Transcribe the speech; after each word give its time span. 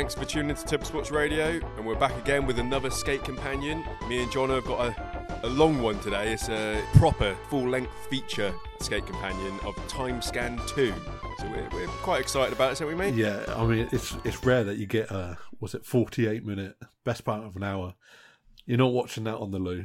Thanks 0.00 0.14
for 0.14 0.24
tuning 0.24 0.48
into 0.48 0.64
Tip 0.64 0.82
Sports 0.86 1.10
Radio, 1.10 1.60
and 1.76 1.84
we're 1.84 1.94
back 1.94 2.16
again 2.16 2.46
with 2.46 2.58
another 2.58 2.88
skate 2.88 3.22
companion. 3.22 3.84
Me 4.08 4.22
and 4.22 4.32
John 4.32 4.48
have 4.48 4.64
got 4.64 4.86
a, 4.86 5.46
a 5.46 5.48
long 5.50 5.82
one 5.82 6.00
today. 6.00 6.32
It's 6.32 6.48
a 6.48 6.82
proper 6.94 7.36
full 7.50 7.68
length 7.68 7.92
feature 8.08 8.50
skate 8.80 9.04
companion 9.04 9.60
of 9.62 9.76
Time 9.88 10.22
Scan 10.22 10.58
2. 10.68 10.94
So 11.38 11.50
we're, 11.50 11.68
we're 11.74 11.86
quite 11.98 12.22
excited 12.22 12.54
about 12.54 12.72
it, 12.72 12.80
aren't 12.80 12.96
we, 12.96 12.98
mate? 12.98 13.14
Yeah, 13.14 13.44
I 13.54 13.66
mean 13.66 13.90
it's 13.92 14.16
it's 14.24 14.42
rare 14.42 14.64
that 14.64 14.78
you 14.78 14.86
get 14.86 15.10
a 15.10 15.36
was 15.60 15.74
it 15.74 15.84
forty 15.84 16.26
eight 16.26 16.46
minute 16.46 16.78
best 17.04 17.26
part 17.26 17.44
of 17.44 17.54
an 17.56 17.62
hour. 17.62 17.92
You're 18.64 18.78
not 18.78 18.94
watching 18.94 19.24
that 19.24 19.36
on 19.36 19.50
the 19.50 19.58
loo. 19.58 19.84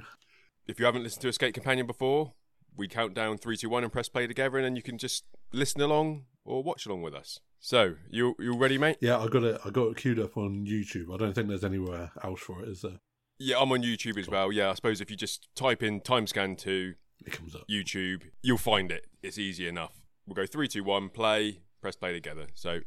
If 0.66 0.80
you 0.80 0.86
haven't 0.86 1.04
listened 1.04 1.24
to 1.24 1.28
a 1.28 1.34
skate 1.34 1.56
companion 1.56 1.88
before, 1.88 2.32
we 2.74 2.88
count 2.88 3.16
down 3.16 3.38
three, 3.38 3.58
two, 3.58 3.68
one, 3.68 3.84
and 3.84 3.92
press 3.92 4.08
play 4.08 4.28
together, 4.28 4.60
and 4.60 4.66
then 4.66 4.78
you 4.78 4.82
can 4.82 4.98
just 4.98 5.26
listen 5.52 5.82
along 5.82 6.24
or 6.46 6.64
watch 6.64 6.86
along 6.86 7.02
with 7.02 7.14
us. 7.14 7.42
So 7.66 7.96
you 8.12 8.36
you 8.38 8.56
ready, 8.56 8.78
mate? 8.78 8.98
Yeah, 9.02 9.18
I 9.18 9.28
got 9.28 9.42
it. 9.44 9.60
I 9.66 9.72
got 9.72 9.88
it 9.88 9.98
queued 9.98 10.20
up 10.20 10.38
on 10.38 10.68
YouTube. 10.68 11.12
I 11.12 11.18
don't 11.18 11.34
think 11.34 11.48
there's 11.48 11.64
anywhere 11.64 12.12
else 12.24 12.40
for 12.40 12.62
it, 12.62 12.70
is 12.70 12.84
there? 12.84 13.00
Yeah, 13.40 13.56
I'm 13.60 13.72
on 13.72 13.82
YouTube 13.82 14.20
as 14.20 14.30
well. 14.30 14.52
Yeah, 14.52 14.70
I 14.70 14.76
suppose 14.76 15.02
if 15.02 15.10
you 15.10 15.18
just 15.18 15.48
type 15.56 15.82
in 15.82 16.00
Timescan 16.02 16.60
2 16.60 16.94
It 17.26 17.32
comes 17.32 17.56
up. 17.56 17.64
YouTube, 17.68 18.22
you'll 18.44 18.60
find 18.60 18.92
it. 18.92 19.08
It's 19.24 19.40
easy 19.40 19.68
enough. 19.68 19.94
We'll 20.28 20.36
go 20.36 20.46
three, 20.46 20.68
two, 20.68 20.84
one, 20.84 21.10
play, 21.10 21.62
press 21.82 21.96
play 21.96 22.14
together. 22.14 22.46
So 22.54 22.82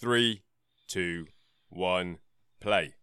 three, 0.00 0.42
two, 0.86 1.26
one, 1.68 2.18
play. 2.60 2.94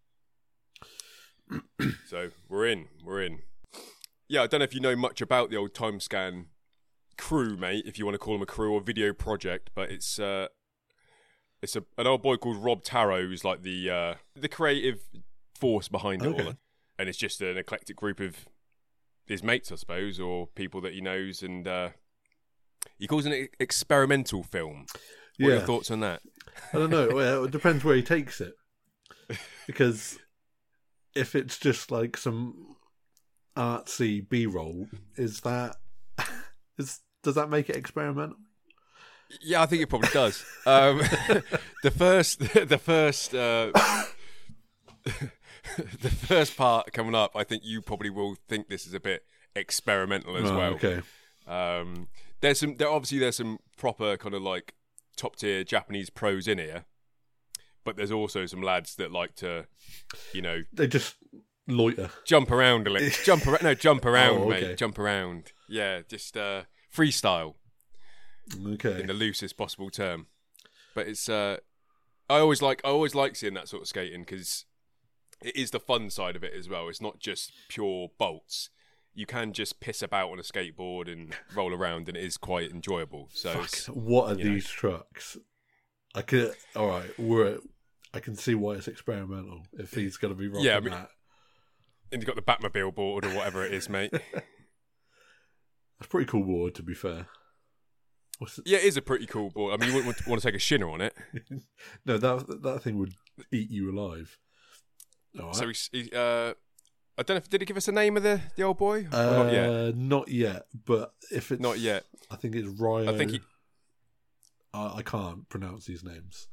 so 2.08 2.30
we're 2.48 2.66
in. 2.66 2.88
We're 3.04 3.24
in. 3.24 3.40
Yeah, 4.30 4.44
I 4.44 4.48
don't 4.48 4.60
know 4.60 4.64
if 4.64 4.74
you 4.74 4.80
know 4.80 4.96
much 4.96 5.20
about 5.20 5.50
the 5.50 5.58
old 5.58 5.74
Timescan 5.74 6.46
crew, 7.18 7.58
mate, 7.58 7.84
if 7.86 8.00
you 8.00 8.06
want 8.06 8.16
to 8.16 8.20
call 8.20 8.36
them 8.36 8.42
a 8.42 8.46
crew 8.46 8.74
or 8.74 8.80
video 8.80 9.12
project, 9.12 9.70
but 9.76 9.92
it's 9.92 10.18
uh 10.18 10.48
it's 11.62 11.76
a, 11.76 11.84
an 11.98 12.08
old 12.08 12.22
boy 12.22 12.38
called 12.38 12.58
Rob 12.64 12.84
Taro 12.84 13.22
who's 13.28 13.44
like 13.44 13.64
the 13.64 13.90
uh 13.90 14.14
the 14.36 14.48
creative 14.50 15.02
force 15.56 15.88
behind 15.88 16.22
it 16.24 16.28
Okay. 16.28 16.44
all. 16.44 16.54
And 16.98 17.08
it's 17.08 17.18
just 17.18 17.42
an 17.42 17.58
eclectic 17.58 17.96
group 17.96 18.20
of 18.20 18.46
his 19.26 19.44
mates, 19.44 19.72
I 19.72 19.76
suppose, 19.76 20.20
or 20.20 20.48
people 20.48 20.82
that 20.82 20.94
he 20.94 21.00
knows, 21.02 21.42
and 21.44 21.66
uh, 21.68 21.90
he 22.98 23.08
calls 23.08 23.26
it 23.26 23.32
an 23.32 23.48
experimental 23.60 24.44
film. 24.44 24.86
What 25.38 25.50
are 25.50 25.52
your 25.52 25.62
thoughts 25.62 25.92
on 25.92 26.02
that? 26.02 26.22
I 26.74 26.78
don't 26.78 26.90
know. 26.90 27.08
Well, 27.14 27.46
it 27.46 27.52
depends 27.52 27.86
where 27.86 27.96
he 27.96 28.04
takes 28.04 28.42
it. 28.42 28.54
Because 29.68 30.18
if 31.16 31.36
it's 31.36 31.58
just 31.60 31.92
like 31.92 32.18
some 32.18 32.76
artsy 33.56 34.28
B 34.28 34.46
roll, 34.48 34.88
is 35.16 35.42
that 35.42 35.76
is 36.78 37.00
does 37.24 37.36
that 37.36 37.50
make 37.50 37.70
it 37.70 37.76
experimental? 37.76 38.38
Yeah, 39.42 39.62
I 39.62 39.66
think 39.68 39.82
it 39.84 39.88
probably 39.90 40.10
does. 40.12 40.44
Um, 40.66 40.98
the 41.84 41.92
first, 41.96 42.40
the 42.70 42.78
first, 42.78 43.34
uh, 43.36 43.72
the 45.04 46.10
first 46.10 46.58
part 46.58 46.92
coming 46.94 47.16
up, 47.16 47.32
I 47.36 47.44
think 47.44 47.64
you 47.66 47.82
probably 47.82 48.10
will 48.10 48.36
think 48.48 48.70
this 48.70 48.86
is 48.88 48.94
a 48.94 49.00
bit 49.00 49.24
experimental 49.56 50.36
as 50.38 50.50
Oh, 50.50 50.58
well. 50.58 50.74
Okay. 50.74 51.02
Um, 51.48 52.08
there's 52.42 52.60
some, 52.60 52.76
there 52.78 52.90
obviously 52.90 53.20
there's 53.20 53.38
some 53.38 53.60
proper 53.78 54.18
kind 54.18 54.36
of 54.36 54.42
like 54.42 54.74
top 55.18 55.36
tier 55.36 55.64
Japanese 55.64 56.10
pros 56.10 56.48
in 56.48 56.58
here, 56.58 56.86
but 57.84 57.98
there's 57.98 58.12
also 58.12 58.46
some 58.46 58.62
lads 58.62 58.96
that 58.96 59.12
like 59.12 59.36
to, 59.36 59.66
you 60.34 60.42
know, 60.42 60.64
They 60.74 60.88
just 60.88 61.16
loiter. 61.68 62.10
jump 62.26 62.52
around 62.52 62.88
a 62.88 62.90
little. 62.92 63.10
jump 63.24 63.46
around, 63.48 63.64
no, 63.64 63.74
jump 63.74 64.06
around, 64.06 64.38
Oh, 64.40 64.52
okay. 64.52 64.68
mate. 64.70 64.78
Jump 64.78 64.98
around. 65.00 65.52
Yeah, 65.68 66.02
just 66.08 66.36
uh, 66.38 66.64
freestyle 66.96 67.56
Okay. 68.74 69.00
in 69.02 69.08
the 69.08 69.14
loosest 69.14 69.58
possible 69.58 69.90
term. 69.90 70.28
But 70.96 71.08
it's, 71.08 71.30
uh, 71.30 71.58
I 72.30 72.40
always 72.40 72.62
like, 72.62 72.82
I 72.84 72.90
always 72.90 73.16
like 73.16 73.36
seeing 73.36 73.54
that 73.56 73.68
sort 73.68 73.82
of 73.84 73.88
skating 73.88 74.22
because 74.22 74.66
it 75.42 75.56
is 75.56 75.72
the 75.72 75.80
fun 75.80 76.10
side 76.10 76.36
of 76.36 76.44
it 76.44 76.54
as 76.58 76.68
well. 76.68 76.90
It's 76.90 77.02
not 77.02 77.20
just 77.20 77.52
pure 77.70 78.10
bolts. 78.18 78.70
You 79.16 79.26
can 79.26 79.54
just 79.54 79.80
piss 79.80 80.02
about 80.02 80.30
on 80.32 80.40
a 80.40 80.44
skateboard 80.44 81.12
and 81.12 81.36
roll 81.54 81.74
around, 81.74 82.08
and 82.08 82.16
it 82.16 82.24
is 82.24 82.38
quite 82.38 82.72
enjoyable. 82.72 83.30
So, 83.34 83.64
Fuck, 83.64 83.96
what 83.96 84.32
are 84.32 84.38
you 84.38 84.46
know. 84.46 84.54
these 84.54 84.68
trucks? 84.70 85.38
I 86.16 86.22
could. 86.22 86.54
All 86.76 86.88
right, 86.88 87.10
we're. 87.20 87.60
I 88.14 88.20
can 88.20 88.36
see 88.36 88.56
why 88.56 88.74
it's 88.74 88.88
experimental. 88.88 89.64
If 89.74 89.94
he's 89.94 90.18
going 90.18 90.34
to 90.34 90.40
be 90.40 90.48
rocking 90.48 90.66
Yeah, 90.66 90.78
I 90.78 90.80
mean- 90.80 90.92
that, 90.92 91.10
and 92.12 92.22
you've 92.22 92.28
got 92.28 92.36
the 92.36 92.42
Batmobile 92.42 92.96
board 92.96 93.26
or 93.26 93.30
whatever 93.30 93.66
it 93.66 93.74
is, 93.74 93.90
mate. 93.90 94.12
that's 96.00 96.10
pretty 96.10 96.26
cool 96.30 96.44
board. 96.44 96.76
To 96.76 96.84
be 96.84 96.94
fair. 96.94 97.28
Yeah, 98.66 98.78
it 98.78 98.86
is 98.86 98.98
a 98.98 99.02
pretty 99.02 99.26
cool 99.26 99.50
board. 99.50 99.74
I 99.74 99.78
mean, 99.78 99.90
you 99.90 99.96
wouldn't 99.96 100.16
want- 100.18 100.28
want 100.28 100.42
to 100.42 100.48
take 100.48 100.56
a 100.56 100.60
shinner 100.60 100.90
on 100.90 101.02
it. 101.02 101.14
No, 102.06 102.18
that 102.18 102.62
that 102.64 102.84
thing 102.84 102.98
would 102.98 103.14
eat 103.52 103.70
you 103.70 103.92
alive. 103.92 104.38
Right. 105.38 105.56
So 105.56 105.72
he, 105.92 106.10
uh, 106.14 106.54
I 107.18 107.24
don't 107.24 107.30
know. 107.30 107.36
if 107.36 107.50
Did 107.50 107.62
he 107.62 107.66
give 107.66 107.78
us 107.78 107.88
a 107.88 107.92
name 107.92 108.18
of 108.18 108.24
the 108.24 108.42
the 108.56 108.64
old 108.64 108.78
boy? 108.78 109.08
Uh, 109.12 109.44
not 109.44 109.54
yet. 109.54 109.96
not 109.96 110.28
yet, 110.30 110.66
but 110.86 111.14
if 111.32 111.52
it's 111.52 111.62
Not 111.62 111.80
yet. 111.80 112.06
I 112.32 112.36
think 112.36 112.56
it's 112.56 112.68
Ryo. 112.68 113.14
I 113.14 113.18
think 113.18 113.32
he- 113.32 113.42
I, 114.74 114.98
I 114.98 115.02
can't 115.02 115.48
pronounce 115.50 115.86
these 115.86 116.04
names. 116.04 116.48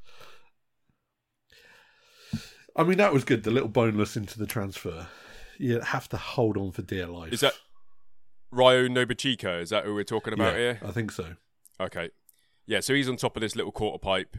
I 2.75 2.83
mean, 2.83 2.99
that 2.99 3.13
was 3.13 3.25
good. 3.25 3.43
The 3.43 3.51
little 3.51 3.69
boneless 3.69 4.17
into 4.17 4.39
the 4.39 4.47
transfer. 4.47 5.07
You 5.59 5.81
have 5.81 6.09
to 6.11 6.17
hold 6.19 6.57
on 6.59 6.73
for 6.73 6.83
dear 6.83 7.07
life. 7.07 7.33
Is 7.33 7.41
that 7.41 7.55
Ryo 8.51 8.89
Nobuchika? 8.89 9.63
Is 9.63 9.71
that 9.71 9.85
who 9.85 9.95
we're 9.95 10.05
talking 10.05 10.35
about 10.35 10.53
yeah, 10.55 10.59
here? 10.59 10.81
I 10.85 10.91
think 10.91 11.11
so. 11.11 11.37
Okay. 11.81 12.11
Yeah, 12.67 12.81
so 12.81 12.95
he's 12.95 13.09
on 13.09 13.17
top 13.17 13.37
of 13.37 13.41
this 13.43 13.55
little 13.55 13.71
quarter 13.73 13.99
pipe, 13.99 14.37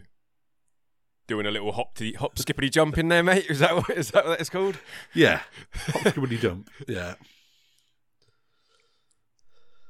doing 1.28 1.46
a 1.46 1.52
little 1.52 1.72
hop 1.72 1.98
hop 2.18 2.38
skippity 2.38 2.70
jump 2.70 2.98
in 2.98 3.08
there, 3.08 3.24
mate. 3.24 3.46
Is 3.50 3.60
that 3.60 3.76
what 3.76 3.90
is 3.92 4.12
that 4.12 4.26
what 4.26 4.40
it's 4.40 4.50
called? 4.50 4.78
Yeah, 5.14 5.42
hop 5.74 6.02
skibbity 6.14 6.40
jump. 6.40 6.70
Yeah, 6.88 7.16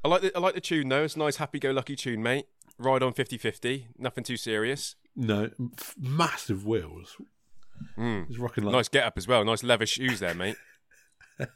I 0.03 0.07
like 0.07 0.21
the 0.21 0.31
I 0.35 0.39
like 0.39 0.53
the 0.55 0.61
tune 0.61 0.89
though. 0.89 1.03
It's 1.03 1.15
a 1.15 1.19
nice 1.19 1.37
happy 1.37 1.59
go 1.59 1.71
lucky 1.71 1.95
tune, 1.95 2.21
mate. 2.21 2.45
Ride 2.79 3.01
on 3.01 3.11
50-50. 3.13 3.85
Nothing 3.97 4.23
too 4.23 4.37
serious. 4.37 4.95
no, 5.15 5.49
f- 5.79 5.95
massive 5.99 6.63
wheels. 6.63 7.17
Mm. 7.97 8.27
He's 8.27 8.37
rocking 8.37 8.63
like 8.65 8.73
Nice 8.73 8.87
get 8.87 9.03
up 9.03 9.17
as 9.17 9.27
well. 9.27 9.43
Nice 9.43 9.63
leather 9.63 9.87
shoes 9.87 10.19
there, 10.19 10.35
mate. 10.35 10.57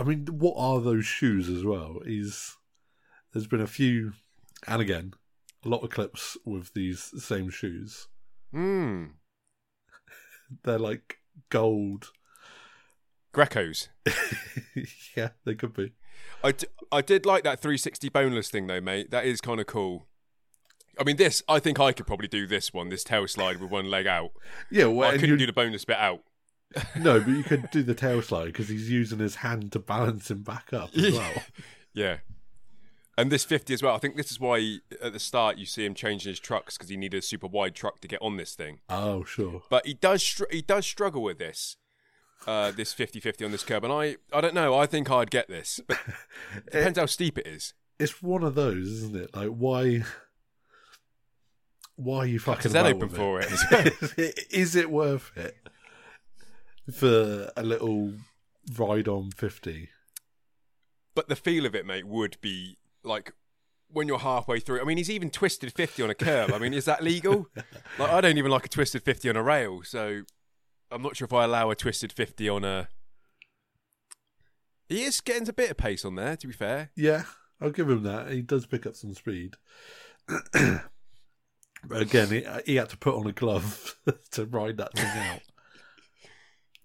I 0.00 0.02
mean, 0.02 0.26
what 0.30 0.54
are 0.56 0.80
those 0.80 1.04
shoes 1.04 1.50
as 1.50 1.62
well? 1.62 1.98
He's 2.06 2.56
there's 3.34 3.46
been 3.46 3.60
a 3.60 3.66
few, 3.66 4.14
and 4.66 4.80
again, 4.80 5.12
a 5.62 5.68
lot 5.68 5.84
of 5.84 5.90
clips 5.90 6.38
with 6.46 6.72
these 6.72 7.12
same 7.22 7.50
shoes. 7.50 8.08
Hmm. 8.50 9.04
They're 10.64 10.78
like 10.78 11.18
gold. 11.50 12.12
Grecos. 13.34 13.88
yeah, 15.16 15.28
they 15.44 15.54
could 15.54 15.74
be. 15.74 15.92
I, 16.42 16.52
d- 16.52 16.66
I 16.90 17.02
did 17.02 17.26
like 17.26 17.44
that 17.44 17.60
360 17.60 18.08
boneless 18.08 18.48
thing 18.48 18.68
though, 18.68 18.80
mate. 18.80 19.10
That 19.10 19.26
is 19.26 19.42
kind 19.42 19.60
of 19.60 19.66
cool. 19.66 20.06
I 20.98 21.04
mean, 21.04 21.16
this 21.16 21.42
I 21.46 21.58
think 21.58 21.78
I 21.78 21.92
could 21.92 22.06
probably 22.06 22.28
do 22.28 22.46
this 22.46 22.72
one, 22.72 22.88
this 22.88 23.04
tail 23.04 23.28
slide 23.28 23.60
with 23.60 23.70
one 23.70 23.90
leg 23.90 24.06
out. 24.06 24.30
Yeah, 24.70 24.86
well, 24.86 25.10
I 25.10 25.18
couldn't 25.18 25.36
do 25.36 25.46
the 25.46 25.52
boneless 25.52 25.84
bit 25.84 25.98
out. 25.98 26.22
No, 26.98 27.18
but 27.20 27.28
you 27.28 27.42
could 27.42 27.70
do 27.70 27.82
the 27.82 27.94
tail 27.94 28.22
slide 28.22 28.46
because 28.46 28.68
he's 28.68 28.90
using 28.90 29.18
his 29.18 29.36
hand 29.36 29.72
to 29.72 29.78
balance 29.78 30.30
him 30.30 30.42
back 30.42 30.72
up 30.72 30.90
as 30.96 31.12
well. 31.12 31.32
Yeah. 31.92 32.18
And 33.18 33.32
this 33.32 33.44
50 33.44 33.74
as 33.74 33.82
well. 33.82 33.94
I 33.94 33.98
think 33.98 34.16
this 34.16 34.30
is 34.30 34.38
why 34.38 34.76
at 35.02 35.12
the 35.12 35.18
start 35.18 35.58
you 35.58 35.66
see 35.66 35.84
him 35.84 35.92
changing 35.92 36.30
his 36.30 36.38
trucks 36.38 36.78
because 36.78 36.88
he 36.88 36.96
needed 36.96 37.18
a 37.18 37.22
super 37.22 37.48
wide 37.48 37.74
truck 37.74 38.00
to 38.02 38.08
get 38.08 38.22
on 38.22 38.36
this 38.36 38.54
thing. 38.54 38.78
Oh, 38.88 39.24
sure. 39.24 39.62
But 39.68 39.84
he 39.86 39.94
does 39.94 40.22
str- 40.22 40.44
he 40.52 40.62
does 40.62 40.86
struggle 40.86 41.22
with 41.22 41.38
this. 41.38 41.76
Uh, 42.46 42.70
this 42.70 42.94
50-50 42.94 43.44
on 43.44 43.50
this 43.50 43.64
curb 43.64 43.84
and 43.84 43.92
I 43.92 44.16
I 44.32 44.40
don't 44.40 44.54
know 44.54 44.74
I 44.78 44.86
think 44.86 45.10
I'd 45.10 45.30
get 45.30 45.48
this 45.48 45.78
but 45.86 45.98
depends 46.72 46.98
how 46.98 47.04
steep 47.04 47.36
it 47.36 47.46
is 47.46 47.74
It's 47.98 48.22
one 48.22 48.42
of 48.44 48.54
those, 48.54 48.86
isn't 48.88 49.16
it? 49.16 49.36
Like, 49.36 49.48
why? 49.48 50.04
Why 51.96 52.18
are 52.20 52.26
you 52.26 52.38
fucking 52.38 52.72
head 52.72 52.86
about 52.86 52.94
open 52.96 53.08
with 53.08 53.16
for 53.16 53.40
it? 54.16 54.46
Is 54.50 54.74
it 54.74 54.90
worth 54.90 55.32
it 55.36 55.56
for 56.92 57.50
a 57.56 57.62
little 57.62 58.14
ride 58.76 59.08
on 59.08 59.30
fifty? 59.30 59.88
but 61.14 61.28
the 61.28 61.36
feel 61.36 61.66
of 61.66 61.74
it 61.74 61.84
mate 61.84 62.06
would 62.06 62.36
be 62.40 62.78
like 63.02 63.32
when 63.88 64.06
you're 64.06 64.20
halfway 64.20 64.60
through 64.60 64.80
I 64.80 64.84
mean 64.84 64.96
he's 64.96 65.10
even 65.10 65.28
twisted 65.28 65.72
50 65.72 66.04
on 66.04 66.08
a 66.08 66.14
curb 66.14 66.52
I 66.52 66.58
mean 66.58 66.72
is 66.72 66.84
that 66.84 67.02
legal 67.02 67.48
like 67.98 68.10
I 68.10 68.20
don't 68.20 68.38
even 68.38 68.50
like 68.50 68.64
a 68.64 68.68
twisted 68.68 69.02
50 69.02 69.28
on 69.30 69.36
a 69.36 69.42
rail 69.42 69.82
so 69.82 70.22
I'm 70.90 71.02
not 71.02 71.16
sure 71.16 71.26
if 71.26 71.32
I 71.32 71.44
allow 71.44 71.70
a 71.70 71.74
twisted 71.74 72.12
50 72.12 72.48
on 72.48 72.64
a 72.64 72.88
he 74.88 75.02
is 75.02 75.20
getting 75.20 75.48
a 75.48 75.52
bit 75.52 75.72
of 75.72 75.76
pace 75.76 76.04
on 76.04 76.14
there 76.14 76.36
to 76.36 76.46
be 76.46 76.52
fair 76.52 76.90
Yeah, 76.96 77.24
I'll 77.60 77.70
give 77.70 77.90
him 77.90 78.02
that. 78.04 78.30
He 78.30 78.42
does 78.42 78.64
pick 78.66 78.86
up 78.86 78.96
some 78.96 79.14
speed. 79.14 79.56
but 80.52 82.02
again, 82.02 82.28
he, 82.28 82.46
he 82.64 82.76
had 82.76 82.88
to 82.88 82.96
put 82.96 83.14
on 83.14 83.26
a 83.26 83.32
glove 83.32 83.96
to 84.30 84.46
ride 84.46 84.78
that 84.78 84.94
thing 84.94 85.06
out. 85.06 85.40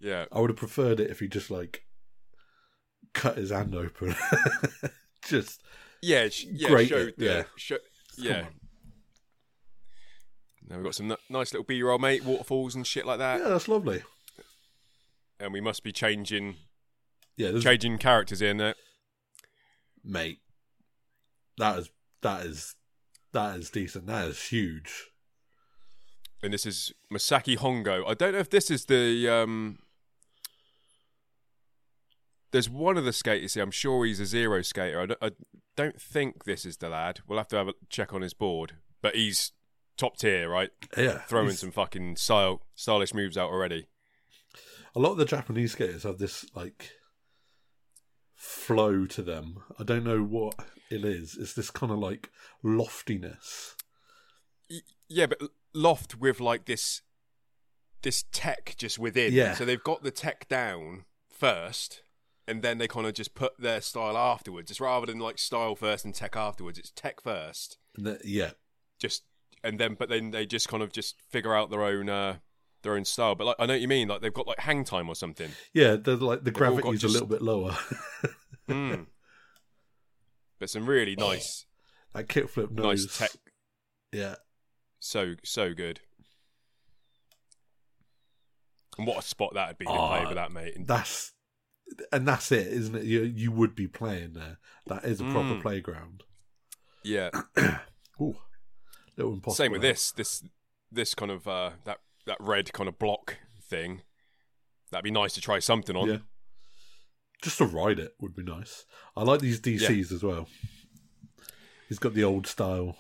Yeah 0.06 0.26
I 0.32 0.40
would 0.40 0.50
have 0.52 0.58
preferred 0.58 1.00
it 1.00 1.10
if 1.10 1.20
he 1.20 1.28
just 1.28 1.50
like 1.50 1.84
cut 3.14 3.38
his 3.38 3.50
hand 3.52 3.74
open. 3.76 4.16
just 5.26 5.62
Yeah, 6.02 6.30
sh- 6.30 6.46
yeah, 6.52 6.70
Great, 6.70 6.90
showed 6.90 7.14
the 7.18 7.26
yeah. 7.26 7.44
Come 7.44 7.80
yeah. 8.18 8.46
Now 10.70 10.76
we've 10.78 10.84
got 10.86 10.96
some 10.96 11.12
n- 11.12 11.18
nice 11.30 11.54
little 11.54 11.64
B-roll, 11.66 12.00
mate, 12.00 12.24
waterfalls 12.24 12.76
and 12.76 12.86
shit 12.88 13.06
like 13.06 13.20
that, 13.20 13.40
Yeah, 13.42 13.50
that's 13.50 13.68
lovely. 13.68 14.04
and 15.40 15.54
we 15.54 15.62
must 15.62 15.84
be 15.84 15.92
changing 15.92 16.56
Yeah, 17.38 17.52
there's, 17.52 17.64
changing 17.64 17.98
characters 18.00 18.42
in 18.42 18.58
there. 18.58 18.76
mate. 20.04 20.40
That 21.58 21.80
is 21.80 21.90
that 22.22 22.46
is 22.46 22.76
that 23.32 23.58
is 23.58 23.70
decent. 23.70 24.08
That 24.08 24.28
is 24.28 24.42
huge. 24.48 25.06
and 26.44 26.54
this 26.54 26.66
is 26.66 26.94
Masaki 27.12 27.58
Hongo. 27.58 28.04
I 28.08 28.14
don't 28.14 28.34
know 28.34 28.40
if 28.40 28.50
this 28.50 28.70
is 28.70 28.86
the. 28.86 29.30
Um, 29.30 29.80
there's 32.52 32.70
one 32.70 32.98
of 32.98 33.06
the 33.06 33.14
skaters 33.14 33.54
here. 33.56 33.64
I'm 33.64 33.72
sure 33.72 34.06
he's 34.06 34.20
a 34.20 34.26
zero 34.26 34.62
skater. 34.62 35.02
I 35.02 35.06
don't, 35.08 35.20
I 35.22 35.32
don't 35.76 36.00
think 36.02 36.46
this 36.46 36.66
is 36.66 36.78
the 36.78 36.90
lad. 36.90 37.20
We'll 37.28 37.38
have 37.40 37.48
to 37.50 37.58
have 37.58 37.68
a 37.68 37.74
check 37.90 38.14
on 38.14 38.22
his 38.22 38.34
board, 38.34 38.74
but 39.02 39.16
he's 39.16 39.52
top 39.98 40.18
tier, 40.18 40.50
right? 40.50 40.70
Yeah, 40.98 41.20
Throwing 41.20 41.48
he's- 41.48 41.60
some 41.60 41.72
fucking 41.72 42.16
style, 42.18 42.62
stylish 42.76 43.14
moves 43.14 43.38
out 43.38 43.50
already. 43.50 43.88
a 44.96 45.00
lot 45.00 45.12
of 45.12 45.18
the 45.18 45.26
Japanese 45.26 45.74
skaters 45.74 46.04
have 46.04 46.18
this 46.18 46.46
like 46.56 46.92
flow 48.34 49.06
to 49.06 49.22
them. 49.22 49.58
I 49.80 49.84
don't 49.84 50.04
know 50.04 50.22
what 50.22 50.56
it 50.90 51.04
is. 51.04 51.38
It's 51.40 51.54
this 51.54 51.72
kind 51.72 51.92
of 51.92 52.00
like 52.00 52.30
loftiness. 52.64 53.76
Yeah, 55.08 55.28
but 55.28 55.40
loft 55.74 56.16
with 56.20 56.40
like 56.40 56.66
this, 56.66 57.02
this 58.02 58.24
tech 58.32 58.76
just 58.78 58.98
within. 59.00 59.34
Yeah. 59.34 59.54
So 59.56 59.66
they've 59.66 59.84
got 59.84 60.04
the 60.04 60.12
tech 60.12 60.48
down 60.48 61.06
first, 61.30 62.02
and 62.48 62.62
then 62.62 62.78
they 62.78 62.88
kind 62.88 63.08
of 63.08 63.14
just 63.14 63.34
put 63.36 63.54
their 63.60 63.82
style 63.82 64.18
afterwards. 64.18 64.70
It's 64.72 64.80
rather 64.82 65.06
than 65.08 65.20
like 65.20 65.38
style 65.40 65.76
first 65.76 66.06
and 66.06 66.14
tech 66.14 66.36
afterwards. 66.36 66.78
It's 66.78 66.92
tech 66.92 67.22
first. 67.22 67.78
The- 67.96 68.20
yeah, 68.24 68.52
just 69.00 69.24
and 69.64 69.80
then 69.80 69.96
but 69.96 70.10
then 70.10 70.32
they 70.32 70.46
just 70.46 70.68
kind 70.68 70.84
of 70.84 70.92
just 70.92 71.16
figure 71.30 71.56
out 71.56 71.70
their 71.72 71.82
own 71.82 72.08
uh 72.10 72.38
their 72.84 72.94
own 72.94 73.04
style 73.04 73.34
but 73.34 73.46
like 73.48 73.56
i 73.58 73.66
know 73.66 73.74
what 73.74 73.82
you 73.82 73.88
mean 73.88 74.08
like 74.08 74.22
they've 74.22 74.32
got 74.34 74.46
like 74.46 74.60
hang 74.60 74.84
time 74.84 75.10
or 75.10 75.16
something 75.16 75.50
yeah. 75.74 75.96
They're 75.96 76.16
like 76.18 76.44
the 76.44 76.52
got 76.52 76.58
gravity's 76.60 77.02
just- 77.02 77.12
a 77.12 77.14
little 77.14 77.28
bit 77.28 77.42
lower. 77.42 77.76
mm. 78.70 79.08
but 80.60 80.70
some 80.70 80.86
really 80.86 81.16
nice 81.16 81.66
that 82.14 82.28
kickflip 82.28 82.70
nose. 82.70 83.06
nice 83.08 83.18
tech 83.18 83.32
Yeah, 84.12 84.36
so 85.00 85.34
so 85.44 85.74
good 85.74 86.02
and 88.98 89.08
what 89.08 89.18
a 89.18 89.22
spot 89.22 89.54
that 89.56 89.68
would 89.70 89.78
be 89.78 89.86
to 89.86 89.92
Oh, 89.92 90.08
play 90.10 90.26
with 90.26 90.36
that 90.36 90.52
mate 90.52 90.76
and 90.76 90.88
that's 90.88 91.32
and 92.12 92.28
that's 92.28 92.52
it, 92.52 92.68
isn't 92.68 92.96
it? 92.96 93.04
You 93.04 93.24
you 93.24 93.52
would 93.52 93.76
be 93.76 93.88
playing 93.88 94.34
there. 94.34 94.58
That 94.88 95.06
is 95.06 95.20
a 95.22 95.24
proper 95.26 95.56
Mm. 95.56 95.62
playground. 95.62 96.24
yeah 97.04 97.30
Ooh, 98.22 98.36
little 99.18 99.34
impossible. 99.34 99.54
same 99.56 99.72
with 99.72 99.82
this 99.82 100.12
this 100.12 100.44
this 100.92 101.14
kind 101.14 101.32
of 101.32 101.48
uh 101.48 101.72
that 101.84 102.00
that 102.26 102.38
red 102.40 102.74
kind 102.74 102.88
of 102.90 102.98
block 102.98 103.38
thing 103.62 104.02
that'd 104.92 105.04
be 105.04 105.12
nice 105.12 105.34
to 105.34 105.42
try 105.42 105.60
something 105.60 105.96
on 105.96 106.10
Yeah. 106.10 106.18
Just 107.42 107.58
to 107.60 107.66
ride 107.66 108.00
it 108.00 108.16
would 108.20 108.36
be 108.36 108.44
nice. 108.44 108.86
I 109.16 109.22
like 109.24 109.40
these 109.42 109.60
DCs 109.62 110.12
as 110.12 110.24
well. 110.24 110.48
He's 111.90 112.00
got 112.00 112.14
the 112.16 112.24
old 112.24 112.48
style. 112.48 112.98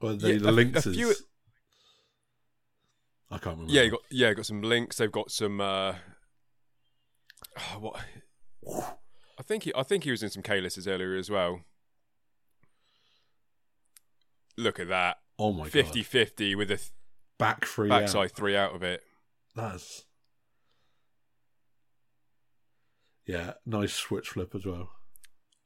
Well, 0.00 0.16
the, 0.16 0.32
Yeah, 0.34 0.38
the 0.38 0.48
a- 0.48 0.78
a 0.78 0.82
few- 0.82 1.14
I 3.30 3.38
can't 3.38 3.56
remember. 3.56 3.72
yeah 3.72 3.82
you 3.82 3.90
got 3.92 4.00
yeah 4.10 4.28
you 4.28 4.34
got 4.34 4.46
some 4.46 4.62
links 4.62 4.96
they've 4.96 5.10
got 5.10 5.30
some 5.30 5.60
uh 5.60 5.94
what 7.78 8.00
I 9.38 9.42
think 9.42 9.64
he, 9.64 9.72
I 9.76 9.82
think 9.82 10.04
he 10.04 10.10
was 10.10 10.22
in 10.22 10.30
some 10.30 10.42
Kalises 10.42 10.88
earlier 10.88 11.16
as 11.16 11.30
well. 11.30 11.60
Look 14.58 14.80
at 14.80 14.88
that. 14.88 15.18
oh 15.38 15.52
my 15.52 15.68
50 15.68 16.00
god. 16.00 16.06
50 16.06 16.54
with 16.54 16.70
a 16.70 16.76
th- 16.76 16.90
Back 17.38 17.66
three 17.66 17.90
backside 17.90 18.26
out. 18.26 18.30
three 18.32 18.56
out 18.56 18.74
of 18.74 18.82
it. 18.82 19.02
That's 19.54 20.04
yeah, 23.26 23.54
nice 23.66 23.92
switch 23.92 24.30
flip 24.30 24.54
as 24.54 24.64
well. 24.64 24.88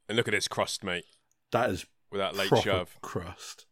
And 0.08 0.16
look 0.16 0.26
at 0.26 0.34
his 0.34 0.48
crust, 0.48 0.82
mate, 0.82 1.04
That 1.52 1.70
is 1.70 1.86
with 2.10 2.20
that 2.20 2.34
late 2.34 2.48
shove. 2.62 2.96
crust. 3.02 3.66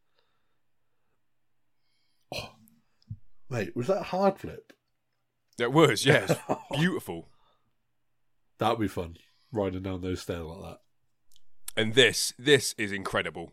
Oh, 2.32 2.50
mate, 3.50 3.74
was 3.74 3.86
that 3.88 4.00
a 4.00 4.04
hard 4.04 4.38
flip? 4.38 4.72
It 5.58 5.72
was, 5.72 6.06
yes. 6.06 6.36
Beautiful. 6.72 7.28
That'd 8.58 8.78
be 8.78 8.88
fun 8.88 9.16
riding 9.52 9.82
down 9.82 10.00
those 10.02 10.20
stairs 10.20 10.42
like 10.44 10.60
that. 10.62 10.78
And 11.76 11.94
this, 11.94 12.32
this 12.38 12.74
is 12.76 12.90
incredible. 12.92 13.52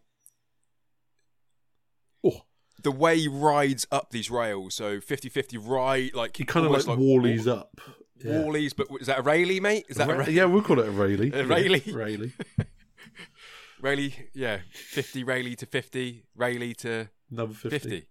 Oh, 2.24 2.42
The 2.82 2.92
way 2.92 3.20
he 3.20 3.28
rides 3.28 3.86
up 3.92 4.10
these 4.12 4.32
rails, 4.32 4.74
so 4.74 5.00
50 5.00 5.30
50 5.30 5.58
right, 5.58 6.14
like 6.16 6.36
he 6.38 6.44
kind 6.44 6.66
of 6.66 6.72
like, 6.72 6.88
almost 6.88 7.00
wallies 7.00 7.48
up. 7.48 7.80
Yeah. 8.24 8.32
Wallies, 8.34 8.74
but 8.76 8.88
is 9.00 9.08
that 9.08 9.20
a 9.20 9.22
Rayleigh, 9.22 9.60
mate? 9.62 9.86
Is 9.90 9.98
that 9.98 10.10
a 10.10 10.16
Ra- 10.16 10.26
yeah, 10.26 10.46
we'll 10.46 10.64
call 10.64 10.80
it 10.80 10.88
a 10.88 10.92
Rayleigh. 10.92 11.32
A 11.34 11.46
Rayleigh? 11.46 11.82
Yeah, 11.86 11.96
Rayleigh. 11.96 12.32
Rayleigh? 13.82 14.12
Yeah, 14.34 14.60
50 14.74 15.24
Rayleigh 15.24 15.56
to 15.58 15.66
50, 15.66 16.24
Rayleigh 16.36 16.74
to 16.76 17.10
Number 17.30 17.54
50. 17.54 18.06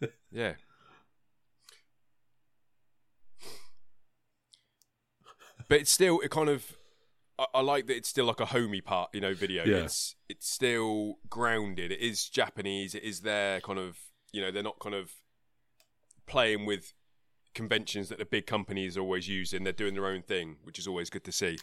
50. 0.00 0.12
yeah. 0.30 0.52
But 5.68 5.80
it's 5.80 5.90
still 5.90 6.20
it 6.20 6.30
kind 6.30 6.48
of 6.48 6.76
I, 7.38 7.46
I 7.54 7.60
like 7.60 7.86
that 7.86 7.96
it's 7.96 8.08
still 8.08 8.24
like 8.26 8.40
a 8.40 8.46
homey 8.46 8.80
part, 8.80 9.10
you 9.12 9.20
know, 9.20 9.34
video. 9.34 9.64
Yeah. 9.64 9.84
It's 9.84 10.16
it's 10.28 10.48
still 10.48 11.18
grounded. 11.28 11.92
It 11.92 12.00
is 12.00 12.28
Japanese. 12.28 12.94
It 12.94 13.02
is 13.02 13.20
their 13.20 13.60
kind 13.60 13.78
of 13.78 13.98
you 14.32 14.42
know, 14.42 14.50
they're 14.50 14.62
not 14.62 14.78
kind 14.78 14.94
of 14.94 15.10
playing 16.26 16.66
with 16.66 16.92
conventions 17.54 18.08
that 18.08 18.18
the 18.18 18.24
big 18.24 18.46
companies 18.46 18.96
are 18.96 19.00
always 19.00 19.28
using. 19.28 19.64
They're 19.64 19.72
doing 19.72 19.94
their 19.94 20.06
own 20.06 20.22
thing, 20.22 20.56
which 20.64 20.78
is 20.78 20.86
always 20.86 21.10
good 21.10 21.24
to 21.24 21.32
see. 21.32 21.58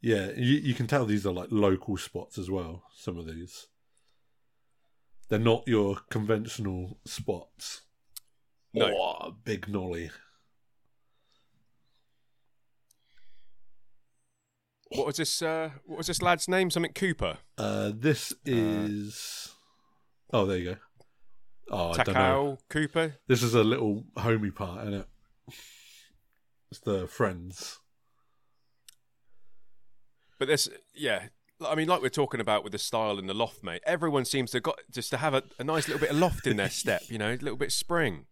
Yeah, 0.00 0.30
you, 0.36 0.58
you 0.58 0.74
can 0.74 0.86
tell 0.86 1.06
these 1.06 1.26
are 1.26 1.32
like 1.32 1.48
local 1.50 1.96
spots 1.96 2.36
as 2.36 2.50
well, 2.50 2.84
some 2.94 3.18
of 3.18 3.26
these. 3.26 3.68
They're 5.28 5.38
not 5.38 5.66
your 5.66 5.96
conventional 6.10 6.98
spots. 7.06 7.82
No. 8.74 8.86
Oh, 8.86 9.34
big 9.44 9.68
nolly. 9.68 10.10
What 14.90 15.06
was 15.06 15.16
this 15.16 15.42
uh 15.42 15.70
what 15.86 15.98
was 15.98 16.06
this 16.06 16.22
lad's 16.22 16.48
name? 16.48 16.70
Something 16.70 16.92
Cooper? 16.92 17.38
Uh, 17.58 17.92
this 17.94 18.32
is. 18.44 19.54
oh, 20.32 20.46
there 20.46 20.58
you 20.58 20.64
go. 20.72 20.76
Oh, 21.70 21.90
I 21.92 22.02
don't 22.02 22.14
know. 22.14 22.58
Takao 22.60 22.68
Cooper? 22.68 23.14
This 23.26 23.42
is 23.42 23.54
a 23.54 23.64
little 23.64 24.04
homey 24.16 24.50
part, 24.50 24.82
isn't 24.82 24.94
it? 24.94 25.06
It's 26.70 26.80
the 26.80 27.06
friends. 27.06 27.78
But 30.38 30.48
this, 30.48 30.68
yeah, 30.94 31.28
I 31.64 31.74
mean, 31.74 31.88
like 31.88 32.02
we're 32.02 32.08
talking 32.08 32.40
about 32.40 32.64
with 32.64 32.72
the 32.72 32.78
style 32.78 33.18
and 33.18 33.28
the 33.28 33.34
loft, 33.34 33.62
mate. 33.62 33.82
Everyone 33.86 34.24
seems 34.24 34.50
to 34.50 34.60
got 34.60 34.80
just 34.90 35.10
to 35.10 35.18
have 35.18 35.34
a, 35.34 35.44
a 35.58 35.64
nice 35.64 35.86
little 35.88 36.00
bit 36.00 36.10
of 36.10 36.16
loft 36.16 36.46
in 36.46 36.56
their 36.56 36.70
step, 36.82 37.02
you 37.08 37.18
know, 37.18 37.30
a 37.30 37.36
little 37.36 37.56
bit 37.56 37.66
of 37.66 37.72
spring. 37.72 38.26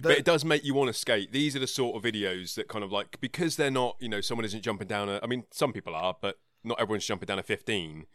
But 0.00 0.12
it 0.18 0.24
does 0.24 0.44
make 0.44 0.64
you 0.64 0.74
want 0.74 0.88
to 0.88 0.92
skate. 0.92 1.32
These 1.32 1.56
are 1.56 1.58
the 1.58 1.66
sort 1.66 1.96
of 1.96 2.02
videos 2.02 2.54
that 2.54 2.68
kind 2.68 2.84
of 2.84 2.92
like 2.92 3.18
because 3.20 3.56
they're 3.56 3.70
not, 3.70 3.96
you 4.00 4.08
know, 4.08 4.20
someone 4.20 4.44
isn't 4.44 4.62
jumping 4.62 4.88
down 4.88 5.08
a. 5.08 5.20
I 5.22 5.26
mean, 5.26 5.44
some 5.50 5.72
people 5.72 5.94
are, 5.94 6.16
but 6.20 6.38
not 6.64 6.80
everyone's 6.80 7.06
jumping 7.06 7.26
down 7.26 7.38
a 7.38 7.42
fifteen, 7.42 8.06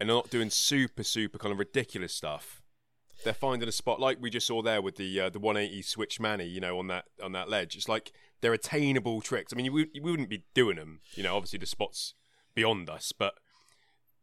and 0.00 0.08
they're 0.08 0.16
not 0.16 0.30
doing 0.30 0.50
super, 0.50 1.02
super 1.02 1.38
kind 1.38 1.52
of 1.52 1.58
ridiculous 1.58 2.12
stuff. 2.14 2.60
They're 3.24 3.32
finding 3.34 3.68
a 3.68 3.72
spot 3.72 4.00
like 4.00 4.18
we 4.20 4.30
just 4.30 4.48
saw 4.48 4.62
there 4.62 4.82
with 4.82 4.96
the 4.96 5.20
uh, 5.20 5.30
the 5.30 5.38
180 5.38 5.82
switch 5.82 6.18
manny, 6.18 6.46
you 6.46 6.60
know, 6.60 6.78
on 6.78 6.88
that 6.88 7.04
on 7.22 7.32
that 7.32 7.48
ledge. 7.48 7.76
It's 7.76 7.88
like 7.88 8.12
they're 8.40 8.52
attainable 8.52 9.20
tricks. 9.20 9.52
I 9.52 9.56
mean, 9.56 9.66
you, 9.66 9.72
would- 9.72 9.90
you 9.94 10.02
wouldn't 10.02 10.28
be 10.28 10.42
doing 10.54 10.76
them, 10.76 11.00
you 11.14 11.22
know. 11.22 11.36
Obviously, 11.36 11.60
the 11.60 11.66
spot's 11.66 12.14
beyond 12.54 12.90
us, 12.90 13.12
but 13.16 13.34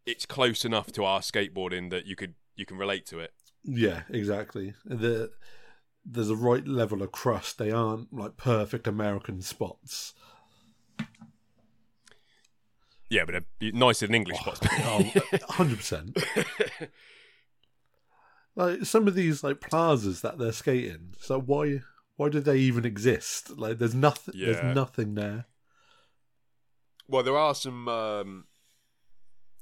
it's 0.05 0.25
close 0.25 0.65
enough 0.65 0.91
to 0.93 1.05
our 1.05 1.21
skateboarding 1.21 1.89
that 1.91 2.05
you 2.07 2.15
could 2.17 2.33
you 2.57 2.65
can 2.65 2.77
relate 2.77 3.05
to 3.05 3.19
it. 3.19 3.31
Yeah, 3.63 4.01
exactly. 4.09 4.73
The 4.85 5.31
there's 6.11 6.29
a 6.29 6.35
right 6.35 6.67
level 6.67 7.01
of 7.01 7.11
crust. 7.11 7.57
They 7.57 7.71
aren't 7.71 8.13
like 8.13 8.37
perfect 8.37 8.87
American 8.87 9.41
spots. 9.41 10.13
Yeah, 13.09 13.25
but 13.25 13.43
they're 13.59 13.71
nicer 13.73 14.05
than 14.05 14.15
English 14.15 14.39
spots. 14.39 14.59
Oh, 14.81 15.03
hundred 15.49 15.77
percent. 15.77 16.17
Like 18.55 18.83
some 18.83 19.07
of 19.07 19.15
these 19.15 19.41
like 19.41 19.61
plazas 19.61 20.19
that 20.19 20.37
they're 20.37 20.51
skating. 20.51 21.13
So 21.21 21.39
why 21.39 21.79
why 22.17 22.27
do 22.27 22.41
they 22.41 22.57
even 22.57 22.83
exist? 22.83 23.57
Like 23.57 23.77
there's 23.77 23.95
nothing. 23.95 24.33
Yeah. 24.35 24.51
There's 24.51 24.75
nothing 24.75 25.15
there. 25.15 25.45
Well, 27.07 27.23
there 27.23 27.37
are 27.37 27.55
some. 27.55 27.87
Um, 27.87 28.47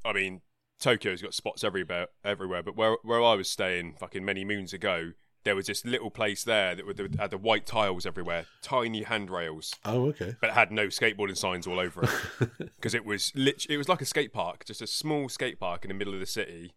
I 0.04 0.14
mean, 0.14 0.42
Tokyo's 0.80 1.22
got 1.22 1.36
spots 1.36 1.64
everywhere, 1.64 2.08
everywhere. 2.24 2.64
But 2.64 2.76
where 2.76 2.98
where 3.04 3.22
I 3.22 3.36
was 3.36 3.48
staying, 3.48 3.98
fucking 4.00 4.26
many 4.26 4.44
moons 4.44 4.74
ago, 4.74 5.12
there 5.44 5.56
was 5.56 5.68
this 5.68 5.86
little 5.86 6.10
place 6.10 6.44
there 6.44 6.76
that 6.76 7.16
had 7.20 7.32
the 7.32 7.38
white 7.38 7.66
tiles 7.66 8.06
everywhere, 8.06 8.46
tiny 8.62 9.04
handrails, 9.04 9.74
Oh, 9.86 10.08
okay. 10.10 10.36
but 10.42 10.50
it 10.50 10.54
had 10.54 10.72
no 10.72 10.88
skateboarding 10.88 11.38
signs 11.38 11.66
all 11.66 11.80
over 11.80 12.04
it 12.04 12.50
because 12.76 12.94
it 12.94 13.06
was 13.06 13.32
lit- 13.36 13.66
It 13.70 13.78
was 13.78 13.88
like 13.88 14.02
a 14.02 14.06
skate 14.06 14.34
park, 14.34 14.66
just 14.66 14.82
a 14.82 14.88
small 14.88 15.30
skate 15.30 15.60
park 15.60 15.86
in 15.86 15.90
the 15.90 15.94
middle 15.96 16.14
of 16.14 16.20
the 16.20 16.26
city, 16.26 16.74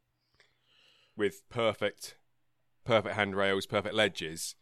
with 1.16 1.42
perfect, 1.48 2.16
perfect 2.84 3.16
handrails, 3.16 3.66
perfect 3.66 3.94
ledges. 3.94 4.54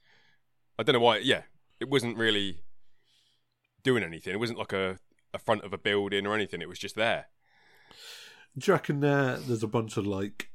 I 0.79 0.83
don't 0.85 0.95
know 0.95 1.01
why. 1.01 1.19
Yeah, 1.19 1.43
it 1.81 1.89
wasn't 1.91 2.17
really 2.17 2.63
doing 3.83 4.03
anything. 4.03 4.33
It 4.33 4.41
wasn't 4.41 4.59
like 4.59 4.73
a, 4.73 4.99
a 5.35 5.39
front 5.39 5.65
of 5.65 5.73
a 5.73 5.79
building 5.79 6.27
or 6.27 6.35
anything. 6.35 6.63
It 6.63 6.69
was 6.69 6.79
just 6.79 6.95
there. 6.95 7.27
Do 8.57 8.71
you 8.71 8.73
reckon 8.73 9.01
there 9.01 9.37
there's 9.37 9.63
a 9.63 9.69
bunch 9.69 9.97
of 9.97 10.07
like 10.07 10.51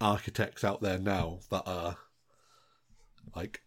architects 0.00 0.64
out 0.64 0.80
there 0.80 0.98
now 0.98 1.40
that 1.50 1.62
are 1.66 1.96
like 3.34 3.62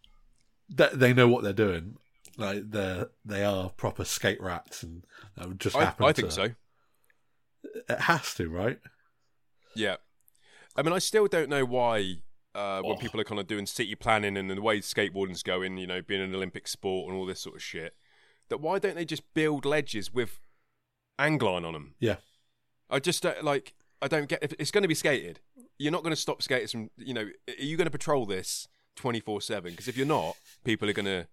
they, 0.68 0.88
they 0.92 1.12
know 1.12 1.28
what 1.28 1.42
they're 1.42 1.52
doing? 1.52 1.96
Like 2.36 2.70
they're 2.70 3.08
they 3.24 3.44
are 3.44 3.70
proper 3.70 4.04
skate 4.04 4.40
rats, 4.40 4.82
and 4.82 5.04
that 5.36 5.48
would 5.48 5.60
just 5.60 5.76
I, 5.76 5.84
happen. 5.84 6.06
I 6.06 6.12
to- 6.12 6.22
think 6.22 6.32
so. 6.32 6.48
It 7.88 8.00
has 8.00 8.34
to, 8.34 8.48
right? 8.48 8.78
Yeah. 9.76 9.96
I 10.76 10.82
mean, 10.82 10.92
I 10.92 10.98
still 10.98 11.26
don't 11.26 11.48
know 11.50 11.64
why 11.64 12.22
uh, 12.54 12.80
when 12.82 12.96
Oh. 12.96 12.98
people 12.98 13.20
are 13.20 13.24
kind 13.24 13.38
of 13.40 13.46
doing 13.46 13.66
city 13.66 13.94
planning 13.94 14.36
and 14.36 14.50
the 14.50 14.60
way 14.62 14.80
skateboarding's 14.80 15.42
going, 15.42 15.76
you 15.76 15.86
know, 15.86 16.00
being 16.02 16.20
an 16.22 16.34
Olympic 16.34 16.66
sport 16.66 17.08
and 17.08 17.16
all 17.18 17.26
this 17.26 17.40
sort 17.40 17.56
of 17.56 17.62
shit, 17.62 17.94
that 18.48 18.60
why 18.60 18.78
don't 18.78 18.96
they 18.96 19.04
just 19.04 19.22
build 19.34 19.64
ledges 19.64 20.12
with 20.12 20.40
angle 21.18 21.48
iron 21.54 21.64
on 21.64 21.72
them? 21.74 21.94
Yeah. 22.00 22.16
I 22.88 22.98
just 22.98 23.22
don't, 23.22 23.44
like, 23.44 23.74
I 24.02 24.08
don't 24.08 24.28
get 24.28 24.42
if 24.42 24.52
it's 24.58 24.70
going 24.70 24.82
to 24.82 24.88
be 24.88 24.94
skated. 24.94 25.40
You're 25.78 25.92
not 25.92 26.02
going 26.02 26.14
to 26.14 26.20
stop 26.20 26.42
skaters 26.42 26.72
from, 26.72 26.90
you 26.96 27.14
know, 27.14 27.28
are 27.48 27.62
you 27.62 27.76
going 27.76 27.86
to 27.86 27.90
patrol 27.90 28.26
this 28.26 28.66
24 29.00 29.40
7? 29.40 29.70
Because 29.70 29.88
if 29.88 29.96
you're 29.96 30.06
not, 30.06 30.36
people 30.64 30.88
are 30.88 30.92
going 30.92 31.06
to, 31.06 31.26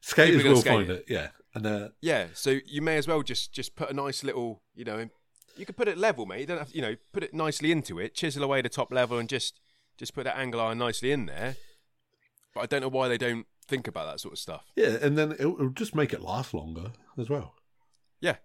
Skaters 0.00 0.42
gonna 0.42 0.54
will 0.54 0.60
skate 0.60 0.72
find 0.72 0.90
it. 0.90 1.00
it, 1.00 1.04
yeah. 1.08 1.28
And 1.54 1.66
uh, 1.66 1.88
yeah. 2.00 2.26
So 2.34 2.58
you 2.66 2.82
may 2.82 2.96
as 2.96 3.06
well 3.06 3.22
just 3.22 3.52
just 3.52 3.76
put 3.76 3.90
a 3.90 3.92
nice 3.92 4.22
little, 4.24 4.62
you 4.74 4.84
know, 4.84 5.08
you 5.56 5.66
could 5.66 5.76
put 5.76 5.88
it 5.88 5.96
level, 5.98 6.26
mate. 6.26 6.40
You 6.40 6.46
don't 6.46 6.58
have, 6.58 6.70
to, 6.70 6.74
you 6.74 6.82
know, 6.82 6.96
put 7.12 7.22
it 7.22 7.32
nicely 7.34 7.70
into 7.72 7.98
it, 7.98 8.14
chisel 8.14 8.42
away 8.42 8.62
the 8.62 8.68
top 8.68 8.92
level, 8.92 9.18
and 9.18 9.28
just 9.28 9.60
just 9.96 10.14
put 10.14 10.24
that 10.24 10.36
angle 10.36 10.60
iron 10.60 10.78
nicely 10.78 11.12
in 11.12 11.26
there. 11.26 11.56
But 12.54 12.62
I 12.62 12.66
don't 12.66 12.80
know 12.80 12.88
why 12.88 13.08
they 13.08 13.18
don't 13.18 13.46
think 13.68 13.86
about 13.86 14.06
that 14.10 14.20
sort 14.20 14.32
of 14.32 14.38
stuff. 14.38 14.64
yeah, 14.76 14.96
and 15.00 15.16
then 15.16 15.32
it'll, 15.32 15.54
it'll 15.54 15.68
just 15.70 15.94
make 15.94 16.12
it 16.12 16.20
last 16.20 16.52
longer 16.52 16.92
as 17.16 17.30
well. 17.30 17.54
Yeah, 18.20 18.36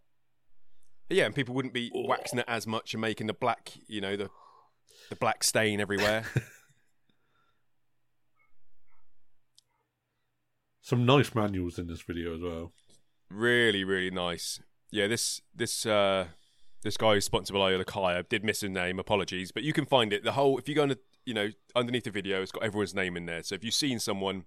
yeah, 1.09 1.25
and 1.25 1.33
people 1.36 1.55
wouldn't 1.55 1.74
be 1.74 1.91
waxing 1.93 2.39
it 2.39 2.45
as 2.47 2.67
much 2.67 2.93
and 2.93 3.01
making 3.01 3.27
the 3.27 3.33
black, 3.33 3.74
you 3.88 4.01
know, 4.01 4.15
the 4.15 4.29
the 5.09 5.15
black 5.15 5.43
stain 5.43 5.79
everywhere. 5.79 6.24
Some 10.88 11.06
nice 11.06 11.36
manuals 11.36 11.77
in 11.79 11.88
this 11.88 12.01
video 12.01 12.34
as 12.34 12.41
well. 12.41 12.72
really, 13.29 13.84
really 13.84 14.10
nice. 14.10 14.62
Yeah, 14.89 15.08
this 15.08 15.41
this 15.53 15.86
uh 15.86 16.27
this 16.82 16.96
guy 16.96 17.15
who's 17.15 17.25
sponsored 17.25 17.56
by 17.56 17.74
I 17.74 18.22
did 18.22 18.46
miss 18.46 18.62
his 18.62 18.70
name, 18.70 18.98
apologies, 18.98 19.51
but 19.51 19.63
you 19.63 19.74
can 19.74 19.86
find 19.86 20.13
it. 20.13 20.24
The 20.24 20.32
whole 20.32 20.58
if 20.58 20.70
you 20.70 20.75
go 20.75 20.88
the, 20.88 20.98
you 21.25 21.34
know, 21.34 21.50
underneath 21.75 22.06
the 22.06 22.12
video, 22.12 22.41
it's 22.41 22.53
got 22.53 22.63
everyone's 22.63 22.96
name 22.96 23.17
in 23.17 23.25
there. 23.25 23.44
So 23.44 23.53
if 23.56 23.65
you've 23.65 23.74
seen 23.74 24.00
someone, 24.00 24.46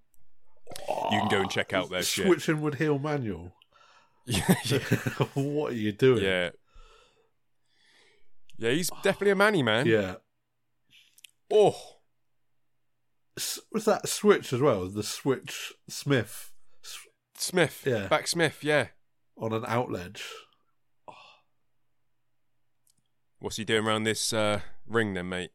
you 0.89 1.19
can 1.19 1.29
go 1.29 1.41
and 1.43 1.51
check 1.51 1.75
out 1.75 1.91
their 1.91 2.03
shit. 2.03 2.25
Switching 2.25 2.63
wood 2.63 2.77
heel 2.77 2.99
manual. 2.99 3.53
yeah, 4.25 4.55
what 5.35 5.73
are 5.73 5.77
you 5.77 5.93
doing? 5.93 6.25
yeah. 6.25 6.49
Yeah, 8.57 8.71
he's 8.71 8.89
definitely 9.03 9.33
a 9.33 9.37
manny 9.37 9.63
man. 9.63 9.87
Yeah. 9.87 10.15
Oh, 11.53 11.77
Was 13.73 13.85
that 13.85 14.09
switch 14.09 14.53
as 14.53 14.61
well? 14.61 14.87
The 14.89 15.03
switch 15.03 15.73
Smith 15.89 16.53
s- 16.85 16.99
Smith. 17.37 17.83
Yeah. 17.87 18.07
Back 18.09 18.27
Smith. 18.27 18.63
Yeah. 18.63 18.89
on 19.37 19.53
an 19.53 19.63
outledge. 19.63 20.23
What's 23.39 23.57
he 23.57 23.65
doing 23.65 23.87
around 23.87 24.03
this 24.05 24.33
uh, 24.35 24.61
ring 24.87 25.15
then, 25.15 25.29
mate? 25.31 25.51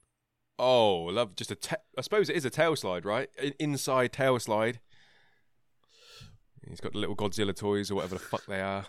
Oh, 0.57 1.03
love 1.03 1.35
just 1.35 1.51
a. 1.51 1.55
Ta- 1.55 1.75
I 1.97 2.01
suppose 2.01 2.29
it 2.29 2.35
is 2.35 2.45
a 2.45 2.49
tail 2.49 2.75
slide, 2.75 3.05
right? 3.05 3.29
An 3.37 3.53
inside 3.59 4.11
tail 4.13 4.39
slide. 4.39 4.79
He's 6.67 6.79
got 6.81 6.93
the 6.93 6.97
little 6.97 7.15
Godzilla 7.15 7.55
toys 7.55 7.91
or 7.91 7.95
whatever 7.95 8.15
the 8.15 8.19
fuck 8.21 8.45
they 8.47 8.59
are. 8.61 8.85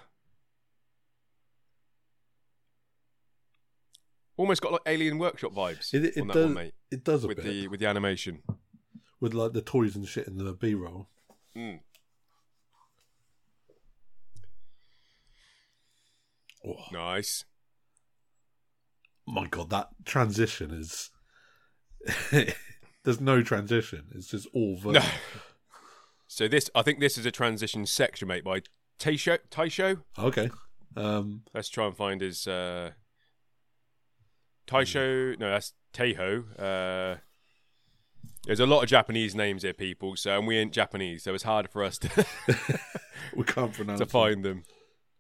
Almost 4.38 4.60
got 4.62 4.72
like 4.72 4.82
Alien 4.86 5.18
Workshop 5.18 5.52
vibes 5.52 5.94
It, 5.94 6.04
it 6.04 6.20
on 6.20 6.26
that 6.28 6.34
does. 6.34 6.44
one, 6.46 6.54
mate. 6.54 6.74
It 6.90 7.04
does 7.04 7.24
a 7.24 7.28
With 7.28 7.38
bit 7.38 7.44
the 7.46 7.68
with 7.68 7.80
the 7.80 7.86
animation. 7.86 8.42
With 9.20 9.34
like 9.34 9.52
the 9.52 9.62
toys 9.62 9.96
and 9.96 10.06
shit 10.06 10.26
in 10.26 10.36
the 10.38 10.52
B 10.52 10.74
roll. 10.74 11.08
Mm. 11.56 11.80
Oh 16.66 16.76
Nice. 16.92 17.44
my 19.26 19.46
god, 19.46 19.70
that 19.70 19.88
transition 20.04 20.70
is. 20.72 21.10
There's 23.04 23.20
no 23.20 23.42
transition. 23.42 24.06
It's 24.14 24.28
just 24.28 24.48
all 24.52 24.78
No. 24.84 25.00
So 26.28 26.48
this, 26.48 26.68
I 26.74 26.82
think 26.82 26.98
this 26.98 27.16
is 27.16 27.24
a 27.24 27.30
transition 27.30 27.86
section, 27.86 28.28
mate, 28.28 28.44
by 28.44 28.62
Taisho. 28.98 29.38
Taisho. 29.50 30.02
Okay. 30.18 30.50
Um, 30.96 31.42
Let's 31.54 31.68
try 31.68 31.86
and 31.86 31.96
find 31.96 32.20
his 32.20 32.46
uh 32.48 32.90
Taisho 34.66 35.38
no 35.38 35.48
that's 35.50 35.72
Teiho. 35.92 36.44
Uh 36.58 37.18
there's 38.46 38.60
a 38.60 38.66
lot 38.66 38.82
of 38.82 38.88
Japanese 38.88 39.34
names 39.34 39.62
here, 39.62 39.72
people, 39.74 40.16
so 40.16 40.38
and 40.38 40.46
we 40.46 40.56
ain't 40.56 40.72
Japanese, 40.72 41.22
so 41.24 41.34
it's 41.34 41.42
harder 41.44 41.68
for 41.68 41.82
us 41.82 41.98
to, 41.98 42.26
we 43.36 43.44
can't 43.44 43.72
pronounce 43.74 44.00
to 44.00 44.06
find 44.06 44.44
them. 44.44 44.62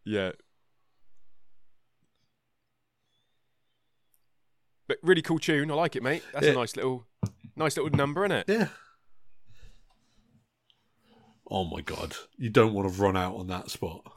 Yeah. 0.04 0.32
But 4.88 4.98
really 5.02 5.22
cool 5.22 5.40
tune. 5.40 5.70
I 5.70 5.74
like 5.74 5.96
it, 5.96 6.02
mate. 6.02 6.22
That's 6.32 6.46
Yeah. 6.46 6.52
a 6.52 6.54
nice 6.56 6.76
little 6.76 7.06
nice 7.56 7.76
little 7.76 7.90
number, 7.96 8.24
isn't 8.24 8.36
it? 8.38 8.48
Yeah. 8.48 8.68
Oh 11.50 11.64
my 11.64 11.80
god, 11.80 12.14
you 12.36 12.50
don't 12.50 12.72
want 12.72 12.92
to 12.92 13.00
run 13.02 13.16
out 13.16 13.34
on 13.36 13.48
that 13.48 13.70
spot. 13.70 14.02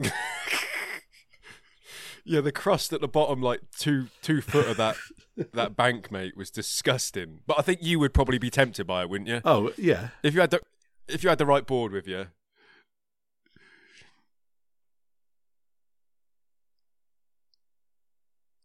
Yeah, 2.24 2.40
the 2.40 2.52
crust 2.52 2.92
at 2.92 3.00
the 3.00 3.08
bottom, 3.08 3.40
like 3.42 3.60
two 3.76 4.08
two 4.22 4.40
foot 4.40 4.66
of 4.68 4.76
that 4.76 4.96
that 5.54 5.76
bank, 5.76 6.10
mate, 6.12 6.36
was 6.36 6.50
disgusting. 6.50 7.40
But 7.46 7.58
I 7.58 7.62
think 7.62 7.80
you 7.82 7.98
would 7.98 8.12
probably 8.14 8.38
be 8.38 8.50
tempted 8.50 8.86
by 8.86 9.02
it, 9.02 9.10
wouldn't 9.10 9.28
you? 9.28 9.40
oh 9.44 9.72
yeah, 9.76 10.08
If 10.22 10.34
you 10.34 10.40
had 10.40 10.50
the 10.50 10.60
if 11.08 11.22
you 11.24 11.28
had 11.28 11.38
the 11.38 11.46
right 11.46 11.66
board 11.66 11.92
with 11.92 12.06
you. 12.06 12.26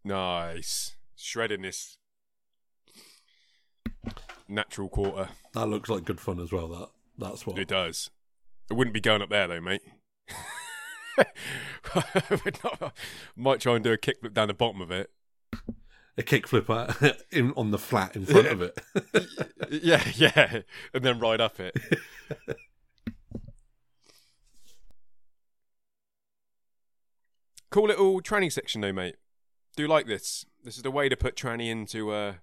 Nice. 0.04 0.96
Shredding 1.16 1.62
this 1.62 1.98
natural 4.48 4.90
quarter. 4.90 5.30
that 5.54 5.66
looks 5.66 5.90
like 5.90 6.04
good 6.06 6.20
fun 6.20 6.40
as 6.40 6.52
well. 6.52 6.68
That 6.68 6.90
that's 7.18 7.48
what 7.48 7.58
It 7.58 7.68
does. 7.68 8.12
It 8.70 8.74
wouldn't 8.76 8.94
be 8.94 9.02
going 9.02 9.22
up 9.22 9.30
there 9.30 9.48
though, 9.48 9.62
mate. 9.62 9.82
Would 12.46 12.60
not- 12.64 12.96
Might 13.36 13.60
try 13.62 13.76
and 13.76 13.84
do 13.84 13.92
a 13.92 13.98
kickflip 13.98 14.34
down 14.34 14.48
the 14.48 14.54
bottom 14.54 14.82
of 14.82 14.92
it. 14.92 15.12
A 16.18 16.24
kickflip 16.24 16.70
uh, 16.70 16.94
at, 17.06 17.22
in, 17.32 17.52
on 17.58 17.72
the 17.72 17.78
flat 17.78 18.16
in 18.16 18.26
front 18.26 18.48
of 18.48 18.62
it. 18.62 18.80
Yeah, 19.84 20.04
yeah. 20.16 20.62
And 20.94 21.04
then 21.04 21.18
ride 21.20 21.42
up 21.42 21.60
it. 21.60 21.76
cool 27.72 27.88
little 27.88 28.22
tranny 28.22 28.52
section 28.52 28.82
though, 28.82 28.94
mate. 28.94 29.16
Do 29.76 29.88
like 29.88 30.08
this. 30.08 30.46
This 30.64 30.78
is 30.78 30.84
the 30.84 30.92
way 30.92 31.10
to 31.10 31.18
put 31.18 31.36
tranny 31.36 31.70
into 31.70 32.14
a 32.14 32.40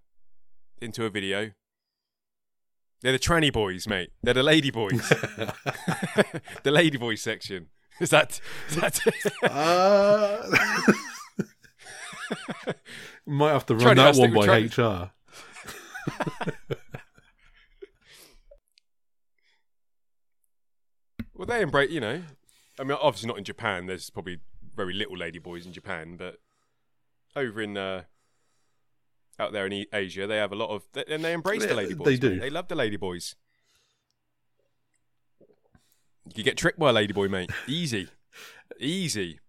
into 0.81 1.05
a 1.05 1.11
video. 1.11 1.53
They're 3.01 3.13
the 3.13 3.19
tranny 3.19 3.53
boys, 3.53 3.89
mate. 3.89 4.11
They're 4.23 4.35
the 4.35 4.43
lady 4.43 4.71
boys. 4.71 5.09
the 5.09 6.71
lady 6.71 6.99
boy 6.99 7.17
section. 7.17 7.69
Is 8.01 8.11
that 8.11 8.41
is 8.69 8.77
that 8.77 9.01
Uh, 9.45 10.43
might 13.27 13.53
have 13.53 13.67
to 13.67 13.75
run 13.77 13.97
that 13.97 14.17
one 14.17 14.33
by. 14.35 14.61
HR. 14.61 15.11
Well, 21.35 21.47
they 21.47 21.63
embrace, 21.63 21.91
you 21.91 22.01
know. 22.01 22.23
I 22.79 22.85
mean, 22.85 22.97
obviously 23.01 23.29
not 23.29 23.39
in 23.39 23.45
Japan. 23.45 23.87
There's 23.87 24.11
probably 24.11 24.39
very 24.75 24.95
little 24.95 25.17
ladyboys 25.17 25.67
in 25.67 25.73
Japan, 25.73 26.17
but 26.17 26.37
over 27.37 27.61
in 27.61 27.77
uh, 27.77 28.03
out 29.39 29.53
there 29.53 29.67
in 29.67 29.87
Asia, 29.93 30.27
they 30.27 30.37
have 30.37 30.53
a 30.53 30.57
lot 30.57 30.71
of, 30.71 30.83
and 31.09 31.25
they 31.25 31.33
embrace 31.33 31.63
the 31.65 31.75
They- 31.75 31.87
ladyboys. 31.87 32.05
they 32.05 32.17
do. 32.17 32.41
They 32.41 32.51
love 32.51 32.69
the 32.69 32.75
ladyboys. 32.75 33.35
You 36.35 36.45
get 36.45 36.57
tricked 36.57 36.79
by 36.79 36.91
a 36.91 36.93
ladyboy, 36.95 37.31
mate. 37.31 37.51
Easy, 37.67 38.09
easy. 38.79 39.41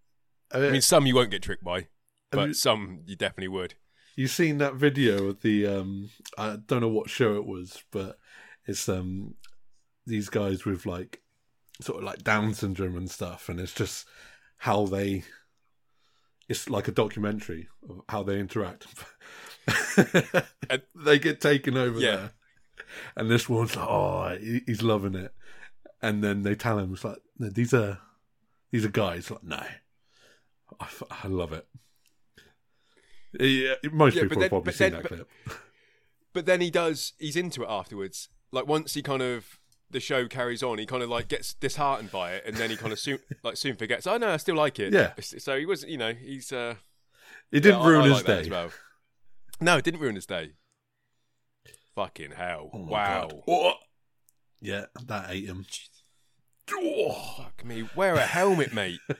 I 0.52 0.58
mean, 0.70 0.80
some 0.82 1.06
you 1.06 1.14
won't 1.14 1.30
get 1.30 1.42
tricked 1.42 1.64
by, 1.64 1.88
but 2.30 2.56
some 2.56 3.00
you 3.06 3.16
definitely 3.16 3.48
would. 3.48 3.74
You 4.16 4.28
seen 4.28 4.58
that 4.58 4.74
video 4.74 5.28
of 5.28 5.40
the 5.42 5.66
um 5.66 6.10
I 6.38 6.56
don't 6.66 6.80
know 6.80 6.88
what 6.88 7.10
show 7.10 7.36
it 7.36 7.46
was, 7.46 7.82
but 7.90 8.18
it's 8.66 8.88
um 8.88 9.34
these 10.06 10.28
guys 10.28 10.64
with 10.64 10.84
like 10.86 11.22
sort 11.80 11.98
of 11.98 12.04
like 12.04 12.22
Down 12.22 12.54
syndrome 12.54 12.96
and 12.96 13.10
stuff, 13.10 13.48
and 13.48 13.58
it's 13.58 13.74
just 13.74 14.06
how 14.58 14.86
they 14.86 15.24
it's 16.48 16.68
like 16.68 16.88
a 16.88 16.92
documentary 16.92 17.68
of 17.88 18.02
how 18.08 18.22
they 18.22 18.38
interact. 18.38 18.86
And- 20.70 20.82
they 20.94 21.18
get 21.18 21.40
taken 21.40 21.76
over 21.76 21.98
Yeah. 22.00 22.16
there, 22.16 22.30
and 23.16 23.30
this 23.30 23.48
one's 23.48 23.76
like, 23.76 23.88
oh, 23.88 24.36
he's 24.66 24.82
loving 24.82 25.14
it. 25.14 25.32
And 26.06 26.22
then 26.22 26.42
they 26.42 26.54
tell 26.54 26.78
him, 26.78 26.92
it's 26.92 27.04
like, 27.04 27.18
no, 27.38 27.48
these 27.48 27.72
are 27.74 27.98
these 28.70 28.84
are 28.84 28.88
guys. 28.90 29.30
Like, 29.30 29.42
no, 29.44 29.56
I, 30.80 30.84
f- 30.84 31.02
I 31.24 31.28
love 31.28 31.52
it. 31.52 31.66
Yeah, 33.38 33.74
most 33.92 34.14
Yeah, 34.16 34.22
people 34.22 34.36
then- 34.36 34.42
have 34.42 34.50
probably 34.50 34.72
seen 34.72 34.92
then- 34.92 35.02
that 35.02 35.08
but- 35.08 35.16
clip. 35.16 35.30
But 36.34 36.46
then 36.46 36.60
he 36.60 36.68
does. 36.68 37.12
He's 37.18 37.36
into 37.36 37.62
it 37.62 37.68
afterwards. 37.70 38.28
Like 38.50 38.66
once 38.66 38.94
he 38.94 39.02
kind 39.02 39.22
of 39.22 39.60
the 39.88 40.00
show 40.00 40.26
carries 40.26 40.64
on, 40.64 40.78
he 40.78 40.84
kind 40.86 41.00
of 41.04 41.08
like 41.08 41.28
gets 41.28 41.54
disheartened 41.54 42.10
by 42.10 42.32
it, 42.32 42.42
and 42.44 42.56
then 42.56 42.70
he 42.70 42.76
kind 42.76 42.92
of 42.92 42.98
soon 42.98 43.20
like 43.44 43.56
soon 43.56 43.76
forgets. 43.76 44.04
Oh 44.08 44.16
no, 44.16 44.30
I 44.30 44.36
still 44.38 44.56
like 44.56 44.80
it. 44.80 44.92
Yeah. 44.92 45.12
So 45.20 45.56
he 45.56 45.64
wasn't. 45.64 45.92
you 45.92 45.98
know, 45.98 46.12
he's. 46.12 46.50
uh 46.52 46.74
It 47.52 47.60
didn't 47.60 47.82
yeah, 47.82 47.86
ruin 47.88 48.00
I 48.00 48.04
his 48.08 48.26
like 48.28 48.44
day. 48.44 48.50
well. 48.50 48.70
No, 49.60 49.76
it 49.76 49.84
didn't 49.84 50.00
ruin 50.00 50.16
his 50.16 50.26
day. 50.26 50.54
Fucking 51.94 52.32
hell! 52.32 52.70
Oh 52.72 52.80
wow. 52.80 53.28
Oh. 53.46 53.74
Yeah, 54.60 54.86
that 55.06 55.26
ate 55.30 55.44
him. 55.46 55.64
Oh. 56.72 57.34
Fuck 57.38 57.64
me. 57.64 57.88
Wear 57.94 58.14
a 58.14 58.20
helmet, 58.26 58.72
mate. 58.72 59.00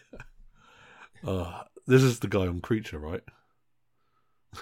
Uh, 1.26 1.62
this 1.86 2.02
is 2.02 2.18
the 2.18 2.28
guy 2.28 2.46
on 2.46 2.60
Creature, 2.60 2.98
right? 2.98 3.22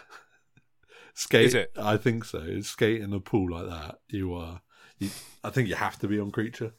Skate. 1.14 1.46
Is 1.46 1.54
it? 1.54 1.72
I 1.76 1.96
think 1.96 2.24
so. 2.24 2.60
Skate 2.60 3.00
in 3.00 3.12
a 3.12 3.18
pool 3.18 3.50
like 3.50 3.68
that. 3.68 3.96
You 4.08 4.32
are. 4.34 4.60
You, 5.00 5.10
I 5.42 5.50
think 5.50 5.68
you 5.68 5.74
have 5.74 5.98
to 5.98 6.06
be 6.06 6.20
on 6.20 6.30
Creature. 6.30 6.72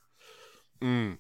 Mm. 0.81 1.17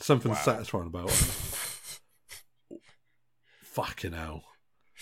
Something 0.00 0.32
Wow. 0.32 0.38
satisfying 0.38 0.86
about 0.86 1.10
it. 1.10 2.80
Fucking 3.62 4.12
hell. 4.12 4.44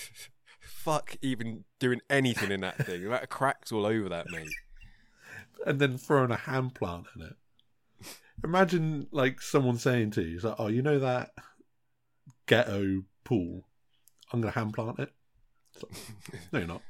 Fuck 0.60 1.16
even 1.22 1.64
doing 1.78 2.00
anything 2.10 2.50
in 2.50 2.62
that 2.62 2.84
thing. 2.84 3.08
That 3.08 3.30
cracks 3.30 3.70
all 3.70 3.86
over 3.86 4.08
that, 4.08 4.28
mate. 4.30 4.50
And 5.66 5.80
then 5.80 5.98
throwing 5.98 6.30
a 6.30 6.36
hand 6.36 6.74
plant 6.74 7.06
in 7.16 7.22
it. 7.22 7.34
Imagine 8.44 9.08
like 9.10 9.40
someone 9.42 9.78
saying 9.78 10.12
to 10.12 10.22
you, 10.22 10.36
it's 10.36 10.44
like, 10.44 10.54
"Oh, 10.58 10.68
you 10.68 10.82
know 10.82 11.00
that 11.00 11.30
ghetto 12.46 13.02
pool? 13.24 13.62
I'm 14.32 14.40
gonna 14.40 14.52
hand 14.52 14.74
plant 14.74 15.00
it." 15.00 15.12
Like, 15.82 15.92
no, 16.52 16.58
you're 16.60 16.68
not. 16.68 16.82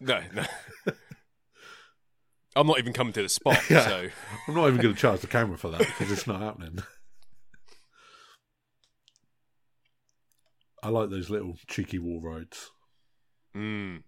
No, 0.00 0.20
no. 0.34 0.44
I'm 2.56 2.66
not 2.66 2.78
even 2.78 2.92
coming 2.92 3.12
to 3.12 3.22
the 3.22 3.28
spot, 3.28 3.58
Yeah. 3.70 3.86
so 3.86 4.08
I'm 4.48 4.54
not 4.54 4.66
even 4.68 4.80
going 4.80 4.94
to 4.94 5.00
charge 5.00 5.20
the 5.20 5.26
camera 5.28 5.56
for 5.56 5.70
that 5.70 5.78
because 5.78 6.10
it's 6.10 6.26
not 6.26 6.40
happening. 6.40 6.78
I 10.82 10.88
like 10.88 11.10
those 11.10 11.30
little 11.30 11.54
cheeky 11.68 11.98
wall 11.98 12.20
rides. 12.20 12.70
mm. 13.56 14.02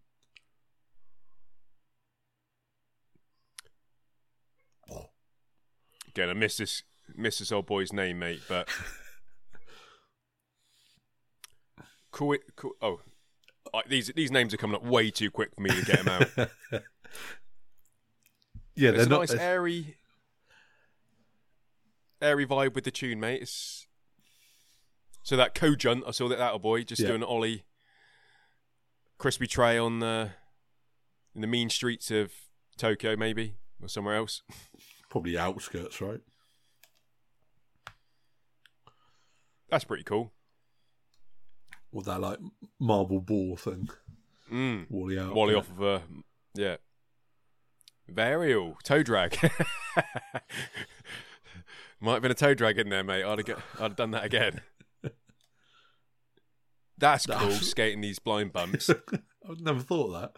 Again, 6.10 6.28
I 6.28 6.32
miss 6.32 6.56
this 6.56 6.82
miss 7.16 7.38
this 7.38 7.52
old 7.52 7.66
boy's 7.66 7.92
name, 7.92 8.18
mate, 8.18 8.40
but 8.48 8.68
cool, 12.10 12.36
cool. 12.56 12.72
Oh, 12.82 13.00
I, 13.72 13.82
these 13.88 14.08
these 14.16 14.32
names 14.32 14.52
are 14.52 14.56
coming 14.56 14.74
up 14.74 14.84
way 14.84 15.12
too 15.12 15.30
quick 15.30 15.54
for 15.54 15.60
me 15.60 15.70
to 15.70 15.84
get 15.84 16.04
them 16.04 16.08
out. 16.08 16.28
yeah, 18.74 18.88
It's 18.90 18.98
they're 18.98 19.06
a 19.06 19.08
not. 19.08 19.20
nice 19.20 19.34
airy, 19.34 19.96
airy 22.20 22.44
vibe 22.46 22.74
with 22.74 22.84
the 22.84 22.90
tune, 22.90 23.20
mate. 23.20 23.42
It's... 23.42 23.86
So 25.22 25.36
that 25.36 25.54
Kojunt, 25.54 26.02
I 26.08 26.10
saw 26.10 26.28
that 26.28 26.38
that 26.38 26.60
boy 26.60 26.82
just 26.82 27.02
Yeah. 27.02 27.08
doing 27.08 27.22
an 27.22 27.28
ollie, 27.28 27.64
crispy 29.16 29.46
tray 29.46 29.78
on 29.78 30.00
the 30.00 30.30
in 31.36 31.40
the 31.40 31.46
mean 31.46 31.70
streets 31.70 32.10
of 32.10 32.32
Tokyo, 32.76 33.14
maybe 33.16 33.54
or 33.80 33.88
somewhere 33.88 34.16
else. 34.16 34.42
probably 35.10 35.36
outskirts, 35.36 36.00
right? 36.00 36.20
That's 39.68 39.84
pretty 39.84 40.04
cool. 40.04 40.32
With 41.92 42.06
that 42.06 42.20
like 42.20 42.38
marble 42.78 43.20
ball 43.20 43.56
thing, 43.56 43.88
Mm. 44.50 44.86
Wally 44.90 45.18
out. 45.18 45.34
Wally 45.34 45.54
off 45.54 45.70
of 45.70 45.80
a 45.82 46.02
yeah. 46.54 46.76
Varial 48.12 48.80
toe 48.82 49.02
drag. 49.02 49.38
Might 52.00 52.14
have 52.14 52.22
been 52.22 52.30
a 52.30 52.34
toe 52.34 52.54
drag 52.54 52.78
in 52.78 52.88
there, 52.88 53.04
mate. 53.04 53.24
I'd 53.24 53.38
have, 53.38 53.46
get, 53.46 53.58
I'd 53.78 53.82
have 53.82 53.96
done 53.96 54.10
that 54.12 54.24
again. 54.24 54.62
That's 56.98 57.26
cool, 57.26 57.50
skating 57.52 58.00
these 58.00 58.18
blind 58.18 58.52
bumps. 58.52 58.90
I've 59.48 59.60
never 59.60 59.80
thought 59.80 60.14
of 60.14 60.20
that. 60.20 60.36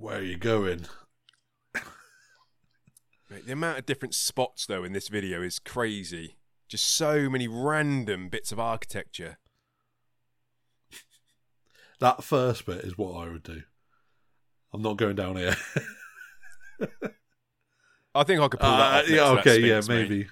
Where 0.00 0.16
are 0.18 0.22
you 0.22 0.38
going? 0.38 0.86
Mate, 3.28 3.44
the 3.46 3.52
amount 3.52 3.78
of 3.78 3.84
different 3.86 4.14
spots 4.14 4.64
though 4.64 4.82
in 4.82 4.94
this 4.94 5.08
video 5.08 5.42
is 5.42 5.58
crazy. 5.58 6.36
Just 6.68 6.86
so 6.86 7.28
many 7.28 7.46
random 7.46 8.30
bits 8.30 8.50
of 8.50 8.58
architecture. 8.58 9.36
That 11.98 12.24
first 12.24 12.64
bit 12.64 12.78
is 12.82 12.96
what 12.96 13.14
I 13.14 13.28
would 13.28 13.42
do. 13.42 13.62
I'm 14.72 14.80
not 14.80 14.96
going 14.96 15.16
down 15.16 15.36
here. 15.36 15.54
I 18.14 18.24
think 18.24 18.40
I 18.40 18.48
could 18.48 18.58
pull 18.60 18.70
that 18.70 18.80
Uh, 18.80 18.96
off. 18.96 19.06
next 19.06 19.10
yeah, 19.10 19.28
to 19.28 19.34
that 19.34 19.40
okay, 19.40 19.58
yeah, 19.68 19.80
maybe. 19.86 20.28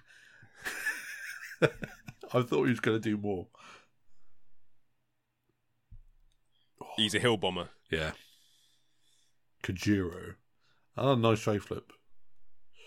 I 2.33 2.42
thought 2.42 2.64
he 2.64 2.70
was 2.70 2.81
going 2.81 3.00
to 3.00 3.11
do 3.11 3.18
more. 3.18 3.48
He's 6.96 7.14
a 7.14 7.18
hill 7.18 7.37
bomber. 7.37 7.68
Yeah. 7.90 8.12
Kajiro. 9.62 10.34
Oh, 10.96 11.14
nice 11.14 11.40
tray 11.40 11.58
flip. 11.58 11.92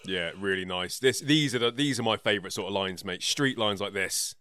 Yeah, 0.06 0.32
really 0.38 0.66
nice. 0.66 1.00
This 1.00 1.20
these 1.20 1.54
are 1.56 1.60
the, 1.60 1.72
these 1.72 2.00
are 2.00 2.04
my 2.04 2.18
favourite 2.18 2.54
sort 2.54 2.68
of 2.68 2.74
lines, 2.74 3.06
mate. 3.06 3.22
Street 3.24 3.58
lines 3.58 3.80
like 3.82 3.94
this. 3.94 4.36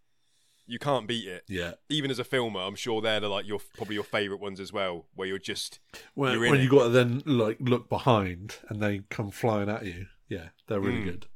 You 0.66 0.78
can't 0.78 1.08
beat 1.08 1.26
it. 1.26 1.42
Yeah. 1.48 1.72
Even 1.88 2.10
as 2.12 2.18
a 2.20 2.24
filmer, 2.24 2.60
I'm 2.60 2.76
sure 2.76 3.00
they're 3.02 3.18
the, 3.20 3.28
like 3.28 3.46
your 3.46 3.58
probably 3.76 3.94
your 3.96 4.04
favourite 4.04 4.40
ones 4.40 4.60
as 4.60 4.72
well, 4.72 5.06
where 5.14 5.26
you're 5.26 5.38
just 5.38 5.80
When, 6.14 6.32
You're 6.40 6.50
when 6.50 6.60
you 6.60 6.70
got 6.70 6.84
to 6.84 6.88
then 6.90 7.22
like 7.26 7.58
look 7.60 7.88
behind 7.88 8.56
and 8.68 8.80
they 8.80 9.02
come 9.10 9.30
flying 9.30 9.68
at 9.68 9.84
you. 9.84 10.06
Yeah, 10.28 10.48
they're 10.68 10.80
really 10.80 11.00
Mm. 11.00 11.04
good. 11.04 11.26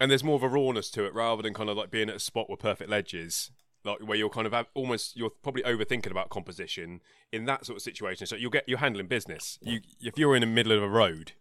and 0.00 0.10
there's 0.10 0.24
more 0.24 0.36
of 0.36 0.42
a 0.42 0.48
rawness 0.48 0.90
to 0.90 1.04
it 1.04 1.14
rather 1.14 1.42
than 1.42 1.54
kind 1.54 1.68
of 1.70 1.76
like 1.76 1.90
being 1.90 2.08
at 2.08 2.16
a 2.16 2.20
spot 2.20 2.48
with 2.50 2.60
perfect 2.60 2.90
ledges 2.90 3.50
like 3.84 3.98
where 4.00 4.16
you're 4.16 4.30
kind 4.30 4.46
of 4.46 4.66
almost 4.74 5.16
you're 5.16 5.30
probably 5.30 5.62
overthinking 5.62 6.10
about 6.10 6.30
composition 6.30 7.00
in 7.32 7.44
that 7.44 7.66
sort 7.66 7.76
of 7.76 7.82
situation. 7.82 8.26
So 8.26 8.36
you'll 8.36 8.50
get 8.50 8.64
you're 8.66 8.78
handling 8.78 9.06
business. 9.06 9.58
You 9.62 9.80
if 10.00 10.18
you're 10.18 10.34
in 10.34 10.40
the 10.40 10.46
middle 10.46 10.72
of 10.72 10.82
a 10.82 10.88
road 10.88 11.32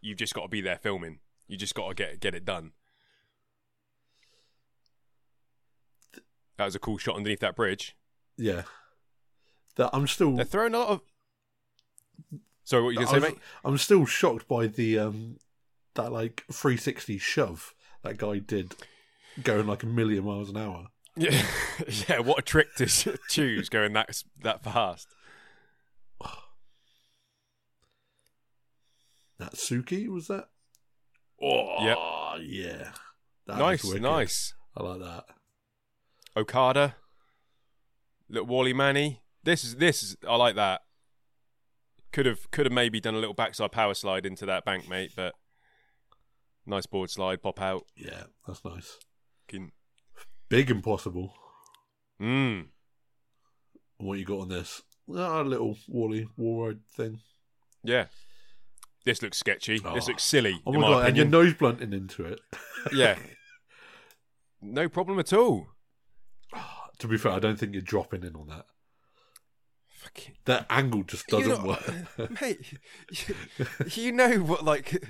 you've 0.00 0.18
just 0.18 0.34
got 0.34 0.42
to 0.42 0.48
be 0.48 0.60
there 0.60 0.78
filming. 0.78 1.20
You 1.46 1.56
just 1.56 1.74
got 1.74 1.88
to 1.88 1.94
get 1.94 2.20
get 2.20 2.34
it 2.34 2.44
done. 2.44 2.72
That 6.56 6.64
was 6.64 6.74
a 6.74 6.80
cool 6.80 6.98
shot 6.98 7.16
underneath 7.16 7.40
that 7.40 7.56
bridge. 7.56 7.96
Yeah. 8.36 8.62
That 9.76 9.90
I'm 9.92 10.06
still 10.06 10.34
they're 10.36 10.44
throwing 10.44 10.74
a 10.74 10.78
lot 10.78 10.88
of 10.88 11.00
sorry 12.64 12.82
what 12.82 12.90
you 12.90 12.96
gonna 13.04 13.20
say 13.20 13.30
mate? 13.30 13.38
I'm 13.64 13.78
still 13.78 14.04
shocked 14.06 14.48
by 14.48 14.66
the 14.66 14.98
um 14.98 15.36
that 15.94 16.12
like 16.12 16.44
360 16.50 17.18
shove 17.18 17.74
that 18.02 18.18
guy 18.18 18.38
did 18.38 18.74
going 19.42 19.66
like 19.66 19.82
a 19.84 19.86
million 19.86 20.24
miles 20.24 20.50
an 20.50 20.56
hour. 20.56 20.88
Yeah 21.18 21.42
yeah 22.08 22.18
what 22.20 22.38
a 22.38 22.42
trick 22.42 22.74
to 22.76 22.86
choose 23.28 23.68
going 23.68 23.92
that 23.92 24.22
that 24.42 24.62
fast 24.62 25.08
Natsuki 29.40 30.08
was 30.08 30.28
that? 30.28 30.48
Oh, 31.40 32.38
yeah. 32.42 32.90
That 33.46 33.58
nice 33.58 33.84
nice 33.84 34.54
I 34.76 34.82
like 34.82 35.00
that. 35.00 35.24
Okada, 36.36 36.96
little 38.28 38.46
Wally 38.46 38.72
Manny. 38.72 39.22
This 39.42 39.64
is 39.64 39.76
this 39.76 40.02
is 40.02 40.16
I 40.28 40.36
like 40.36 40.56
that. 40.56 40.82
Could 42.12 42.26
have 42.26 42.50
could 42.50 42.66
have 42.66 42.72
maybe 42.72 43.00
done 43.00 43.14
a 43.14 43.18
little 43.18 43.34
backside 43.34 43.72
power 43.72 43.94
slide 43.94 44.26
into 44.26 44.44
that 44.46 44.64
bank, 44.64 44.88
mate, 44.88 45.12
but 45.16 45.34
nice 46.66 46.86
board 46.86 47.10
slide, 47.10 47.42
pop 47.42 47.60
out. 47.60 47.86
Yeah, 47.96 48.24
that's 48.46 48.64
nice. 48.64 48.98
Can, 49.46 49.72
Big 50.48 50.70
Impossible. 50.70 51.34
mm, 52.20 52.66
What 53.98 54.18
you 54.18 54.24
got 54.24 54.40
on 54.40 54.48
this? 54.48 54.82
Ah, 55.14 55.40
a 55.40 55.42
little 55.42 55.76
Wally 55.88 56.28
wall 56.36 56.66
ride 56.66 56.86
thing. 56.86 57.20
yeah. 57.82 58.06
This 59.04 59.22
looks 59.22 59.38
sketchy. 59.38 59.78
This 59.78 60.04
Oh. 60.04 60.06
looks 60.08 60.22
silly. 60.24 60.60
Oh 60.66 60.72
my 60.72 60.80
my 60.80 60.88
god! 60.88 61.06
And 61.06 61.16
your 61.16 61.26
opinion. 61.26 61.30
nose 61.30 61.54
blunting 61.54 61.92
into 61.94 62.24
it. 62.26 62.40
yeah. 62.92 63.18
No 64.60 64.88
problem 64.88 65.18
at 65.20 65.32
all. 65.32 65.68
to 66.98 67.06
be 67.06 67.16
fair, 67.16 67.30
I 67.32 67.38
don't 67.38 67.56
think 67.58 67.72
you're 67.74 67.80
dropping 67.80 68.24
in 68.24 68.34
on 68.34 68.48
that. 68.48 68.66
Fucking 69.86 70.34
That 70.46 70.66
angle 70.68 71.04
just 71.04 71.28
doesn't 71.28 71.48
know- 71.64 71.76
work. 72.18 72.40
mate. 72.40 72.78
You, 73.10 73.34
you 73.94 74.12
know 74.12 74.38
what? 74.40 74.64
Like 74.64 75.00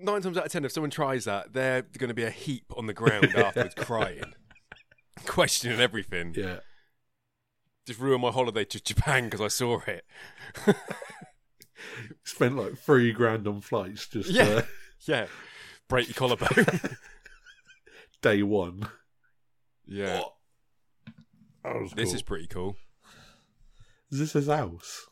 nine 0.00 0.22
times 0.22 0.36
out 0.38 0.46
of 0.46 0.52
ten, 0.52 0.64
if 0.64 0.72
someone 0.72 0.90
tries 0.90 1.24
that, 1.24 1.52
they're 1.52 1.82
going 1.82 2.08
to 2.08 2.14
be 2.14 2.24
a 2.24 2.30
heap 2.30 2.64
on 2.76 2.86
the 2.86 2.94
ground 2.94 3.34
afterwards, 3.34 3.74
crying, 3.78 4.34
questioning 5.26 5.80
everything. 5.80 6.34
Yeah. 6.36 6.60
Just 7.86 8.00
ruined 8.00 8.22
my 8.22 8.30
holiday 8.30 8.64
to 8.64 8.80
Japan 8.82 9.24
because 9.24 9.40
I 9.40 9.48
saw 9.48 9.80
it. 9.86 10.04
Spent 12.24 12.56
like 12.56 12.76
three 12.76 13.12
grand 13.12 13.46
on 13.48 13.60
flights 13.60 14.06
just 14.06 14.30
Yeah. 14.30 14.42
uh, 14.44 14.62
Yeah, 15.06 15.26
break 15.88 16.08
your 16.08 16.14
collarbone. 16.14 16.66
day 18.22 18.42
one. 18.42 18.86
yeah, 19.86 20.20
this 21.64 22.08
cool. 22.08 22.14
is 22.14 22.22
pretty 22.22 22.46
cool. 22.46 22.76
Is 24.10 24.18
this 24.18 24.32
his 24.34 24.48
house? 24.48 25.06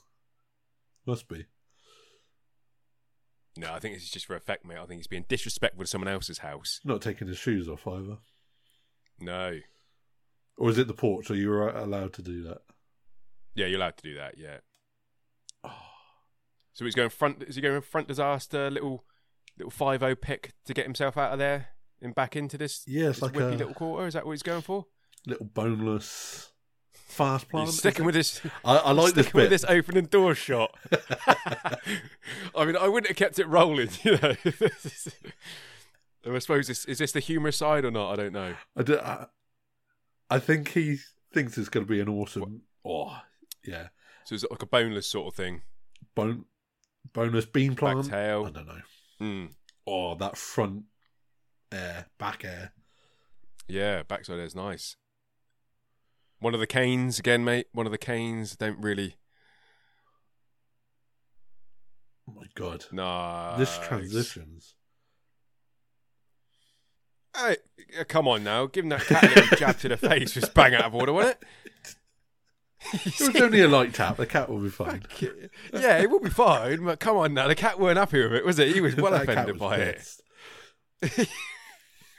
Must 1.07 1.27
be. 1.27 1.46
No, 3.59 3.73
I 3.73 3.81
think 3.81 3.94
this 3.94 4.05
is 4.05 4.11
just 4.11 4.27
for 4.27 4.37
effect, 4.37 4.64
mate. 4.64 4.79
I 4.79 4.87
think 4.87 5.01
he's 5.01 5.09
being 5.09 5.25
disrespectful 5.29 5.83
to 5.83 5.90
someone 5.90 6.09
else's 6.09 6.38
house. 6.38 6.81
Not 6.85 7.03
taking 7.03 7.27
his 7.27 7.38
shoes 7.38 7.68
off 7.68 7.88
either. 7.88 8.18
No. 9.21 9.59
Or 10.57 10.71
is 10.71 10.79
it 10.79 10.87
the 10.87 10.94
porch? 10.94 11.29
Are 11.31 11.35
you 11.35 11.68
allowed 11.68 12.12
to 12.14 12.23
do 12.23 12.44
that? 12.44 12.59
Yeah, 13.57 13.66
you're 13.66 13.79
allowed 13.79 13.97
to 13.97 14.03
do 14.05 14.14
that. 14.14 14.38
Yeah. 14.38 14.59
Ah. 15.64 15.90
So 16.73 16.85
he's 16.85 16.94
going 16.94 17.11
front. 17.11 17.42
Is 17.42 17.57
he 17.57 17.61
going 17.61 17.81
front 17.81 18.07
disaster? 18.07 18.71
Little, 18.71 19.05
little 19.59 19.73
five 19.73 20.05
o 20.05 20.14
pick 20.14 20.53
to 20.66 20.73
get 20.73 20.85
himself 20.85 21.16
out 21.16 21.33
of 21.33 21.40
there 21.40 21.71
and 22.01 22.14
back 22.14 22.37
into 22.37 22.57
this. 22.57 22.85
Yeah, 22.87 23.09
it's 23.09 23.18
this 23.18 23.23
like 23.23 23.35
a 23.35 23.47
little 23.47 23.75
quarter. 23.75 24.07
Is 24.07 24.14
that 24.14 24.25
what 24.25 24.33
he's 24.33 24.42
going 24.44 24.62
for? 24.62 24.87
little 25.27 25.47
boneless 25.47 26.53
fast 27.09 27.49
plant. 27.49 27.68
He's 27.68 27.79
sticking 27.79 28.05
with 28.05 28.14
this. 28.14 28.40
I, 28.64 28.77
I 28.77 28.92
like 28.92 29.14
this 29.14 29.27
sticking 29.27 29.40
with 29.40 29.51
this 29.51 29.64
opening 29.68 30.07
door 30.07 30.35
shot. 30.35 30.77
I 32.55 32.64
mean, 32.64 32.77
I 32.77 32.88
wouldn't 32.88 33.09
have 33.09 33.16
kept 33.16 33.38
it 33.38 33.47
rolling. 33.47 33.88
You 34.05 34.18
know. 34.18 34.35
I 36.35 36.38
suppose 36.40 36.66
this 36.66 36.85
is 36.85 36.99
this 36.99 37.12
the 37.12 37.21
humorous 37.21 37.57
side 37.57 37.85
or 37.85 37.90
not? 37.90 38.12
I 38.12 38.16
don't 38.16 38.33
know. 38.33 38.55
I, 38.77 38.83
do, 38.83 38.99
I, 38.99 39.27
I 40.29 40.38
think 40.38 40.73
he 40.73 40.99
thinks 41.33 41.57
it's 41.57 41.68
going 41.68 41.87
to 41.87 41.90
be 41.90 42.01
an 42.01 42.09
awesome. 42.09 42.62
Oh, 42.85 43.16
yeah. 43.64 43.88
So 44.25 44.35
it's 44.35 44.44
like 44.51 44.62
a 44.62 44.66
boneless 44.66 45.07
sort 45.07 45.29
of 45.29 45.35
thing. 45.35 45.62
Bone, 46.14 46.44
boneless 47.14 47.47
bean 47.47 47.75
Back 47.75 48.03
tail. 48.05 48.47
I 48.47 48.51
don't 48.51 48.66
know. 48.66 48.81
Mm. 49.23 49.53
Oh, 49.87 50.16
that 50.16 50.37
front 50.37 50.85
air, 51.73 52.07
back 52.18 52.44
air. 52.44 52.73
Yeah, 53.68 54.03
backside 54.03 54.38
air 54.38 54.44
is 54.44 54.55
nice. 54.55 54.97
One 56.40 56.55
of 56.55 56.61
the 56.61 56.66
canes 56.66 57.18
again, 57.18 57.44
mate. 57.44 57.66
One 57.72 57.87
of 57.87 57.92
the 57.92 57.98
canes 57.98 58.57
don't 58.57 58.79
really. 58.81 59.16
Oh 62.29 62.33
my 62.37 62.46
god. 62.55 62.85
Nah. 62.92 63.57
this 63.57 63.79
transitions. 63.79 64.74
Hey, 67.37 67.57
come 68.09 68.27
on 68.27 68.44
now. 68.44 68.66
Give 68.66 68.85
him 68.85 68.88
that 68.90 69.03
cat 69.03 69.24
a 69.24 69.29
little 69.29 69.57
jab 69.57 69.79
to 69.81 69.88
the 69.88 69.96
face 69.96 70.33
just 70.33 70.55
bang 70.55 70.74
out 70.74 70.85
of 70.85 70.94
order, 70.94 71.12
wasn't 71.12 71.37
it? 71.40 71.48
It 72.94 73.20
was 73.35 73.42
only 73.42 73.61
a 73.61 73.68
light 73.68 73.92
tap. 73.92 74.16
The 74.16 74.24
cat 74.24 74.48
will 74.48 74.61
be 74.61 74.70
fine. 74.70 75.03
yeah, 75.72 75.98
it 75.98 76.09
will 76.09 76.20
be 76.20 76.31
fine, 76.31 76.85
but 76.85 77.01
come 77.01 77.16
on 77.16 77.35
now. 77.35 77.48
The 77.48 77.57
cat 77.57 77.79
weren't 77.79 77.98
happy 77.98 78.22
with 78.22 78.33
it, 78.33 78.46
was 78.46 78.59
it? 78.61 78.72
He 78.72 78.81
was 78.81 78.94
well 78.96 79.14
offended 79.14 79.59
was 79.59 79.61
by 79.61 79.77
it. 79.77 81.29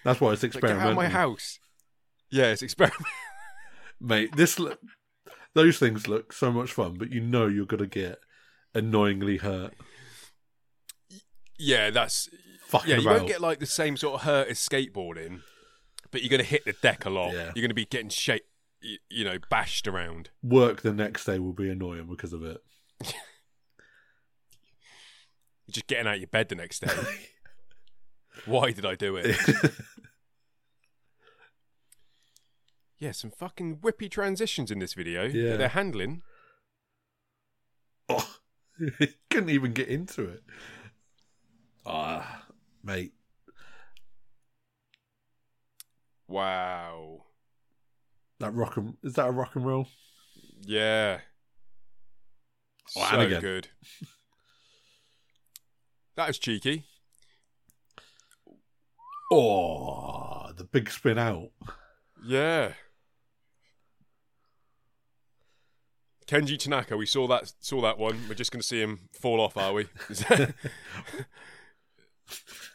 That's 0.04 0.20
why 0.20 0.34
it's 0.34 0.44
Like, 0.44 0.54
get 0.62 0.72
out 0.72 0.90
of 0.92 0.96
my 0.98 1.08
house. 1.08 1.60
Yeah, 2.30 2.52
it's 2.52 2.62
experiment. 2.62 3.06
Mate. 4.00 4.36
This 4.36 4.60
look, 4.60 4.80
those 5.54 5.80
things 5.80 6.08
look 6.08 6.34
so 6.34 6.52
much 6.52 6.72
fun, 6.72 6.98
but 6.98 7.12
you 7.12 7.22
know 7.22 7.48
you're 7.48 7.66
gonna 7.66 7.88
get 7.88 8.20
annoyingly 8.74 9.38
hurt. 9.38 9.74
Yeah, 11.58 11.90
that's 11.90 12.30
Fucking 12.70 12.88
yeah. 12.88 12.96
You 12.98 13.02
about. 13.02 13.18
won't 13.18 13.28
get 13.28 13.42
like 13.42 13.58
the 13.58 13.66
same 13.66 13.98
sort 13.98 14.14
of 14.14 14.22
hurt 14.22 14.48
as 14.48 14.60
skateboarding, 14.60 15.42
but 16.12 16.22
you're 16.22 16.30
going 16.30 16.44
to 16.44 16.48
hit 16.48 16.66
the 16.66 16.76
deck 16.84 17.04
a 17.04 17.10
lot. 17.10 17.34
Yeah. 17.34 17.52
You're 17.56 17.64
going 17.64 17.70
to 17.70 17.74
be 17.74 17.86
getting 17.86 18.10
shaped, 18.10 18.46
you 19.10 19.26
know, 19.26 19.38
bashed 19.50 19.88
around. 19.88 20.30
Work 20.44 20.84
the 20.84 20.94
next 20.94 21.26
day 21.26 21.40
will 21.40 21.54
be 21.54 21.72
annoying 21.72 22.06
because 22.06 22.32
of 22.32 22.44
it. 22.44 22.62
You're 23.04 23.12
just 25.72 25.88
getting 25.88 26.06
out 26.06 26.14
of 26.14 26.20
your 26.20 26.28
bed 26.28 26.50
the 26.50 26.56
next 26.56 26.82
day. 26.82 26.94
Why 28.46 28.72
did 28.72 28.86
I 28.86 28.94
do 28.94 29.16
it? 29.16 29.36
Yeah, 33.00 33.12
some 33.14 33.32
fucking 33.32 33.78
whippy 33.78 34.12
transitions 34.12 34.72
in 34.72 34.80
this 34.80 34.94
video 34.94 35.24
Yeah. 35.24 35.52
that 35.52 35.58
they're 35.58 35.68
handling. 35.70 36.22
oh, 38.10 38.38
he 38.78 39.08
couldn't 39.30 39.50
even 39.50 39.72
get 39.74 39.88
into 39.88 40.24
it. 40.28 40.44
Ah, 41.86 42.46
mate. 42.84 43.14
Wow. 46.28 47.24
That 48.40 48.54
rock 48.54 48.78
and 48.78 48.98
is 49.04 49.14
that 49.14 49.28
a 49.28 49.32
rock 49.32 49.56
and 49.56 49.66
roll? 49.66 49.88
Yeah. 50.62 51.20
Oh, 52.98 53.08
so 53.12 53.40
good. 53.40 53.68
That 56.16 56.28
was 56.28 56.40
cheeky. 56.40 56.84
Oh, 59.32 60.52
the 60.56 60.64
big 60.64 60.90
spin 60.90 61.18
out. 61.20 61.52
Yeah. 62.26 62.74
Kenji 66.30 66.60
Tanaka, 66.60 66.96
we 66.96 67.08
saw 67.08 67.28
that 67.28 67.52
saw 67.60 67.82
that 67.82 67.98
one. 67.98 68.22
We're 68.30 68.36
just 68.36 68.52
going 68.52 68.62
to 68.62 68.68
see 68.68 68.80
him 68.80 69.10
fall 69.12 69.42
off, 69.42 69.58
are 69.58 69.74
we? 69.74 69.88
That- 70.10 70.54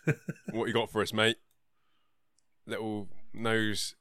what 0.51 0.67
you 0.67 0.75
got 0.75 0.91
for 0.91 1.01
us, 1.01 1.13
mate? 1.13 1.37
Little 2.67 3.09
nose 3.33 3.95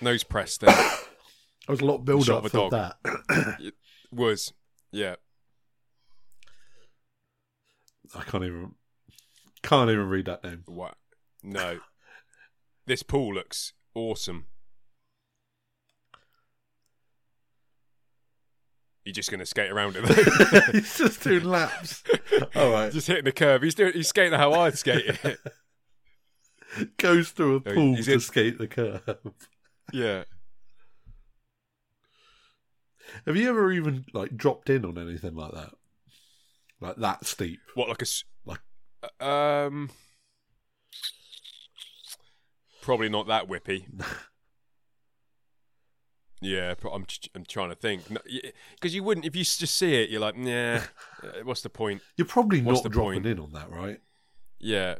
nose 0.00 0.24
press 0.24 0.56
there 0.56 0.74
There 0.74 1.72
was 1.72 1.80
a 1.80 1.84
lot 1.84 1.96
of 1.96 2.04
build 2.04 2.28
up 2.28 2.48
for 2.48 2.70
that. 2.70 2.96
was. 4.12 4.52
Yeah. 4.90 5.16
I 8.12 8.22
can't 8.22 8.42
even 8.42 8.72
can't 9.62 9.88
even 9.88 10.08
read 10.08 10.24
that 10.24 10.42
name. 10.42 10.64
What? 10.66 10.96
No. 11.44 11.78
This 12.86 13.04
pool 13.04 13.34
looks 13.34 13.72
awesome. 13.94 14.46
You're 19.08 19.14
just 19.14 19.30
going 19.30 19.40
to 19.40 19.46
skate 19.46 19.70
around 19.70 19.96
it. 19.98 20.02
though. 20.04 20.60
He's 20.72 20.98
just 20.98 21.22
doing 21.22 21.44
laps. 21.44 22.04
All 22.54 22.70
right, 22.72 22.92
just 22.92 23.06
hitting 23.06 23.24
the 23.24 23.32
curve. 23.32 23.62
He's 23.62 23.74
doing. 23.74 23.94
He's 23.94 24.08
skating 24.08 24.38
how 24.38 24.52
I'd 24.52 24.76
skate 24.76 25.06
it. 25.24 25.38
goes 26.98 27.30
through 27.30 27.56
a 27.64 27.68
No, 27.70 27.74
pool 27.74 27.96
he's 27.96 28.04
to 28.04 28.12
in- 28.12 28.20
skate 28.20 28.58
the 28.58 28.66
curve. 28.66 29.02
yeah. 29.94 30.24
Have 33.24 33.34
you 33.36 33.48
ever 33.48 33.72
even 33.72 34.04
like 34.12 34.36
dropped 34.36 34.68
in 34.68 34.84
on 34.84 34.98
anything 34.98 35.34
like 35.34 35.52
that? 35.52 35.70
Like 36.82 36.96
that 36.96 37.24
steep? 37.24 37.60
What 37.74 37.88
like 37.88 38.02
a 38.02 38.04
s- 38.04 38.24
Like- 38.44 38.60
Uh, 39.20 39.24
um. 39.24 39.88
Probably 42.82 43.08
not 43.08 43.26
that 43.28 43.48
whippy. 43.48 43.84
yeah, 46.40 46.74
I'm 46.92 47.06
I'm 47.34 47.44
trying 47.44 47.70
to 47.70 47.74
think 47.74 48.02
because 48.74 48.94
you 48.94 49.02
wouldn't 49.02 49.26
if 49.26 49.34
you 49.34 49.42
just 49.44 49.74
see 49.76 49.94
it. 50.02 50.10
You're 50.10 50.20
like, 50.20 50.36
nah. 50.36 50.76
uh, 50.76 50.82
what's 51.44 51.62
the 51.62 51.70
point? 51.70 52.02
You're 52.16 52.26
probably 52.26 52.60
What's 52.62 52.82
not 52.84 52.92
dropping 52.92 53.22
point? 53.22 53.26
in 53.26 53.38
on 53.40 53.52
that, 53.52 53.70
right? 53.70 54.00
Yeah. 54.58 54.96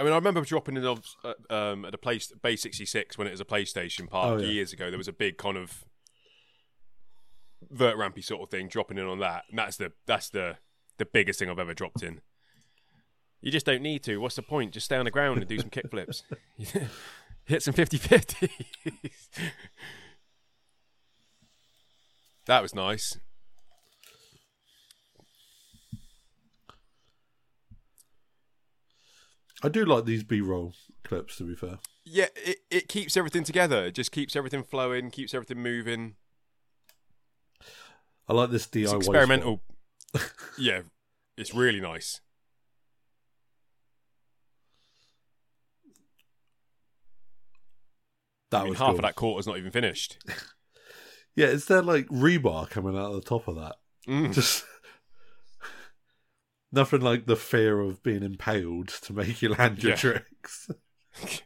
I 0.00 0.04
mean, 0.04 0.12
I 0.12 0.16
remember 0.16 0.40
dropping 0.42 0.76
in 0.76 0.84
of, 0.84 1.02
uh, 1.24 1.34
um, 1.52 1.84
at 1.84 1.92
a 1.92 1.98
place 1.98 2.32
Bay 2.42 2.54
sixty 2.54 2.86
six 2.86 3.18
when 3.18 3.26
it 3.26 3.32
was 3.32 3.40
a 3.40 3.44
PlayStation 3.44 4.08
park 4.08 4.38
Oh, 4.38 4.42
yeah. 4.42 4.48
years 4.48 4.72
ago. 4.72 4.90
There 4.90 4.98
was 4.98 5.08
a 5.08 5.12
big 5.12 5.38
kind 5.38 5.56
of 5.56 5.84
vert 7.70 7.96
rampy 7.96 8.22
sort 8.22 8.42
of 8.42 8.48
thing. 8.48 8.68
Dropping 8.68 8.98
in 8.98 9.06
on 9.06 9.18
that, 9.18 9.44
and 9.50 9.58
that's 9.58 9.76
the 9.76 9.92
that's 10.06 10.30
the 10.30 10.56
the 10.98 11.04
biggest 11.04 11.38
thing 11.40 11.50
I've 11.50 11.58
ever 11.58 11.74
dropped 11.74 12.02
in. 12.04 12.20
You 13.40 13.50
just 13.52 13.66
don't 13.66 13.82
need 13.82 14.02
to. 14.04 14.18
What's 14.18 14.36
the 14.36 14.42
point? 14.42 14.72
Just 14.72 14.86
stay 14.86 14.96
on 14.96 15.04
the 15.04 15.10
ground 15.12 15.38
and 15.38 15.48
do 15.48 15.58
some 15.58 15.70
kick 15.70 15.90
flips. 15.90 16.24
Hit 17.44 17.62
some 17.62 17.72
50-50s. 17.72 18.50
That 22.48 22.62
was 22.62 22.74
nice. 22.74 23.18
I 29.62 29.68
do 29.68 29.84
like 29.84 30.04
these 30.04 30.22
B-roll 30.24 30.72
clips. 31.04 31.36
To 31.36 31.44
be 31.44 31.54
fair, 31.54 31.78
Yeah, 32.04 32.26
it, 32.36 32.58
it 32.70 32.88
keeps 32.88 33.16
everything 33.16 33.44
together. 33.44 33.86
It 33.86 33.92
just 33.94 34.12
keeps 34.12 34.34
everything 34.34 34.62
flowing, 34.62 35.10
keeps 35.10 35.34
everything 35.34 35.62
moving. 35.62 36.16
I 38.28 38.32
like 38.32 38.50
this 38.50 38.66
DIY. 38.66 38.82
It's 38.84 38.92
experimental. 38.94 39.62
yeah, 40.58 40.82
it's 41.36 41.54
really 41.54 41.80
nice. 41.80 42.20
That 48.50 48.60
I 48.60 48.62
mean, 48.62 48.70
was 48.70 48.78
half 48.78 48.88
cool. 48.88 48.96
of 48.96 49.02
that 49.02 49.14
quarter's 49.14 49.46
not 49.46 49.58
even 49.58 49.70
finished. 49.70 50.18
Yeah, 51.38 51.46
is 51.46 51.66
there 51.66 51.82
like 51.82 52.08
rebar 52.08 52.68
coming 52.68 52.96
out 52.96 53.10
of 53.12 53.14
the 53.14 53.20
top 53.28 53.46
of 53.46 53.54
that? 53.54 53.76
Mm. 54.08 54.34
Just 54.34 54.64
Nothing 56.72 57.00
like 57.00 57.26
the 57.26 57.36
fear 57.36 57.78
of 57.80 58.02
being 58.02 58.24
impaled 58.24 58.88
to 58.88 59.12
make 59.12 59.40
you 59.40 59.50
land 59.54 59.80
your 59.82 59.90
Yeah. 59.92 59.96
tricks. 59.96 60.68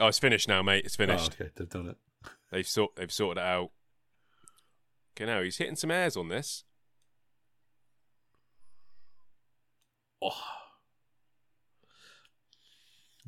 Oh, 0.00 0.08
it's 0.08 0.18
finished 0.18 0.48
now, 0.48 0.60
mate. 0.60 0.84
It's 0.84 0.96
finished. 0.96 1.36
Oh, 1.40 1.44
okay, 1.44 1.52
they've 1.54 1.68
done 1.68 1.86
it. 1.90 1.96
They've 2.50 2.66
sort 2.66 2.96
they've 2.96 3.12
sorted 3.12 3.40
it 3.40 3.46
out. 3.46 3.70
Okay, 5.16 5.24
now 5.24 5.40
he's 5.40 5.56
hitting 5.56 5.76
some 5.76 5.92
airs 5.92 6.16
on 6.16 6.28
this. 6.30 6.64
Oh. 10.20 10.30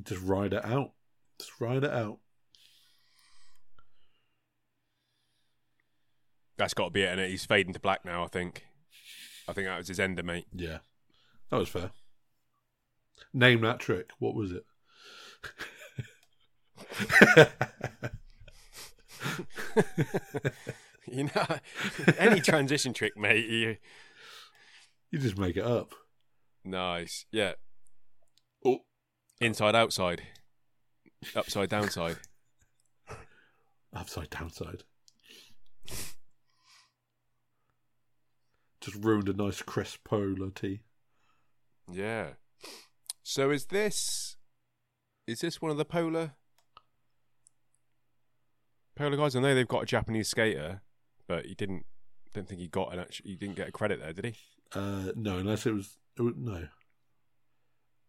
Just 0.02 0.22
ride 0.24 0.54
it 0.54 0.64
out. 0.64 0.90
Just 1.38 1.52
ride 1.61 1.85
it 1.85 1.92
out. 1.92 2.18
That's 6.57 6.75
got 6.75 6.87
to 6.87 6.90
be 6.90 7.03
it, 7.03 7.19
and 7.19 7.31
he's 7.31 7.45
fading 7.45 7.75
to 7.75 7.81
black 7.81 8.05
now. 8.05 8.25
I 8.25 8.29
think. 8.29 8.66
I 9.49 9.53
think 9.53 9.66
that 9.66 9.79
was 9.79 9.88
his 9.88 10.01
ender, 10.01 10.23
mate. 10.23 10.47
Yeah, 10.53 10.79
that 11.51 11.59
was 11.59 11.69
fair. 11.69 11.90
Name 13.33 13.61
that 13.62 13.81
trick. 13.81 14.11
What 14.19 14.35
was 14.35 14.53
it? 14.53 14.64
You 21.07 21.25
know, 21.25 21.47
any 22.19 22.40
transition 22.40 22.92
trick, 22.92 23.16
mate. 23.16 23.49
You... 23.49 23.77
you 25.11 25.19
just 25.19 25.38
make 25.38 25.57
it 25.57 25.64
up. 25.64 25.95
Nice, 26.64 27.27
yeah. 27.31 27.53
Oh. 28.64 28.79
Inside, 29.40 29.77
outside, 29.77 30.23
upside, 31.35 31.69
downside. 31.69 32.16
Upside 33.95 34.31
downside. 34.31 34.83
Just 38.87 39.05
ruined 39.05 39.29
a 39.29 39.33
nice 39.33 39.62
crisp 39.62 40.05
polar 40.05 40.51
tee. 40.51 40.79
Yeah. 41.92 42.35
So 43.25 43.51
is 43.51 43.66
this 43.66 44.37
is 45.27 45.40
this 45.40 45.61
one 45.61 45.72
of 45.72 45.77
the 45.77 45.85
polar 45.85 46.35
polar 48.94 49.16
guys? 49.16 49.35
I 49.35 49.40
know 49.40 49.57
they've 49.57 49.66
got 49.66 49.83
a 49.83 49.87
Japanese 49.87 50.29
skater, 50.29 50.83
but 51.27 51.46
he 51.46 51.55
didn't. 51.57 51.85
Don't 52.33 52.46
think 52.46 52.61
he 52.61 52.68
got 52.68 52.92
an 52.92 53.01
actual. 53.01 53.25
He 53.27 53.35
didn't 53.35 53.57
get 53.57 53.66
a 53.68 53.72
credit 53.72 53.99
there, 53.99 54.12
did 54.12 54.27
he? 54.27 54.35
Uh, 54.72 55.11
no, 55.16 55.38
unless 55.38 55.66
it 55.66 55.75
was, 55.75 55.96
it 56.16 56.22
was 56.22 56.35
no, 56.37 56.68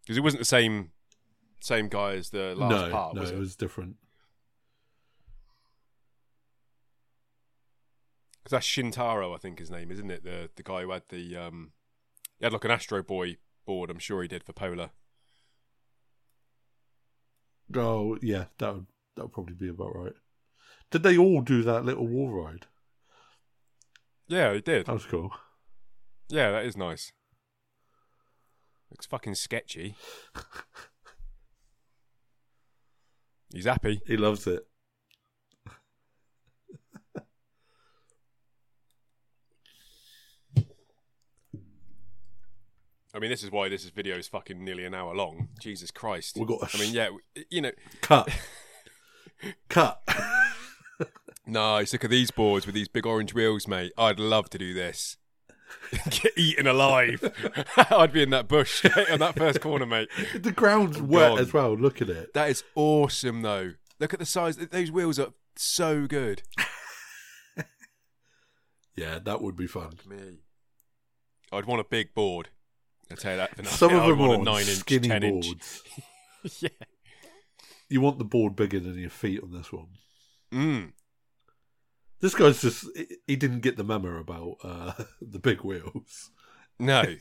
Because 0.04 0.18
it 0.18 0.22
wasn't 0.22 0.42
the 0.42 0.46
same 0.46 0.92
same 1.60 1.88
guy 1.88 2.14
as 2.14 2.30
the 2.30 2.54
last 2.56 2.70
no, 2.70 2.92
part, 2.92 3.16
no, 3.16 3.22
was 3.22 3.32
it 3.32 3.36
it? 3.36 3.40
was 3.40 3.56
different. 3.56 3.96
That's 8.50 8.68
Shintaro, 8.68 9.34
I 9.34 9.38
think 9.38 9.60
his 9.60 9.72
name, 9.72 9.92
isn't 9.92 10.12
it? 10.12 10.24
The 10.24 10.50
the 10.56 10.64
guy 10.64 10.82
who 10.82 10.92
had 10.92 11.04
the 11.10 11.36
um, 11.36 11.72
he 12.40 12.46
had 12.46 12.54
like 12.54 12.66
an 12.66 12.72
Astro 12.72 13.04
Boy 13.04 13.38
board. 13.66 13.90
I'm 13.90 14.00
sure 14.00 14.22
he 14.22 14.28
did 14.28 14.44
for 14.44 14.54
polar. 14.54 14.92
Oh 17.76 18.18
yeah, 18.22 18.46
that 18.60 18.74
would 18.74 18.86
that 19.16 19.24
would 19.24 19.34
probably 19.34 19.56
be 19.56 19.70
about 19.70 19.96
right. 19.96 20.14
Did 20.92 21.04
they 21.04 21.18
all 21.18 21.42
do 21.42 21.64
that 21.64 21.84
little 21.84 22.08
wall 22.08 22.32
ride? 22.32 22.66
Yeah, 24.28 24.54
he 24.54 24.62
did. 24.62 24.86
That 24.86 24.94
was 24.94 25.06
cool. 25.06 25.32
Yeah, 26.30 26.52
that 26.52 26.66
is 26.66 26.78
nice. 26.78 27.12
Looks 28.92 29.06
fucking 29.06 29.36
sketchy. 29.36 29.96
He's 33.54 33.66
happy. 33.66 34.02
He 34.06 34.18
loves 34.18 34.46
it. 34.48 34.68
I 43.18 43.20
mean, 43.20 43.32
this 43.32 43.44
is 43.44 43.50
why 43.50 43.68
this 43.68 43.84
is 43.84 43.90
video 43.90 44.16
is 44.16 44.28
fucking 44.28 44.64
nearly 44.64 44.86
an 44.86 44.94
hour 44.94 45.16
long. 45.16 45.50
Jesus 45.60 45.90
Christ. 45.90 46.38
We 46.38 46.46
got. 46.46 46.76
I 46.76 46.78
mean, 46.78 46.94
yeah, 46.94 47.10
you 47.50 47.62
know, 47.62 47.72
cut, 48.02 48.30
cut. 49.70 50.08
nice. 51.48 51.94
Look 51.94 52.04
at 52.04 52.12
these 52.12 52.30
boards 52.30 52.68
with 52.68 52.76
these 52.76 52.88
big 52.88 53.08
orange 53.08 53.34
wheels, 53.34 53.68
mate. 53.68 53.92
I'd 53.98 54.20
love 54.20 54.52
to 54.52 54.60
do 54.60 54.76
this. 54.76 55.18
Get 56.12 56.38
eaten 56.38 56.68
alive. 56.68 57.24
I'd 57.90 58.14
be 58.14 58.22
in 58.22 58.30
that 58.30 58.48
bush 58.48 58.86
on 58.86 59.18
that 59.18 59.36
first 59.36 59.62
corner, 59.62 59.88
mate. 59.88 60.10
the 60.36 60.52
ground's 60.52 61.02
wet 61.02 61.40
as 61.40 61.52
well. 61.52 61.76
Look 61.76 62.04
at 62.04 62.10
it. 62.12 62.36
That 62.36 62.52
is 62.52 62.64
awesome, 62.76 63.42
though. 63.42 63.74
Look 64.00 64.14
at 64.14 64.20
the 64.20 64.28
size. 64.28 64.58
Those 64.58 64.92
wheels 64.92 65.18
are 65.18 65.34
so 65.56 66.06
good. 66.06 66.44
Yeah, 68.96 69.18
that 69.20 69.42
would 69.42 69.56
be 69.56 69.68
fun. 69.68 69.94
Me. 70.08 70.40
I'd 71.52 71.66
want 71.66 71.82
a 71.82 71.84
big 71.84 72.14
board. 72.14 72.50
I'll 73.12 73.18
tell 73.18 73.32
you 73.32 73.38
that 73.38 73.56
for. 73.56 73.66
Some 73.66 73.96
of 73.96 74.08
them 74.08 74.20
want 74.20 74.40
are 74.40 74.42
a 74.42 74.44
nine 74.44 74.68
inch, 74.68 74.80
skinny 74.80 75.20
boards. 75.20 75.84
inch. 76.44 76.62
yeah. 76.62 76.70
You 77.90 78.02
want 78.02 78.18
the 78.18 78.26
board 78.26 78.56
bigger 78.56 78.80
than 78.80 78.98
your 78.98 79.10
feet 79.10 79.42
on 79.42 79.52
this 79.52 79.72
one. 79.72 79.88
Mm. 80.52 80.92
This 82.20 82.36
guy's 82.36 82.62
just. 82.62 82.86
He 83.26 83.36
didn't 83.36 83.62
get 83.62 83.78
the 83.78 83.84
memo 83.84 84.20
about 84.20 84.58
uh, 84.64 84.94
the 85.22 85.40
big 85.40 85.62
wheels. 85.62 86.32
No. 86.80 87.04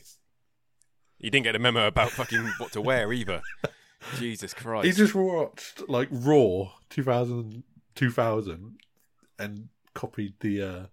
He 1.19 1.31
didn't 1.31 1.45
get 1.45 1.55
a 1.55 1.59
memo 1.59 1.87
about 1.87 2.11
fucking 2.11 2.45
what 2.59 2.73
to 2.73 2.79
wear 2.79 3.11
either. 3.11 3.41
Jesus 4.17 4.53
Christ. 4.53 4.85
He 4.85 4.91
just 4.91 5.15
watched 5.15 5.89
like 5.89 6.09
Raw 6.11 6.73
2000, 6.91 7.63
2000 7.95 8.77
and 9.39 9.69
copied 9.95 10.35
the 10.41 10.61
uh, 10.61 10.85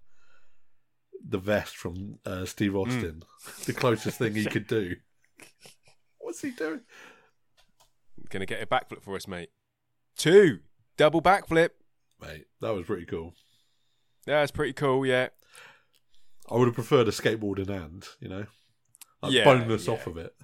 the 1.27 1.39
vest 1.39 1.77
from 1.77 2.19
uh, 2.27 2.45
Steve 2.45 2.77
Austin. 2.77 3.23
The 3.65 3.73
closest 3.73 4.19
thing 4.19 4.35
he 4.35 4.45
could 4.45 4.67
do. 4.67 4.97
What's 6.19 6.41
he 6.43 6.51
doing? 6.51 6.81
Gonna 8.31 8.47
get 8.47 8.63
a 8.63 8.67
backflip 8.67 9.03
for 9.03 9.17
us, 9.17 9.27
mate. 9.29 9.51
Two. 10.17 10.61
Double 10.97 11.21
backflip. 11.23 11.71
Mate, 12.21 12.47
that 12.61 12.71
was 12.75 12.87
pretty 12.87 13.05
cool. 13.07 13.35
Yeah, 14.27 14.41
that's 14.41 14.53
pretty 14.53 14.73
cool, 14.73 15.05
yeah. 15.05 15.29
I 16.51 16.57
would 16.57 16.67
have 16.67 16.75
preferred 16.75 17.09
a 17.09 17.11
skateboard 17.11 17.59
in 17.59 17.69
hand, 17.69 18.07
you 18.21 18.29
know? 18.29 18.47
Like 19.23 19.33
Yeah, 19.33 19.45
boneless 19.45 19.87
yeah. 19.87 19.93
off 19.95 20.07
of 20.07 20.17
it. 20.19 20.35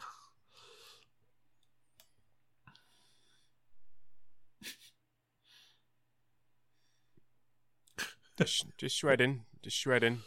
Just, 8.38 8.66
just 8.78 8.96
shredding. 8.96 9.44
Just 9.62 9.76
shredding. 9.76 10.20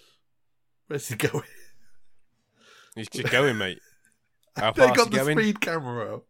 Where's 0.87 1.07
he 1.07 1.15
going? 1.15 1.43
He's 2.95 3.09
just 3.09 3.31
going, 3.31 3.57
mate. 3.57 3.79
How 4.55 4.71
they 4.71 4.87
got 4.91 5.09
the 5.09 5.17
going? 5.17 5.37
speed 5.37 5.61
camera 5.61 6.13
out. 6.13 6.25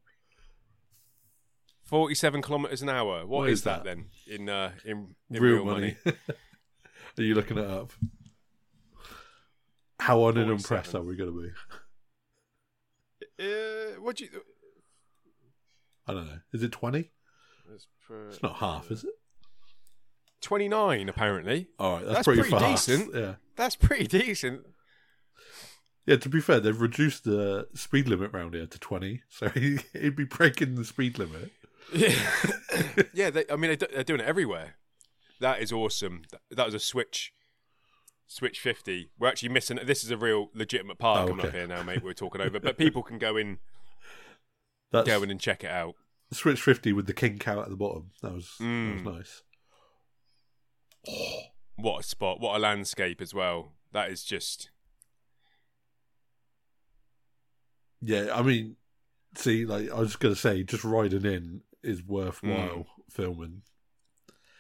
47 1.84 2.42
kilometres 2.42 2.82
an 2.82 2.90
hour. 2.90 3.20
What 3.26 3.28
what 3.42 3.50
is 3.50 3.60
is, 3.60 3.64
that, 3.66 3.84
that? 3.84 3.96
then 3.96 4.06
in 4.28 4.48
uh, 4.50 4.72
in, 4.86 5.16
in 5.30 5.42
Real, 5.44 5.66
money. 5.66 5.98
Are 6.06 7.22
you 7.22 7.36
looking 7.36 7.58
it 7.58 7.70
up? 7.70 7.92
How 10.00 10.26
unimpressed 10.26 10.92
47. 10.94 11.02
are 11.02 11.04
we 11.04 11.16
going 11.16 11.32
to 11.32 11.54
be? 13.38 13.46
Uh, 13.46 14.02
what 14.02 14.16
do 14.18 14.24
you? 14.26 14.30
I 16.08 16.14
don't 16.14 16.26
know. 16.26 16.40
Is 16.52 16.64
it 16.64 16.72
20? 16.72 17.12
It's 17.74 17.88
It's 18.30 18.42
not 18.44 18.56
half, 18.56 18.90
is 18.90 19.04
it? 19.04 19.14
29 20.42 21.08
apparently. 21.10 21.68
All 21.80 21.94
right, 21.94 22.02
that's, 22.04 22.16
That's 22.16 22.26
pretty, 22.26 22.42
pretty 22.42 22.58
fast. 22.58 22.88
decent. 22.88 23.16
Yeah. 23.16 23.34
That's 23.56 23.76
pretty 23.76 24.08
decent. 24.08 24.66
Yeah, 26.06 26.18
to 26.18 26.28
be 26.30 26.42
fair, 26.42 26.60
they've 26.60 26.80
reduced 26.80 27.24
the 27.24 27.68
speed 27.76 28.08
limit 28.10 28.34
round 28.34 28.54
here 28.56 28.66
to 28.66 28.80
20, 28.80 29.22
so 29.30 29.48
he, 29.50 29.80
he'd 29.94 30.16
be 30.16 30.26
breaking 30.26 30.76
the 30.76 30.84
speed 30.84 31.18
limit. 31.18 31.52
Yeah, 31.94 32.16
yeah. 33.14 33.30
They, 33.30 33.46
I 33.50 33.56
mean, 33.56 33.78
they're 33.78 34.04
doing 34.04 34.20
it 34.20 34.26
everywhere. 34.26 34.76
That 35.40 35.62
is 35.62 35.72
awesome. 35.72 36.24
That, 36.50 36.66
was 36.66 36.74
a 36.74 36.80
switch, 36.80 37.34
switch 38.26 38.60
fifty. 38.60 39.12
We're 39.20 39.28
actually 39.28 39.50
missing. 39.50 39.80
This 39.86 40.04
is 40.04 40.10
a 40.12 40.18
real 40.18 40.50
legitimate 40.54 40.98
part 40.98 41.24
Oh, 41.24 41.28
coming 41.28 41.46
up 41.46 41.52
here 41.54 41.68
now, 41.68 41.84
mate. 41.84 42.04
We're 42.04 42.14
talking 42.14 42.42
over, 42.42 42.60
but 42.62 42.78
people 42.78 43.04
can 43.04 43.18
go 43.18 43.36
in, 43.38 43.60
That's 44.92 45.08
go 45.08 45.22
in 45.24 45.30
and 45.32 45.40
check 45.40 45.64
it 45.64 45.72
out. 45.72 45.96
Switch 46.32 46.62
50 46.62 46.94
with 46.94 47.06
the 47.06 47.14
king 47.14 47.38
cow 47.38 47.62
at 47.62 47.70
the 47.70 47.76
bottom. 47.76 48.12
That 48.22 48.34
was, 48.34 48.56
Mm. 48.60 49.04
that 49.04 49.12
was 49.14 49.16
nice. 51.06 51.44
What 51.76 52.02
a 52.02 52.04
spot! 52.04 52.40
What 52.40 52.56
a 52.56 52.60
landscape 52.60 53.22
as 53.22 53.34
well. 53.34 53.74
That 53.92 54.10
is 54.10 54.24
just 54.24 54.70
Yeah, 58.06 58.30
I 58.34 58.42
mean, 58.42 58.76
see, 59.36 59.66
like, 59.66 59.90
I 59.90 60.00
was 60.00 60.18
going 60.18 60.36
to 60.36 60.40
say, 60.40 60.64
just 60.64 60.84
riding 60.84 61.26
in 61.26 61.62
is 61.82 62.04
worthwhile 62.04 62.88
hmm. 62.96 63.02
filming. 63.10 63.62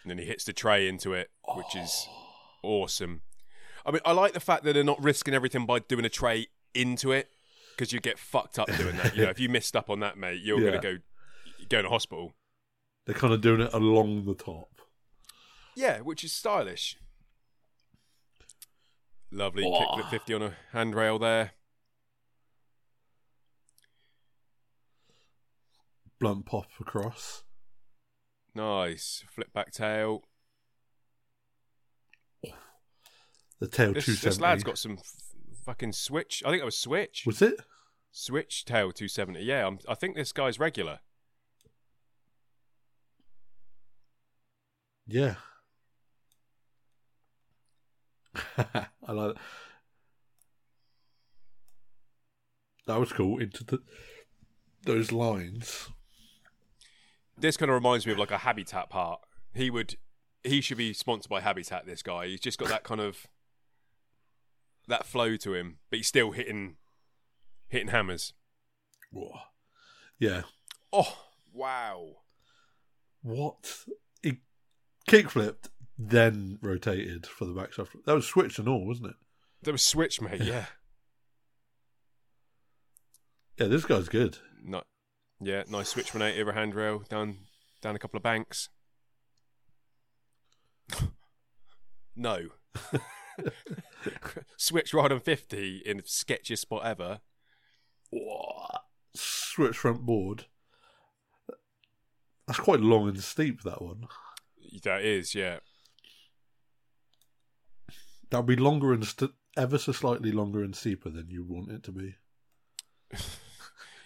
and 0.03 0.11
then 0.11 0.17
he 0.17 0.25
hits 0.25 0.45
the 0.45 0.53
tray 0.53 0.87
into 0.87 1.13
it, 1.13 1.29
which 1.55 1.75
is 1.75 2.07
oh. 2.63 2.83
awesome. 2.83 3.21
I 3.85 3.91
mean, 3.91 4.01
I 4.05 4.13
like 4.13 4.31
the 4.31 4.39
fact 4.39 4.63
that 4.63 4.73
they're 4.73 4.83
not 4.83 5.03
risking 5.03 5.33
everything 5.33 5.65
by 5.65 5.79
doing 5.79 6.05
a 6.05 6.09
tray 6.09 6.47
into 6.73 7.11
it 7.11 7.29
because 7.71 7.91
you 7.91 7.99
get 7.99 8.17
fucked 8.17 8.57
up 8.57 8.67
doing 8.77 8.95
that. 8.97 9.15
You 9.15 9.23
know, 9.23 9.29
if 9.29 9.39
you 9.41 9.49
missed 9.49 9.75
up 9.75 9.89
on 9.89 9.99
that, 9.99 10.17
mate, 10.17 10.41
you're 10.41 10.59
Yeah. 10.59 10.71
gonna 10.71 10.81
go 10.81 10.97
you're 11.69 11.81
to 11.81 11.89
hospital. 11.89 12.33
They're 13.05 13.15
kind 13.15 13.33
of 13.33 13.41
doing 13.41 13.61
it 13.61 13.73
along 13.73 14.25
the 14.25 14.35
top. 14.35 14.69
Yeah, 15.75 15.99
which 15.99 16.23
is 16.23 16.31
stylish. 16.31 16.97
Lovely 19.33 19.63
oh. 19.65 19.71
kickflip 19.71 20.09
50 20.11 20.33
on 20.35 20.41
a 20.43 20.53
handrail 20.73 21.17
there. 21.17 21.53
Blunt 26.19 26.45
pop 26.45 26.67
across. 26.79 27.43
Nice. 28.53 29.23
Flip 29.33 29.51
back 29.51 29.71
tail. 29.71 30.23
The 33.59 33.67
tail 33.67 33.93
this, 33.93 34.05
270. 34.05 34.29
This 34.29 34.39
lad's 34.39 34.63
got 34.63 34.77
some 34.77 34.99
fucking 35.65 35.93
switch. 35.93 36.43
I 36.45 36.49
think 36.49 36.61
that 36.61 36.65
was 36.65 36.77
switch. 36.77 37.23
Was 37.25 37.41
it? 37.41 37.55
Switch 38.11 38.65
tail 38.65 38.91
270. 38.91 39.41
Yeah, 39.41 39.65
I'm, 39.65 39.79
I 39.89 39.95
think 39.95 40.15
this 40.15 40.31
guy's 40.31 40.59
regular. 40.59 40.99
Yeah. 45.07 45.35
I 49.19 49.21
like 49.21 49.35
that. 49.35 49.41
That 52.87 52.99
was 52.99 53.13
cool. 53.13 53.39
Into 53.39 53.63
the 53.63 53.81
those 54.85 55.11
lines. 55.11 55.89
This 57.37 57.57
kind 57.57 57.69
of 57.69 57.75
reminds 57.75 58.05
me 58.05 58.11
of 58.11 58.19
like 58.19 58.31
a 58.31 58.39
Habitat 58.39 58.89
part. 58.89 59.21
He 59.53 59.69
would, 59.69 59.95
he 60.43 60.61
should 60.61 60.77
be 60.77 60.93
sponsored 60.93 61.29
by 61.29 61.41
Habitat. 61.41 61.85
This 61.85 62.03
guy, 62.03 62.27
he's 62.27 62.39
just 62.39 62.59
got 62.59 62.69
that 62.69 62.83
kind 62.83 63.01
of 63.01 63.27
that 64.87 65.05
flow 65.05 65.35
to 65.37 65.53
him, 65.53 65.77
but 65.89 65.97
he's 65.97 66.07
still 66.07 66.31
hitting, 66.31 66.75
hitting 67.67 67.87
hammers. 67.89 68.33
Whoa. 69.11 69.31
Yeah. 70.19 70.43
Oh 70.91 71.17
wow! 71.51 72.17
What? 73.21 73.85
He 74.21 74.39
kick 75.07 75.29
flipped, 75.29 75.69
then 75.97 76.57
rotated 76.61 77.25
for 77.25 77.45
the 77.45 77.53
backside. 77.53 77.87
flip. 77.87 78.03
That 78.05 78.15
was 78.15 78.25
switch 78.27 78.59
and 78.59 78.67
all, 78.67 78.85
wasn't 78.85 79.09
it? 79.11 79.15
That 79.63 79.71
was 79.71 79.81
switch, 79.83 80.21
mate. 80.21 80.41
Yeah, 80.43 80.65
Yeah, 83.57 83.67
this 83.67 83.85
guy's 83.85 84.09
good. 84.09 84.37
no, 84.63 84.83
yeah, 85.39 85.63
nice 85.69 85.89
switch 85.89 86.13
180 86.13 86.41
over 86.41 86.53
handrail 86.53 86.99
down, 87.09 87.37
down 87.81 87.95
a 87.95 87.99
couple 87.99 88.17
of 88.17 88.23
banks. 88.23 88.69
no, 92.15 92.47
switch 94.57 94.93
right 94.93 95.11
on 95.11 95.19
50 95.19 95.83
in 95.85 95.97
the 95.97 96.03
sketchiest 96.03 96.59
spot 96.59 96.85
ever. 96.85 97.21
Whoa. 98.11 98.67
Switch 99.15 99.77
front 99.77 100.01
board. 100.01 100.45
That's 102.47 102.59
quite 102.59 102.79
long 102.79 103.07
and 103.07 103.23
steep. 103.23 103.61
That 103.63 103.81
one. 103.81 104.07
That 104.83 105.03
is, 105.03 105.33
yeah. 105.35 105.59
That'll 108.33 108.47
be 108.47 108.55
longer 108.55 108.93
and 108.93 109.05
st- 109.05 109.29
ever 109.55 109.77
so 109.77 109.91
slightly 109.91 110.31
longer 110.31 110.63
and 110.63 110.75
steeper 110.75 111.11
than 111.11 111.29
you 111.29 111.43
want 111.47 111.69
it 111.69 111.83
to 111.83 111.91
be. 111.91 112.15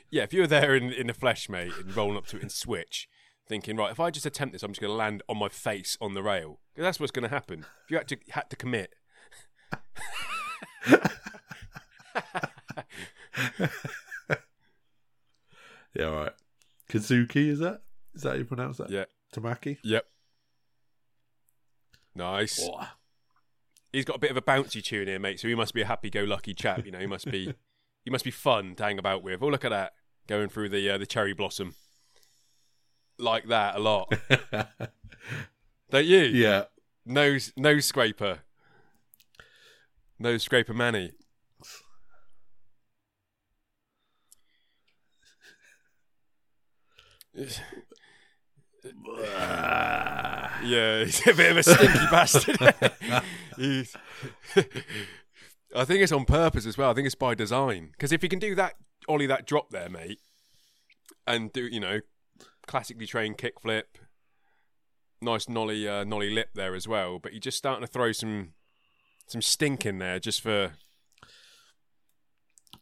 Yeah, 0.09 0.23
if 0.23 0.33
you 0.33 0.41
were 0.41 0.47
there 0.47 0.75
in, 0.75 0.91
in 0.91 1.07
the 1.07 1.13
flesh, 1.13 1.49
mate, 1.49 1.71
and 1.79 1.95
rolling 1.95 2.17
up 2.17 2.27
to 2.27 2.37
it 2.37 2.41
and 2.41 2.51
switch, 2.51 3.07
thinking, 3.47 3.75
right, 3.75 3.91
if 3.91 3.99
I 3.99 4.09
just 4.09 4.25
attempt 4.25 4.53
this, 4.53 4.63
I'm 4.63 4.71
just 4.71 4.79
going 4.81 4.91
to 4.91 4.95
land 4.95 5.21
on 5.29 5.37
my 5.37 5.49
face 5.49 5.97
on 5.99 6.13
the 6.13 6.23
rail. 6.23 6.59
'Cause 6.75 6.83
that's 6.83 6.99
what's 6.99 7.11
going 7.11 7.23
to 7.23 7.29
happen. 7.29 7.65
If 7.85 7.91
you 7.91 7.97
had 7.97 8.07
to 8.09 8.17
had 8.29 8.49
to 8.49 8.55
commit. 8.57 8.93
Yeah, 15.93 16.05
all 16.05 16.15
right. 16.15 16.33
Kazuki, 16.89 17.49
is 17.49 17.59
that? 17.59 17.81
Is 18.13 18.21
that 18.21 18.29
how 18.29 18.35
you 18.35 18.45
pronounce 18.45 18.77
that? 18.77 18.89
Yeah. 18.89 19.05
Tamaki? 19.33 19.77
Yep. 19.83 20.05
Nice. 22.15 22.65
Whoa. 22.65 22.85
He's 23.93 24.05
got 24.05 24.17
a 24.17 24.19
bit 24.19 24.31
of 24.31 24.37
a 24.37 24.41
bouncy 24.41 24.83
tune 24.83 25.07
here, 25.07 25.19
mate. 25.19 25.39
So 25.39 25.47
he 25.47 25.55
must 25.55 25.73
be 25.73 25.81
a 25.81 25.85
happy-go-lucky 25.85 26.53
chap. 26.53 26.85
You 26.85 26.91
know, 26.91 26.99
he 26.99 27.07
must 27.07 27.29
be, 27.29 27.53
he 28.03 28.11
must 28.11 28.25
be 28.25 28.31
fun 28.31 28.75
to 28.75 28.83
hang 28.83 28.99
about 28.99 29.23
with. 29.23 29.41
Oh, 29.41 29.47
look 29.47 29.65
at 29.65 29.69
that, 29.69 29.93
going 30.27 30.49
through 30.49 30.69
the 30.69 30.89
uh, 30.89 30.97
the 30.97 31.05
cherry 31.05 31.33
blossom, 31.33 31.75
like 33.17 33.47
that 33.47 33.75
a 33.75 33.79
lot. 33.79 34.13
Don't 35.89 36.05
you? 36.05 36.19
yeah. 36.19 36.65
Nose 37.05 37.53
nose 37.55 37.85
scraper. 37.85 38.39
Nose 40.19 40.43
scraper 40.43 40.73
Manny. 40.73 41.11
Yeah, 50.67 51.03
he's 51.05 51.25
a 51.27 51.33
bit 51.33 51.51
of 51.51 51.57
a 51.57 51.63
stinky 51.63 51.99
bastard. 52.11 52.57
I 55.75 55.85
think 55.85 56.01
it's 56.01 56.11
on 56.11 56.25
purpose 56.25 56.65
as 56.65 56.77
well. 56.77 56.91
I 56.91 56.93
think 56.93 57.05
it's 57.05 57.15
by 57.15 57.35
design. 57.35 57.89
Because 57.91 58.11
if 58.11 58.23
you 58.23 58.29
can 58.29 58.39
do 58.39 58.55
that, 58.55 58.75
ollie 59.07 59.27
that 59.27 59.45
drop 59.45 59.69
there, 59.69 59.89
mate, 59.89 60.19
and 61.25 61.51
do 61.53 61.65
you 61.65 61.79
know, 61.79 61.99
classically 62.65 63.05
trained 63.05 63.37
kickflip, 63.37 63.83
nice 65.21 65.47
nolly 65.49 65.87
uh, 65.87 66.03
nolly 66.03 66.29
lip 66.29 66.49
there 66.55 66.75
as 66.75 66.87
well. 66.87 67.19
But 67.19 67.33
you're 67.33 67.39
just 67.39 67.57
starting 67.57 67.85
to 67.85 67.91
throw 67.91 68.11
some 68.11 68.53
some 69.27 69.41
stink 69.41 69.85
in 69.85 69.99
there 69.99 70.19
just 70.19 70.41
for. 70.41 70.73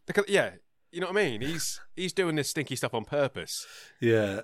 Look 0.07 0.19
at, 0.19 0.29
yeah, 0.29 0.51
you 0.91 1.01
know 1.01 1.07
what 1.07 1.17
I 1.17 1.29
mean. 1.29 1.41
He's 1.41 1.81
he's 1.95 2.13
doing 2.13 2.35
this 2.35 2.49
stinky 2.49 2.75
stuff 2.75 2.93
on 2.93 3.05
purpose. 3.05 3.65
Yeah. 3.99 4.41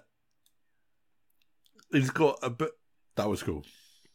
He's 1.91 2.09
got 2.09 2.39
a 2.41 2.49
bit. 2.49 2.71
That 3.15 3.29
was 3.29 3.43
cool. 3.43 3.63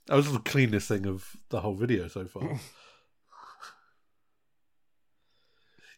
That 0.07 0.17
was 0.17 0.33
the 0.33 0.39
cleanest 0.39 0.89
thing 0.89 1.07
of 1.07 1.37
the 1.51 1.61
whole 1.61 1.75
video 1.75 2.09
so 2.09 2.25
far. 2.27 2.43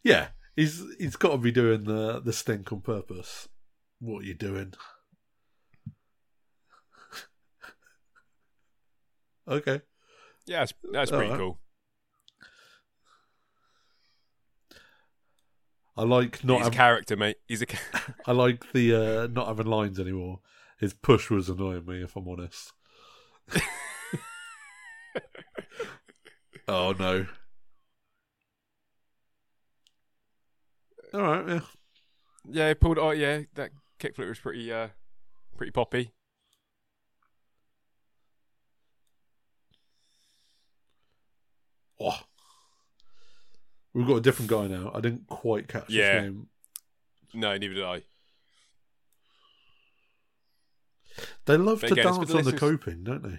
yeah, 0.02 0.28
he's 0.56 0.82
he's 0.98 1.16
got 1.16 1.32
to 1.32 1.38
be 1.38 1.52
doing 1.52 1.84
the 1.84 2.20
the 2.20 2.32
stink 2.32 2.72
on 2.72 2.80
purpose. 2.80 3.48
What 4.00 4.22
are 4.22 4.26
you 4.26 4.34
doing? 4.34 4.74
okay. 9.48 9.82
Yeah, 10.46 10.60
that's, 10.60 10.72
that's 10.92 11.10
pretty 11.10 11.26
Alright. 11.26 11.40
cool. 11.40 11.60
I 15.96 16.02
like 16.04 16.44
not. 16.44 16.58
He's 16.58 16.60
a 16.60 16.64
Having, 16.64 16.76
character, 16.76 17.16
mate. 17.16 17.36
He's 17.48 17.62
a. 17.62 17.66
Ca- 17.66 18.14
I 18.26 18.32
like 18.32 18.72
the 18.72 18.94
uh, 18.94 19.26
not 19.26 19.48
having 19.48 19.66
lines 19.66 19.98
anymore. 19.98 20.40
His 20.78 20.94
push 20.94 21.28
was 21.30 21.48
annoying 21.48 21.84
me, 21.86 22.02
if 22.02 22.14
I'm 22.16 22.28
honest. 22.28 22.72
oh 26.68 26.94
no. 26.98 27.26
All 31.14 31.20
right, 31.20 31.48
yeah. 31.48 31.60
Yeah, 32.50 32.68
he 32.68 32.74
pulled. 32.74 32.98
Oh, 32.98 33.10
yeah, 33.10 33.40
that 33.54 33.70
kickflip 33.98 34.28
was 34.28 34.38
pretty, 34.38 34.72
uh, 34.72 34.88
pretty 35.56 35.72
poppy. 35.72 36.12
Oh. 42.00 42.18
We've 43.92 44.06
got 44.06 44.16
a 44.16 44.20
different 44.20 44.50
guy 44.50 44.66
now. 44.68 44.92
I 44.94 45.00
didn't 45.00 45.26
quite 45.28 45.66
catch 45.66 45.90
Yeah. 45.90 46.14
his 46.14 46.22
name. 46.24 46.46
No, 47.34 47.56
neither 47.56 47.74
did 47.74 47.84
I. 47.84 48.02
They 51.48 51.56
love 51.56 51.80
But 51.80 51.88
to 51.88 51.92
again, 51.94 52.04
dance 52.04 52.30
on 52.34 52.44
the 52.44 52.52
coping, 52.52 53.02
don't 53.04 53.22
they? 53.22 53.38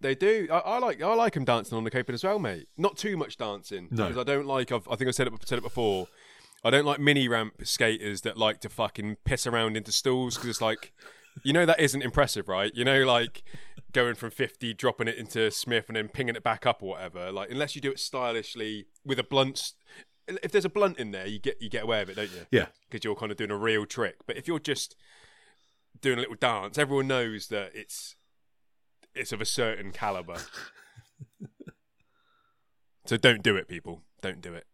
They 0.00 0.14
do. 0.14 0.48
I, 0.50 0.58
I 0.58 0.78
like. 0.80 1.00
I 1.00 1.14
like 1.14 1.34
him 1.36 1.44
dancing 1.44 1.78
on 1.78 1.84
the 1.84 1.90
coping 1.90 2.14
as 2.14 2.22
well, 2.24 2.38
mate. 2.38 2.66
Not 2.76 2.98
too 2.98 3.16
much 3.16 3.38
dancing 3.38 3.88
No. 3.90 4.04
because 4.08 4.18
I 4.20 4.24
don't 4.24 4.46
like. 4.46 4.70
I've, 4.72 4.86
I 4.88 4.96
think 4.96 5.08
I 5.08 5.12
said 5.12 5.28
it 5.28 5.32
said 5.46 5.58
it 5.58 5.62
before. 5.62 6.08
I 6.62 6.70
don't 6.70 6.84
like 6.84 6.98
mini 7.00 7.28
ramp 7.28 7.54
skaters 7.64 8.22
that 8.22 8.36
like 8.36 8.60
to 8.62 8.68
fucking 8.68 9.16
piss 9.24 9.46
around 9.46 9.76
into 9.76 9.92
stools 9.92 10.34
because 10.34 10.50
it's 10.50 10.60
like, 10.60 10.92
you 11.42 11.52
know, 11.52 11.64
that 11.64 11.78
isn't 11.80 12.02
impressive, 12.02 12.48
right? 12.48 12.72
You 12.74 12.84
know, 12.84 13.04
like 13.04 13.44
going 13.92 14.14
from 14.14 14.30
fifty, 14.30 14.74
dropping 14.74 15.08
it 15.08 15.16
into 15.16 15.50
Smith, 15.50 15.84
and 15.88 15.96
then 15.96 16.08
pinging 16.08 16.36
it 16.36 16.42
back 16.42 16.66
up 16.66 16.82
or 16.82 16.90
whatever. 16.90 17.30
Like 17.32 17.50
unless 17.50 17.74
you 17.74 17.80
do 17.80 17.90
it 17.92 17.98
stylishly 18.00 18.86
with 19.06 19.18
a 19.18 19.24
blunt. 19.24 19.72
If 20.26 20.52
there's 20.52 20.64
a 20.64 20.70
blunt 20.70 20.98
in 20.98 21.12
there, 21.12 21.26
you 21.26 21.38
get 21.38 21.62
you 21.62 21.70
get 21.70 21.84
away 21.84 22.00
with 22.00 22.10
it, 22.10 22.16
don't 22.16 22.30
you? 22.32 22.46
Yeah. 22.50 22.66
because 22.90 23.04
you're 23.04 23.14
kind 23.14 23.30
of 23.30 23.36
doing 23.38 23.50
a 23.50 23.56
real 23.58 23.86
trick. 23.86 24.16
But 24.26 24.36
if 24.36 24.48
you're 24.48 24.58
just 24.58 24.96
doing 26.04 26.18
a 26.18 26.20
little 26.20 26.36
dance, 26.36 26.76
everyone 26.76 27.08
knows 27.08 27.48
that 27.48 27.70
it's 27.74 28.14
it's 29.14 29.32
of 29.32 29.40
a 29.40 29.46
certain 29.46 29.90
caliber. 29.90 30.36
so 33.06 33.16
don't 33.16 33.42
do 33.42 33.56
it, 33.56 33.68
people. 33.68 34.02
Don't 34.20 34.42
do 34.42 34.52
it. 34.52 34.66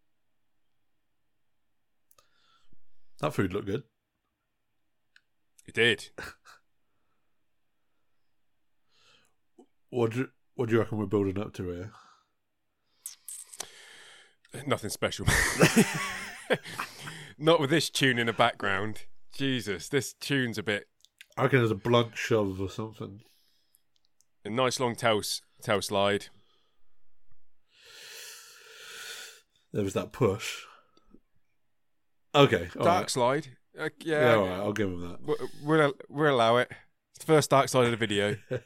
That 3.20 3.32
food 3.32 3.52
looked 3.52 3.66
good. 3.66 3.84
It 5.66 5.74
did. 5.74 6.10
What 9.92 10.12
do 10.12 10.18
you, 10.20 10.28
what 10.54 10.68
do 10.68 10.76
you 10.76 10.78
reckon 10.78 10.98
we're 10.98 11.06
building 11.06 11.36
up 11.36 11.52
to 11.54 11.68
here? 11.68 11.90
Nothing 14.64 14.90
special. 14.90 15.26
Not 17.38 17.58
with 17.58 17.70
this 17.70 17.90
tune 17.90 18.16
in 18.16 18.28
the 18.28 18.32
background. 18.32 19.06
Jesus, 19.32 19.88
this 19.88 20.12
tune's 20.12 20.58
a 20.58 20.62
bit 20.62 20.86
I 21.36 21.42
reckon 21.44 21.58
there's 21.60 21.70
a 21.70 21.74
blunt 21.76 22.16
shove 22.16 22.60
or 22.60 22.68
something. 22.68 23.20
a 24.44 24.50
nice 24.50 24.78
long 24.80 24.94
tail 24.94 25.22
tail 25.62 25.80
slide. 25.82 26.26
There 29.72 29.84
was 29.84 29.94
that 29.94 30.12
push. 30.12 30.62
Okay, 32.34 32.68
Dark 32.74 32.86
right. 32.86 33.10
slide. 33.10 33.48
Uh, 33.78 33.88
Yeah, 34.00 34.20
yeah, 34.20 34.34
all 34.34 34.44
right, 34.46 34.56
I'll 34.58 34.72
give 34.72 34.88
him 34.88 35.00
that. 35.02 35.18
we'll, 35.22 35.36
we'll 35.64 35.92
we'll 36.08 36.34
allow 36.34 36.56
it. 36.56 36.70
It's 37.14 37.24
the 37.24 37.32
first 37.32 37.50
darkslide 37.50 37.84
of 37.86 37.90
the 37.92 37.96
video. 37.96 38.36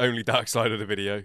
Only 0.00 0.22
darkslide 0.22 0.72
of 0.72 0.78
the 0.78 0.86
video. 0.86 1.24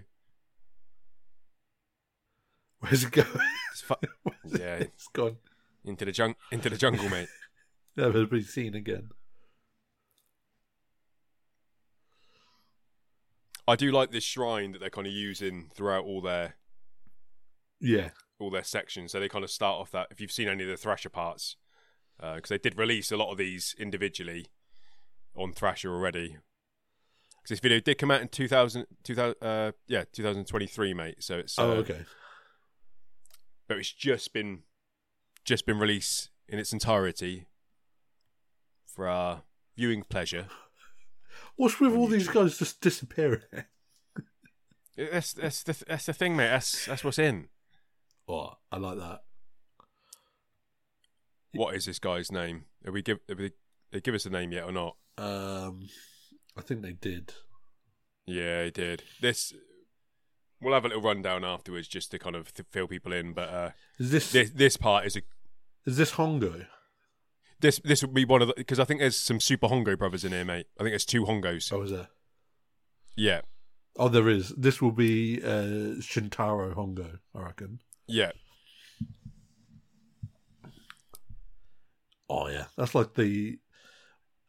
Where's 2.80 3.04
it 3.04 3.12
going? 3.12 3.28
It's 3.72 3.80
fu- 3.82 3.94
yeah, 4.58 4.76
it's 4.76 5.08
gone. 5.08 5.36
into 5.84 6.04
the 6.06 6.12
jung- 6.12 6.34
into 6.50 6.68
the 6.70 6.76
jungle, 6.76 7.08
mate. 7.08 7.28
Never 7.96 8.26
be 8.26 8.42
seen 8.42 8.74
again. 8.74 9.10
I 13.66 13.76
do 13.76 13.90
like 13.92 14.10
this 14.10 14.24
shrine 14.24 14.72
that 14.72 14.80
they're 14.80 14.90
kind 14.90 15.06
of 15.06 15.12
using 15.12 15.70
throughout 15.74 16.04
all 16.04 16.20
their 16.20 16.56
Yeah, 17.80 18.10
all 18.38 18.50
their 18.50 18.64
sections. 18.64 19.12
So 19.12 19.20
they 19.20 19.28
kind 19.28 19.44
of 19.44 19.50
start 19.50 19.80
off 19.80 19.90
that. 19.92 20.08
If 20.10 20.20
you've 20.20 20.32
seen 20.32 20.48
any 20.48 20.64
of 20.64 20.68
the 20.68 20.76
Thrasher 20.76 21.08
parts, 21.08 21.56
because 22.18 22.48
they 22.48 22.58
did 22.58 22.78
release 22.78 23.10
a 23.10 23.16
lot 23.16 23.30
of 23.30 23.38
these 23.38 23.74
individually 23.78 24.46
on 25.36 25.52
Thrasher 25.52 25.92
already. 25.92 26.38
Because 27.42 27.50
this 27.50 27.60
video 27.60 27.80
did 27.80 27.98
come 27.98 28.10
out 28.10 28.22
in 28.22 28.28
2000, 28.28 28.86
2000 29.02 29.34
uh, 29.42 29.72
yeah, 29.86 30.04
2023, 30.12 30.94
mate. 30.94 31.22
So 31.22 31.38
it's 31.38 31.58
uh, 31.58 31.62
oh, 31.62 31.72
okay. 31.72 32.04
but 33.68 33.78
it's 33.78 33.92
just 33.92 34.32
been 34.32 34.62
just 35.44 35.66
been 35.66 35.78
released 35.78 36.30
in 36.48 36.58
its 36.58 36.72
entirety 36.72 37.46
for 38.94 39.08
our 39.08 39.42
viewing 39.76 40.04
pleasure. 40.04 40.46
What's 41.56 41.80
with 41.80 41.94
all 41.94 42.06
these 42.06 42.28
guys 42.28 42.58
just 42.58 42.80
disappearing? 42.80 43.42
That's 44.96 45.32
that's 45.32 45.62
the 45.64 45.84
that's 45.88 46.06
the 46.06 46.12
thing, 46.12 46.36
mate. 46.36 46.48
That's 46.48 46.86
that's 46.86 47.02
what's 47.02 47.18
in. 47.18 47.48
Oh, 48.28 48.52
I 48.70 48.78
like 48.78 48.98
that. 48.98 49.22
What 51.52 51.74
is 51.74 51.84
this 51.86 51.98
guy's 51.98 52.30
name? 52.30 52.64
Have 52.84 52.94
we 52.94 53.02
give 53.02 53.18
have 53.28 53.38
we, 53.38 53.52
they 53.90 54.00
give 54.00 54.14
us 54.14 54.26
a 54.26 54.30
name 54.30 54.52
yet 54.52 54.64
or 54.64 54.72
not? 54.72 54.96
Um, 55.18 55.88
I 56.56 56.62
think 56.62 56.82
they 56.82 56.92
did. 56.92 57.34
Yeah, 58.26 58.64
he 58.64 58.70
did. 58.70 59.02
This 59.20 59.52
we'll 60.60 60.74
have 60.74 60.84
a 60.84 60.88
little 60.88 61.02
rundown 61.02 61.44
afterwards 61.44 61.88
just 61.88 62.10
to 62.12 62.18
kind 62.18 62.36
of 62.36 62.52
th- 62.54 62.66
fill 62.70 62.86
people 62.86 63.12
in. 63.12 63.32
But 63.32 63.48
uh, 63.48 63.70
Is 63.98 64.10
this 64.10 64.32
this 64.32 64.50
this 64.50 64.76
part 64.76 65.06
is 65.06 65.16
a 65.16 65.22
is 65.86 65.96
this 65.96 66.12
Hongo? 66.12 66.66
This 67.64 67.80
this 67.82 68.02
would 68.02 68.14
be 68.14 68.24
one 68.24 68.42
of 68.42 68.48
the 68.48 68.54
because 68.56 68.78
I 68.78 68.84
think 68.84 69.00
there's 69.00 69.16
some 69.16 69.40
super 69.40 69.66
Hongo 69.68 69.98
brothers 69.98 70.24
in 70.24 70.30
here, 70.32 70.44
mate. 70.44 70.66
I 70.78 70.82
think 70.84 70.92
there's 70.92 71.04
two 71.04 71.24
Hongos. 71.24 71.72
Oh, 71.72 71.82
is 71.82 71.90
there? 71.90 72.08
Yeah, 73.16 73.40
Oh, 73.96 74.08
there 74.08 74.28
is. 74.28 74.50
This 74.50 74.82
will 74.82 74.92
be 74.92 75.40
uh, 75.42 75.98
Shintaro 76.00 76.74
Hongo, 76.74 77.18
I 77.34 77.42
reckon. 77.42 77.80
yeah, 78.06 78.32
Oh 82.28 82.48
yeah, 82.48 82.64
that's 82.76 82.94
like 82.94 83.14
the 83.14 83.58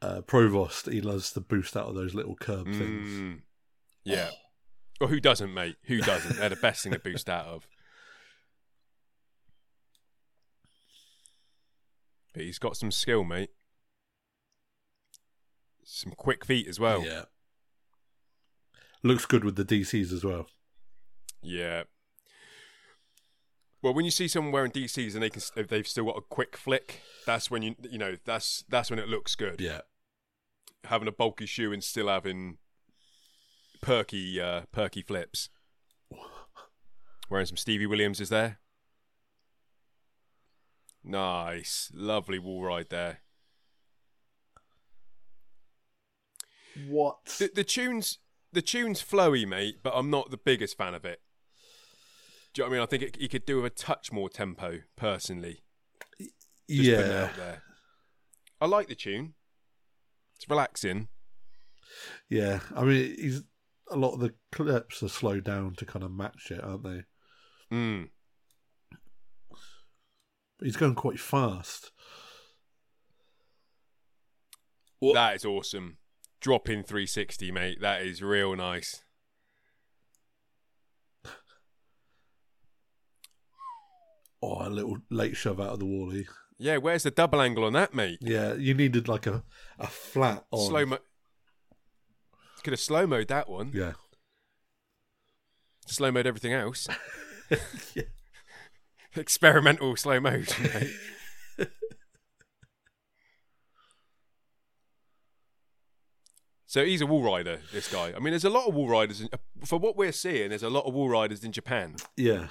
uh, 0.02 0.22
Provost. 0.22 0.88
He 0.92 1.02
loves 1.02 1.32
to 1.34 1.42
boost 1.42 1.76
out 1.76 1.88
of 1.88 1.96
those 1.96 2.14
little 2.14 2.36
curb 2.36 2.66
things. 2.66 3.10
Mm, 3.10 3.42
yeah. 4.04 4.30
Well, 5.00 5.10
who 5.10 5.20
doesn't, 5.20 5.54
mate? 5.54 5.76
Who 5.86 6.00
doesn't? 6.00 6.38
They're 6.38 6.50
the 6.50 6.56
best 6.56 6.84
thing 6.84 6.94
to 6.94 7.00
boost 7.00 7.30
out 7.30 7.46
of. 7.48 7.68
But 12.36 12.44
he's 12.44 12.60
got 12.60 12.76
some 12.76 12.92
skill, 12.92 13.24
mate. 13.24 13.50
Some 15.86 16.12
quick 16.12 16.44
feet 16.44 16.68
as 16.68 16.80
well. 16.80 17.02
Yeah, 17.06 17.24
looks 19.04 19.26
good 19.26 19.46
with 19.46 19.56
the 19.56 19.64
DCs 19.64 20.12
as 20.12 20.24
well. 20.26 20.48
Yeah. 21.42 21.84
Well, 23.82 23.94
when 23.94 24.04
you 24.04 24.12
see 24.12 24.28
someone 24.28 24.52
wearing 24.52 24.72
DCs 24.72 25.14
and 25.14 25.24
they 25.24 25.30
can, 25.30 25.44
if 25.56 25.68
they've 25.70 25.88
still 25.88 26.06
got 26.06 26.18
a 26.18 26.22
quick 26.22 26.58
flick, 26.58 27.02
that's 27.26 27.50
when 27.50 27.62
you, 27.62 27.76
you 27.90 28.00
know, 28.00 28.18
that's 28.26 28.66
that's 28.68 28.90
when 28.90 29.00
it 29.00 29.08
looks 29.08 29.36
good. 29.36 29.62
Yeah, 29.62 29.82
Having 30.86 31.08
a 31.08 31.12
bulky 31.14 31.46
shoe 31.46 31.72
and 31.72 31.84
still 31.84 32.10
having 32.10 32.58
perky, 33.82 34.42
uh, 34.42 34.64
perky 34.74 35.04
flips. 35.04 35.50
Wearing 37.30 37.46
some 37.46 37.58
Stevie 37.58 37.86
Williams 37.86 38.20
is 38.20 38.30
there. 38.30 38.60
Nice, 41.06 41.92
lovely 41.94 42.40
wall 42.40 42.64
ride 42.64 42.90
there. 42.90 43.20
what? 46.88 47.26
The, 47.38 47.52
the 47.54 47.64
tunes, 47.64 48.20
the 48.52 48.62
tune's 48.62 49.04
flowy, 49.04 49.48
mate, 49.48 49.78
but 49.84 49.94
I'm 49.96 50.10
not 50.10 50.32
the 50.32 50.38
biggest 50.38 50.78
fan 50.78 50.94
of 50.94 51.06
it. 51.06 51.22
Do 52.54 52.62
you 52.62 52.66
know 52.66 52.70
what 52.70 52.76
I 52.76 52.78
mean? 52.78 52.84
I 52.84 52.86
think 52.88 53.04
it, 53.04 53.22
he 53.22 53.28
could 53.28 53.46
do 53.46 53.62
with 53.62 53.72
a 53.72 53.76
touch 53.76 54.12
more 54.12 54.30
tempo, 54.30 54.80
personally. 54.96 55.62
Just 56.20 56.32
yeah. 56.68 57.30
I 58.60 58.66
like 58.66 58.88
the 58.88 58.96
tune. 58.96 59.34
It's 60.36 60.50
relaxing. 60.50 61.10
yeah. 62.30 62.60
I 62.76 62.84
mean, 62.84 63.16
he's 63.18 63.44
a 63.92 63.96
lot 63.96 64.14
of 64.14 64.20
the 64.20 64.34
clips 64.52 65.04
are 65.04 65.10
slowed 65.10 65.44
down 65.44 65.76
to 65.76 65.86
kind 65.86 66.04
of 66.04 66.12
match 66.12 66.50
it, 66.50 66.64
aren't 66.64 66.84
they? 66.84 67.04
Mm. 67.72 68.10
But 70.58 70.68
he's 70.68 70.78
going 70.78 70.96
quite 70.96 71.20
fast. 71.20 71.92
That 75.14 75.36
is 75.36 75.46
awesome. 75.46 75.98
Drop 76.42 76.70
in 76.70 76.84
360, 76.84 77.52
mate. 77.52 77.82
That 77.82 78.02
is 78.02 78.22
real 78.22 78.56
nice. 78.56 79.04
Oh, 84.42 84.68
a 84.68 84.70
little 84.70 84.98
late 85.10 85.36
shove 85.36 85.60
out 85.60 85.74
of 85.74 85.80
the 85.80 85.86
wally. 85.86 86.22
Eh? 86.22 86.24
Yeah, 86.58 86.78
where's 86.78 87.04
the 87.04 87.12
double 87.12 87.42
angle 87.42 87.66
on 87.66 87.74
that, 87.74 87.94
mate? 87.94 88.20
Yeah, 88.22 88.54
you 88.54 88.74
needed 88.74 89.08
like 89.08 89.28
a, 89.28 89.44
a 89.80 89.88
flat 89.88 90.46
on. 90.52 90.68
Slow 90.68 90.86
mo. 90.86 90.98
Could 92.64 92.74
have 92.74 92.80
slow 92.80 93.06
mode 93.06 93.28
that 93.28 93.50
one. 93.50 93.72
Yeah. 93.74 93.94
Slow 95.88 96.12
mode 96.12 96.28
everything 96.28 96.54
else. 96.54 96.88
Yeah. 97.94 98.02
Experimental 99.16 99.96
slow 99.96 100.20
mode. 100.20 100.54
mate. 100.62 100.92
so 106.66 106.84
he's 106.84 107.02
a 107.02 107.06
wall 107.06 107.24
rider, 107.24 107.60
this 107.72 107.92
guy. 107.92 108.14
I 108.16 108.20
mean, 108.20 108.32
there's 108.32 108.44
a 108.44 108.50
lot 108.50 108.68
of 108.68 108.74
wall 108.74 108.90
riders. 108.90 109.22
In, 109.22 109.30
for 109.64 109.80
what 109.80 109.96
we're 109.96 110.12
seeing, 110.12 110.50
there's 110.50 110.64
a 110.64 110.70
lot 110.70 110.86
of 110.86 110.94
wall 110.94 111.10
riders 111.10 111.44
in 111.44 111.52
Japan. 111.52 111.96
Yeah. 112.18 112.48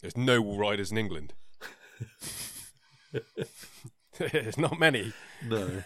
There's 0.00 0.16
no 0.16 0.40
wall 0.40 0.58
riders 0.58 0.92
in 0.92 0.98
England. 0.98 1.34
there's 4.18 4.58
not 4.58 4.78
many. 4.78 5.12
No. 5.44 5.82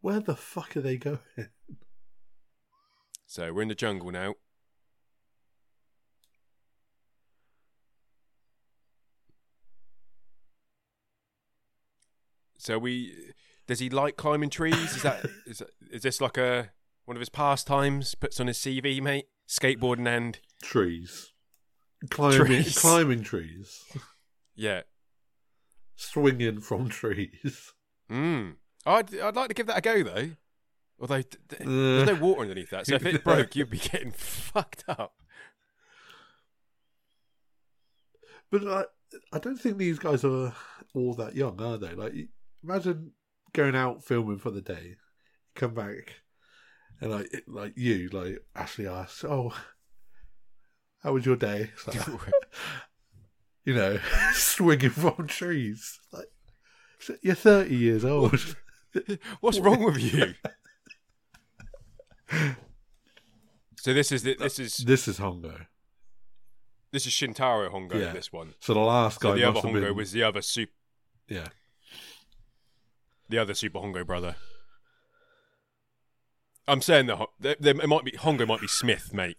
Where 0.00 0.20
the 0.20 0.36
fuck 0.36 0.76
are 0.76 0.80
they 0.80 0.96
going? 0.96 1.18
So 3.26 3.52
we're 3.52 3.62
in 3.62 3.68
the 3.68 3.74
jungle 3.74 4.10
now. 4.10 4.34
So 12.60 12.78
we 12.78 13.32
does 13.66 13.78
he 13.78 13.88
like 13.90 14.16
climbing 14.16 14.50
trees? 14.50 14.96
Is 14.96 15.02
that 15.02 15.24
is 15.46 15.58
that- 15.58 15.70
is 15.90 16.02
this 16.02 16.20
like 16.20 16.36
a 16.38 16.70
one 17.04 17.16
of 17.16 17.20
his 17.20 17.28
pastimes? 17.28 18.14
Puts 18.14 18.38
on 18.40 18.46
his 18.46 18.58
CV, 18.58 19.00
mate. 19.00 19.26
Skateboarding 19.48 20.06
and 20.06 20.38
Trees. 20.62 21.32
Climbing, 22.10 22.46
Trees. 22.46 22.78
climbing 22.78 23.22
trees. 23.24 23.84
yeah. 24.54 24.82
Swinging 25.96 26.60
from 26.60 26.88
trees. 27.00 27.72
Mm. 28.10 28.54
I'd 28.86 29.14
I'd 29.18 29.36
like 29.36 29.48
to 29.48 29.54
give 29.54 29.66
that 29.66 29.78
a 29.78 29.80
go 29.80 30.02
though. 30.02 30.30
Although 31.00 31.22
th- 31.22 31.36
th- 31.48 31.62
there's 31.64 32.08
Uh, 32.08 32.12
no 32.12 32.20
water 32.20 32.42
underneath 32.42 32.70
that, 32.70 32.86
so 32.86 32.94
if 32.94 33.04
it 33.06 33.24
broke, 33.24 33.56
you'd 33.56 33.70
be 33.70 33.78
getting 33.78 34.12
fucked 34.12 34.84
up. 34.88 35.14
But 38.50 38.66
I, 38.66 38.84
I 39.32 39.38
don't 39.38 39.56
think 39.58 39.78
these 39.78 39.98
guys 39.98 40.24
are 40.24 40.54
all 40.94 41.14
that 41.14 41.34
young, 41.36 41.60
are 41.60 41.78
they? 41.78 41.94
Like, 41.94 42.14
imagine 42.62 43.12
going 43.52 43.74
out 43.74 44.04
filming 44.04 44.38
for 44.38 44.50
the 44.50 44.60
day, 44.60 44.96
come 45.54 45.74
back, 45.74 46.22
and 47.00 47.10
like, 47.10 47.44
like 47.46 47.72
you, 47.76 48.08
like 48.12 48.38
Ashley 48.54 48.86
asks, 48.86 49.24
"Oh, 49.24 49.52
how 51.02 51.12
was 51.12 51.26
your 51.26 51.36
day?" 51.36 51.70
Like, 51.86 52.06
you 53.64 53.74
know, 53.74 53.98
swinging 54.32 54.90
from 54.90 55.26
trees. 55.26 55.98
Like, 56.12 56.28
you're 57.22 57.34
thirty 57.34 57.76
years 57.76 58.04
old. 58.04 58.56
What's 59.40 59.58
wrong 59.58 59.84
with 59.84 59.98
you? 59.98 60.34
so 63.76 63.92
this 63.92 64.12
is 64.12 64.22
the, 64.22 64.36
this 64.36 64.58
is 64.58 64.76
This 64.78 65.08
is 65.08 65.18
Hongo. 65.18 65.66
this 66.92 67.06
is 67.06 67.12
Shintaro 67.12 67.72
Hongo. 67.72 68.00
Yeah. 68.00 68.12
This 68.12 68.32
one. 68.32 68.54
So 68.60 68.74
the 68.74 68.80
last 68.80 69.20
guy 69.20 69.30
So 69.30 69.34
the 69.36 69.44
other 69.44 69.60
Hongo 69.60 69.80
been, 69.80 69.96
was 69.96 70.12
the 70.12 70.22
other 70.22 70.42
super 70.42 70.72
yeah. 71.28 71.46
The 73.30 73.38
other 73.38 73.54
Super 73.54 73.78
Hongo 73.78 74.04
brother. 74.06 74.36
I'm 76.68 76.82
saying 76.82 77.06
that 77.06 77.18
there, 77.40 77.56
there 77.58 77.74
it 77.80 77.88
might 77.88 78.04
be 78.04 78.12
Hongo 78.12 78.46
might 78.46 78.60
be 78.60 78.68
Smith, 78.68 79.12
mate. 79.14 79.38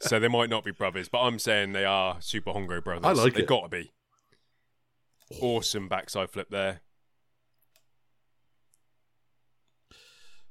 so 0.00 0.18
they 0.18 0.28
might 0.28 0.50
not 0.50 0.64
be 0.64 0.70
brothers, 0.70 1.08
but 1.08 1.20
I'm 1.20 1.38
saying 1.38 1.72
they 1.72 1.84
are 1.84 2.16
Super 2.20 2.52
Hongo 2.52 2.82
brothers. 2.82 3.04
I 3.04 3.12
like 3.12 3.34
They've 3.34 3.42
it. 3.44 3.48
got 3.48 3.62
to 3.62 3.68
be. 3.68 3.92
Awesome 5.40 5.88
backside 5.88 6.30
flip 6.30 6.48
there. 6.50 6.80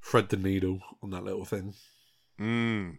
Thread 0.03 0.29
the 0.29 0.37
needle 0.37 0.81
on 1.01 1.11
that 1.11 1.23
little 1.23 1.45
thing. 1.45 1.75
Mm. 2.39 2.97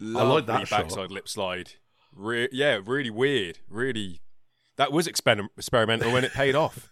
I 0.00 0.22
like 0.22 0.46
that 0.46 0.52
Lovely 0.52 0.66
shot. 0.66 0.82
backside 0.82 1.10
lip 1.10 1.28
slide. 1.28 1.72
Re- 2.14 2.48
yeah, 2.52 2.80
really 2.84 3.10
weird. 3.10 3.58
Really, 3.68 4.20
that 4.76 4.92
was 4.92 5.06
exper- 5.06 5.48
experimental 5.56 6.12
when 6.12 6.24
it 6.24 6.32
paid 6.32 6.54
off. 6.54 6.88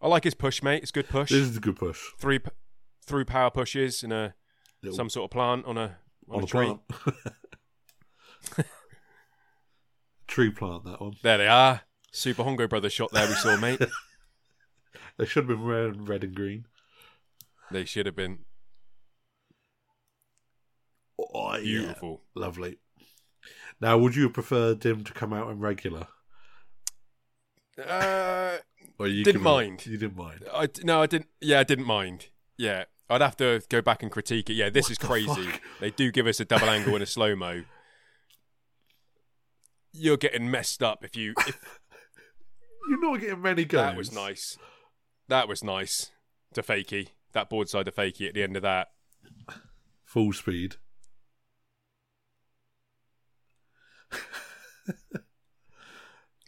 I 0.00 0.08
like 0.08 0.24
his 0.24 0.34
push, 0.34 0.62
mate. 0.62 0.82
It's 0.82 0.92
good 0.92 1.08
push. 1.08 1.30
This 1.30 1.40
is 1.48 1.56
a 1.56 1.60
good 1.60 1.76
push. 1.76 2.00
Three, 2.18 2.40
three 3.04 3.24
power 3.24 3.50
pushes 3.50 4.02
in 4.02 4.12
a 4.12 4.34
Little- 4.82 4.96
some 4.96 5.10
sort 5.10 5.24
of 5.26 5.30
plant 5.32 5.66
on 5.66 5.76
a 5.76 5.98
on, 6.28 6.36
on 6.36 6.40
a 6.40 6.44
a 6.44 6.46
tree. 6.46 6.66
plant. 6.66 6.80
Tree 10.26 10.50
plant, 10.50 10.84
that 10.84 11.00
one. 11.00 11.14
There 11.22 11.38
they 11.38 11.48
are. 11.48 11.82
Super 12.12 12.44
Hongo 12.44 12.68
Brothers 12.68 12.92
shot 12.92 13.10
there. 13.12 13.26
We 13.26 13.34
saw, 13.34 13.56
mate. 13.56 13.80
They 15.16 15.26
should 15.26 15.48
have 15.48 15.58
been 15.58 15.66
red, 15.66 16.08
red 16.08 16.24
and 16.24 16.34
green. 16.34 16.64
They 17.70 17.84
should 17.84 18.06
have 18.06 18.16
been 18.16 18.38
Oh, 21.18 21.56
yeah. 21.56 21.60
beautiful. 21.80 22.22
Lovely. 22.34 22.78
Now, 23.82 23.98
would 23.98 24.16
you 24.16 24.22
have 24.24 24.32
preferred 24.32 24.82
him 24.84 25.04
to 25.04 25.12
come 25.12 25.34
out 25.34 25.50
in 25.50 25.58
regular? 25.58 26.06
Uh, 27.76 28.58
Or 29.00 29.08
you 29.08 29.24
Didn't 29.24 29.40
mind. 29.42 29.86
You 29.86 29.96
didn't 29.96 30.18
mind. 30.18 30.44
I 30.52 30.68
no, 30.84 31.00
I 31.00 31.06
didn't. 31.06 31.28
Yeah, 31.40 31.60
I 31.60 31.64
didn't 31.64 31.86
mind. 31.86 32.26
Yeah, 32.58 32.84
I'd 33.08 33.22
have 33.22 33.34
to 33.38 33.62
go 33.70 33.80
back 33.80 34.02
and 34.02 34.12
critique 34.12 34.50
it. 34.50 34.52
Yeah, 34.52 34.68
this 34.68 34.84
What 34.84 34.90
is 34.92 34.98
the 34.98 35.06
crazy. 35.06 35.46
fuck? 35.46 35.60
They 35.80 35.90
do 35.90 36.12
give 36.12 36.26
us 36.26 36.38
a 36.38 36.44
double 36.44 36.68
angle 36.68 36.92
and 36.92 37.02
a 37.02 37.06
slow 37.06 37.34
mo. 37.34 37.62
You're 39.94 40.18
getting 40.18 40.50
messed 40.50 40.82
up 40.82 41.02
if 41.02 41.16
you. 41.16 41.32
If 41.48 41.58
You're 42.90 43.00
not 43.00 43.20
getting 43.20 43.40
many 43.40 43.64
goes. 43.64 43.78
that 43.80 43.96
was 43.96 44.12
nice. 44.12 44.58
That 45.28 45.48
was 45.48 45.64
nice 45.64 46.10
to 46.52 46.62
fakey. 46.62 47.08
That 47.32 47.48
board 47.48 47.70
side 47.70 47.86
to 47.86 47.92
fakey 47.92 48.28
at 48.28 48.34
the 48.34 48.42
end 48.42 48.54
of 48.54 48.62
that. 48.62 48.88
Full 50.04 50.34
speed. 50.34 50.76
Is 54.12 54.18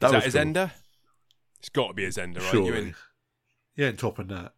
that 0.00 0.12
was 0.12 0.24
his 0.24 0.34
cool. 0.34 0.40
ender? 0.40 0.72
Got 1.72 1.88
to 1.88 1.94
be 1.94 2.04
his 2.04 2.18
ender, 2.18 2.40
right? 2.40 2.54
You 2.54 2.74
in? 2.74 2.94
You 3.76 3.86
ain't 3.86 3.98
topping 3.98 4.28
that. 4.28 4.52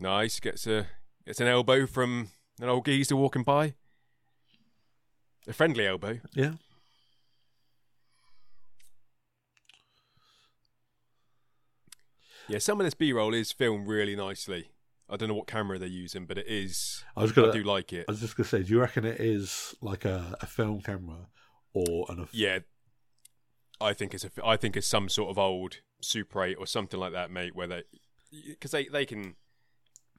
Nice. 0.00 0.40
Gets 0.40 0.66
a 0.66 0.86
gets 1.26 1.40
an 1.40 1.46
elbow 1.46 1.86
from 1.86 2.30
an 2.60 2.68
old 2.68 2.86
geezer 2.86 3.14
walking 3.16 3.42
by. 3.42 3.74
A 5.46 5.52
friendly 5.52 5.86
elbow. 5.86 6.20
Yeah. 6.34 6.52
Yeah, 12.48 12.58
some 12.58 12.80
of 12.80 12.84
this 12.84 12.94
B 12.94 13.12
roll 13.12 13.34
is 13.34 13.52
filmed 13.52 13.86
really 13.86 14.16
nicely. 14.16 14.70
I 15.08 15.16
don't 15.16 15.28
know 15.28 15.34
what 15.34 15.46
camera 15.46 15.78
they're 15.78 15.88
using, 15.88 16.26
but 16.26 16.38
it 16.38 16.46
is. 16.48 17.04
I 17.16 17.22
was 17.22 17.32
gonna. 17.32 17.48
I 17.48 17.52
do 17.52 17.62
like 17.62 17.92
it. 17.92 18.06
I 18.08 18.12
was 18.12 18.20
just 18.20 18.36
gonna 18.36 18.48
say, 18.48 18.62
do 18.62 18.72
you 18.72 18.80
reckon 18.80 19.04
it 19.04 19.20
is 19.20 19.74
like 19.80 20.04
a, 20.04 20.36
a 20.40 20.46
film 20.46 20.80
camera 20.80 21.28
or 21.74 22.06
an? 22.08 22.28
Yeah, 22.32 22.60
I 23.80 23.92
think 23.92 24.14
it's 24.14 24.24
a. 24.24 24.30
I 24.44 24.56
think 24.56 24.76
it's 24.76 24.86
some 24.86 25.08
sort 25.08 25.30
of 25.30 25.38
old 25.38 25.78
Super 26.00 26.42
8 26.44 26.56
or 26.58 26.66
something 26.66 26.98
like 27.00 27.12
that, 27.12 27.30
mate. 27.30 27.54
Where 27.54 27.66
they, 27.66 27.82
because 28.48 28.70
they 28.70 28.84
they 28.86 29.04
can, 29.04 29.34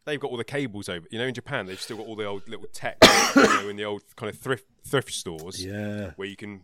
they've 0.05 0.19
got 0.19 0.31
all 0.31 0.37
the 0.37 0.43
cables 0.43 0.89
over. 0.89 1.05
You 1.11 1.19
know, 1.19 1.25
in 1.25 1.33
Japan 1.33 1.65
they've 1.65 1.79
still 1.79 1.97
got 1.97 2.07
all 2.07 2.15
the 2.15 2.25
old 2.25 2.47
little 2.47 2.67
tech, 2.73 2.97
you 3.35 3.43
know, 3.43 3.69
in 3.69 3.75
the 3.75 3.85
old 3.85 4.03
kind 4.15 4.29
of 4.33 4.37
thrift 4.39 4.65
thrift 4.85 5.11
stores 5.11 5.63
Yeah. 5.63 6.11
where 6.17 6.27
you 6.27 6.35
can 6.35 6.63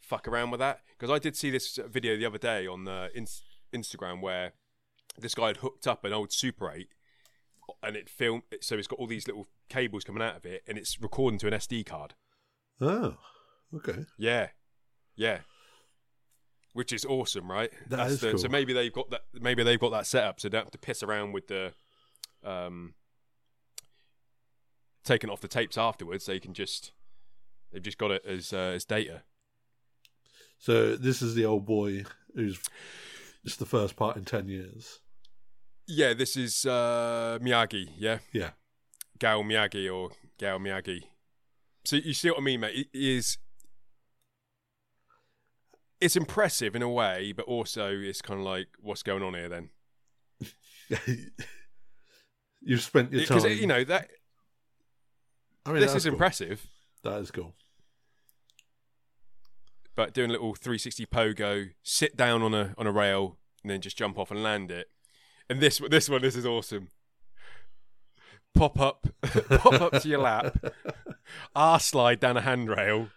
fuck 0.00 0.26
around 0.28 0.50
with 0.50 0.60
that. 0.60 0.80
Because 0.98 1.10
I 1.10 1.18
did 1.18 1.36
see 1.36 1.50
this 1.50 1.78
video 1.88 2.16
the 2.16 2.26
other 2.26 2.38
day 2.38 2.66
on 2.66 2.86
uh, 2.86 3.08
ins- 3.14 3.42
Instagram 3.72 4.20
where 4.20 4.52
this 5.18 5.34
guy 5.34 5.48
had 5.48 5.58
hooked 5.58 5.86
up 5.86 6.04
an 6.04 6.12
old 6.12 6.32
Super 6.32 6.70
8 6.70 6.88
and 7.82 7.96
it 7.96 8.10
filmed. 8.10 8.42
So 8.60 8.76
it's 8.76 8.88
got 8.88 8.98
all 8.98 9.06
these 9.06 9.26
little 9.26 9.46
cables 9.68 10.04
coming 10.04 10.22
out 10.22 10.36
of 10.36 10.44
it, 10.44 10.62
and 10.66 10.76
it's 10.76 11.00
recording 11.00 11.38
to 11.38 11.46
an 11.46 11.54
SD 11.54 11.86
card. 11.86 12.14
Oh. 12.80 13.16
Okay. 13.74 14.04
Yeah, 14.18 14.48
yeah. 15.16 15.38
Which 16.72 16.92
is 16.92 17.04
awesome, 17.04 17.50
right? 17.50 17.70
That 17.88 18.10
is 18.10 18.20
the, 18.20 18.30
cool. 18.30 18.38
So 18.38 18.48
maybe 18.48 18.72
they've 18.72 18.92
got 18.92 19.10
that. 19.10 19.22
Maybe 19.34 19.62
they've 19.62 19.80
got 19.80 19.90
that 19.90 20.06
set 20.06 20.24
up, 20.24 20.40
so 20.40 20.48
they 20.48 20.52
don't 20.52 20.66
have 20.66 20.72
to 20.72 20.78
piss 20.78 21.02
around 21.02 21.32
with 21.32 21.48
the 21.48 21.72
um, 22.44 22.94
taking 25.04 25.30
off 25.30 25.40
the 25.40 25.48
tapes 25.48 25.76
afterwards. 25.76 26.26
They 26.26 26.38
can 26.38 26.54
just 26.54 26.92
they've 27.72 27.82
just 27.82 27.98
got 27.98 28.12
it 28.12 28.24
as 28.24 28.52
uh, 28.52 28.72
as 28.74 28.84
data. 28.84 29.22
So 30.58 30.94
this 30.94 31.22
is 31.22 31.34
the 31.34 31.44
old 31.44 31.66
boy 31.66 32.04
who's. 32.34 32.60
It's 33.42 33.56
the 33.56 33.66
first 33.66 33.96
part 33.96 34.16
in 34.16 34.24
ten 34.24 34.48
years. 34.48 35.00
Yeah, 35.86 36.14
this 36.14 36.36
is 36.36 36.66
uh, 36.66 37.38
Miyagi. 37.42 37.90
Yeah, 37.96 38.18
Yeah. 38.32 38.50
Gao 39.18 39.42
Miyagi 39.42 39.92
or 39.92 40.10
Gao 40.38 40.58
Miyagi. 40.58 41.02
So 41.84 41.96
you 41.96 42.14
see 42.14 42.30
what 42.30 42.38
I 42.38 42.42
mean, 42.42 42.60
mate? 42.60 42.88
It 42.92 42.98
is. 42.98 43.38
It's 46.00 46.16
impressive 46.16 46.74
in 46.74 46.82
a 46.82 46.88
way, 46.88 47.32
but 47.32 47.44
also 47.46 47.90
it's 47.90 48.22
kind 48.22 48.40
of 48.40 48.46
like, 48.46 48.68
what's 48.80 49.02
going 49.02 49.22
on 49.22 49.34
here 49.34 49.48
then? 49.48 49.70
You've 52.62 52.82
spent 52.82 53.12
your 53.12 53.24
time. 53.24 53.38
Because 53.42 53.58
you 53.60 53.66
know 53.66 53.84
that 53.84 54.10
I 55.66 55.72
mean, 55.72 55.80
this 55.80 55.94
is 55.94 56.04
cool. 56.04 56.12
impressive, 56.12 56.66
That 57.04 57.20
is 57.20 57.30
cool. 57.30 57.54
but 59.94 60.14
doing 60.14 60.30
a 60.30 60.32
little 60.32 60.54
360 60.54 61.06
pogo, 61.06 61.70
sit 61.82 62.16
down 62.16 62.42
on 62.42 62.54
a 62.54 62.74
on 62.78 62.86
a 62.86 62.92
rail, 62.92 63.36
and 63.62 63.70
then 63.70 63.80
just 63.80 63.96
jump 63.98 64.18
off 64.18 64.30
and 64.30 64.42
land 64.42 64.70
it. 64.70 64.88
And 65.48 65.60
this 65.60 65.80
this 65.90 66.08
one, 66.08 66.22
this 66.22 66.36
is 66.36 66.46
awesome. 66.46 66.88
Pop 68.54 68.80
up, 68.80 69.06
pop 69.22 69.80
up 69.80 70.02
to 70.02 70.08
your 70.08 70.20
lap, 70.20 70.56
R 71.54 71.78
slide 71.78 72.20
down 72.20 72.36
a 72.36 72.40
handrail. 72.40 73.08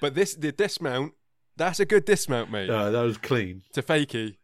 But 0.00 0.14
this 0.14 0.34
the 0.34 0.50
dismount, 0.52 1.12
that's 1.56 1.80
a 1.80 1.84
good 1.84 2.04
dismount, 2.04 2.50
mate. 2.50 2.68
Yeah, 2.68 2.90
that 2.90 3.02
was 3.02 3.18
clean. 3.18 3.62
To 3.74 3.82
fakey. 3.82 4.36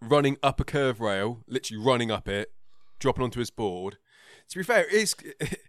running 0.00 0.36
up 0.42 0.60
a 0.60 0.64
curve 0.64 1.00
rail, 1.00 1.42
literally 1.46 1.82
running 1.84 2.10
up 2.10 2.28
it, 2.28 2.52
dropping 2.98 3.24
onto 3.24 3.38
his 3.38 3.50
board. 3.50 3.98
To 4.50 4.58
be 4.58 4.64
fair, 4.64 4.86
it 4.86 4.92
is 4.92 5.14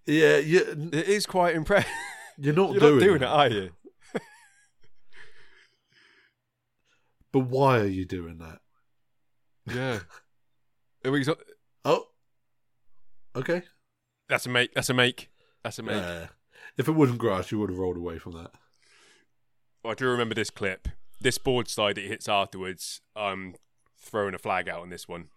Yeah, 0.06 0.38
you, 0.38 0.90
it 0.94 1.08
is 1.08 1.26
quite 1.26 1.56
impressive. 1.56 1.92
you're 2.38 2.54
not 2.54 2.72
You're 2.74 2.80
doing, 2.80 3.00
not 3.00 3.06
doing 3.06 3.22
it. 3.22 3.26
are 3.26 3.50
you? 3.50 3.70
But 7.32 7.42
why 7.42 7.80
are 7.80 7.86
you 7.88 8.06
doing 8.06 8.40
that? 8.40 8.60
Yeah. 9.74 10.00
Oh, 11.86 12.08
okay. 13.36 13.64
That's 14.28 14.46
a 14.46 14.50
make. 14.50 14.74
That's 14.74 14.90
a 14.90 14.94
make. 14.94 15.30
That's 15.64 15.80
a 15.80 15.84
make. 15.84 15.96
Uh, 15.96 16.26
if 16.82 16.88
it 16.88 16.94
wasn't 16.94 17.20
grass, 17.20 17.52
you 17.52 17.60
would 17.60 17.70
have 17.70 17.78
rolled 17.78 17.96
away 17.96 18.18
from 18.18 18.34
that. 18.34 18.52
I 19.86 19.94
do 19.94 20.08
remember 20.08 20.34
this 20.34 20.50
clip. 20.50 20.88
This 21.22 21.38
board 21.38 21.70
slide 21.70 21.96
that 21.96 22.02
he 22.02 22.08
hits 22.08 22.28
afterwards. 22.28 23.02
I'm 23.16 23.54
throwing 24.00 24.34
a 24.34 24.40
flag 24.40 24.68
out 24.68 24.82
on 24.82 24.90
this 24.90 25.08
one. 25.08 25.28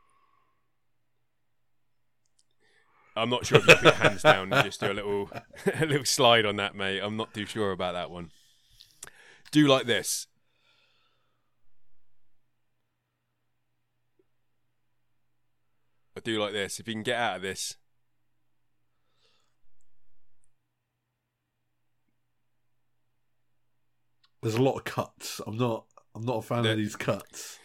I'm 3.14 3.28
not 3.28 3.44
sure 3.44 3.58
if 3.58 3.66
you 3.68 3.76
put 3.76 3.94
hands 3.94 4.22
down 4.22 4.50
just 4.64 4.80
do 4.80 4.90
a 4.90 4.92
little 4.92 5.30
a 5.80 5.86
little 5.86 6.04
slide 6.04 6.46
on 6.46 6.56
that, 6.56 6.74
mate. 6.74 7.00
I'm 7.00 7.16
not 7.16 7.32
too 7.34 7.46
sure 7.46 7.70
about 7.70 7.92
that 7.92 8.10
one. 8.10 8.30
Do 9.52 9.68
like 9.68 9.86
this. 9.86 10.26
I 16.16 16.20
do 16.20 16.40
like 16.40 16.52
this. 16.52 16.80
If 16.80 16.88
you 16.88 16.94
can 16.94 17.02
get 17.02 17.18
out 17.18 17.36
of 17.36 17.42
this, 17.42 17.76
There's 24.44 24.56
a 24.56 24.62
lot 24.62 24.76
of 24.76 24.84
cuts. 24.84 25.40
I'm 25.46 25.56
not. 25.56 25.86
I'm 26.14 26.26
not 26.26 26.36
a 26.36 26.42
fan 26.42 26.66
of 26.66 26.76
these 26.76 26.96
cuts. 26.96 27.58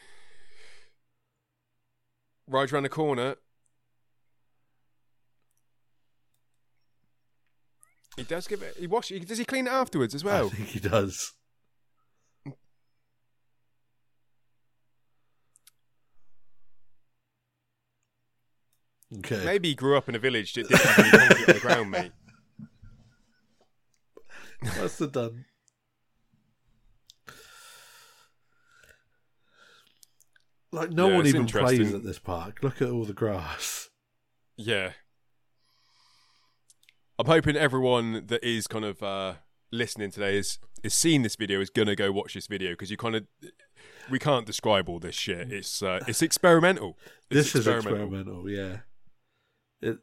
rides 2.48 2.72
around 2.72 2.84
the 2.84 2.90
corner. 2.90 3.36
He 8.16 8.24
does 8.24 8.48
give 8.48 8.62
it. 8.62 8.78
He 8.80 8.88
wash. 8.88 9.10
Does 9.10 9.38
he 9.38 9.44
clean 9.44 9.68
it 9.68 9.72
afterwards 9.72 10.16
as 10.16 10.24
well? 10.24 10.46
I 10.46 10.50
think 10.50 10.70
he 10.70 10.80
does. 10.80 11.34
Okay. 19.18 19.44
Maybe 19.44 19.70
he 19.70 19.76
grew 19.76 19.98
up 19.98 20.08
in 20.08 20.16
a 20.16 20.20
village 20.20 20.54
that 20.54 20.70
didn't 20.70 20.82
have 20.82 21.00
any 21.00 21.12
concrete 21.12 21.50
on 21.50 21.56
the 21.56 21.60
ground, 21.60 21.92
mate. 21.92 22.12
That's 24.78 24.98
the 24.98 25.08
done. 25.08 25.46
Like 30.72 30.92
no 30.92 31.10
Yeah, 31.10 31.16
one 31.18 31.28
even 31.28 31.46
plays 31.48 31.94
at 31.94 32.04
this 32.04 32.20
park. 32.20 32.60
Look 32.62 32.82
at 32.82 32.90
all 32.90 33.06
the 33.06 33.14
grass. 33.14 33.90
Yeah. 34.56 34.92
I'm 37.18 37.26
hoping 37.26 37.56
everyone 37.56 38.26
that 38.28 38.44
is 38.44 38.68
kind 38.68 38.86
of 38.86 39.02
uh, 39.02 39.34
listening 39.72 40.12
today 40.12 40.38
is 40.38 40.60
is 40.84 40.94
seeing 40.94 41.24
this 41.24 41.36
video 41.36 41.60
is 41.60 41.70
gonna 41.70 41.96
go 41.96 42.12
watch 42.12 42.34
this 42.34 42.48
video 42.48 42.72
because 42.72 42.92
you 42.92 42.98
kind 42.98 43.16
of 43.16 43.26
we 44.10 44.20
can't 44.20 44.46
describe 44.46 44.88
all 44.90 45.00
this 45.00 45.16
shit. 45.16 45.52
It's 45.52 45.82
uh, 45.82 46.00
it's 46.08 46.22
experimental. 46.22 46.98
It's 47.30 47.54
this 47.54 47.56
is 47.56 47.68
experimental. 47.68 48.50
Yeah. 48.50 48.78
It. 49.82 50.00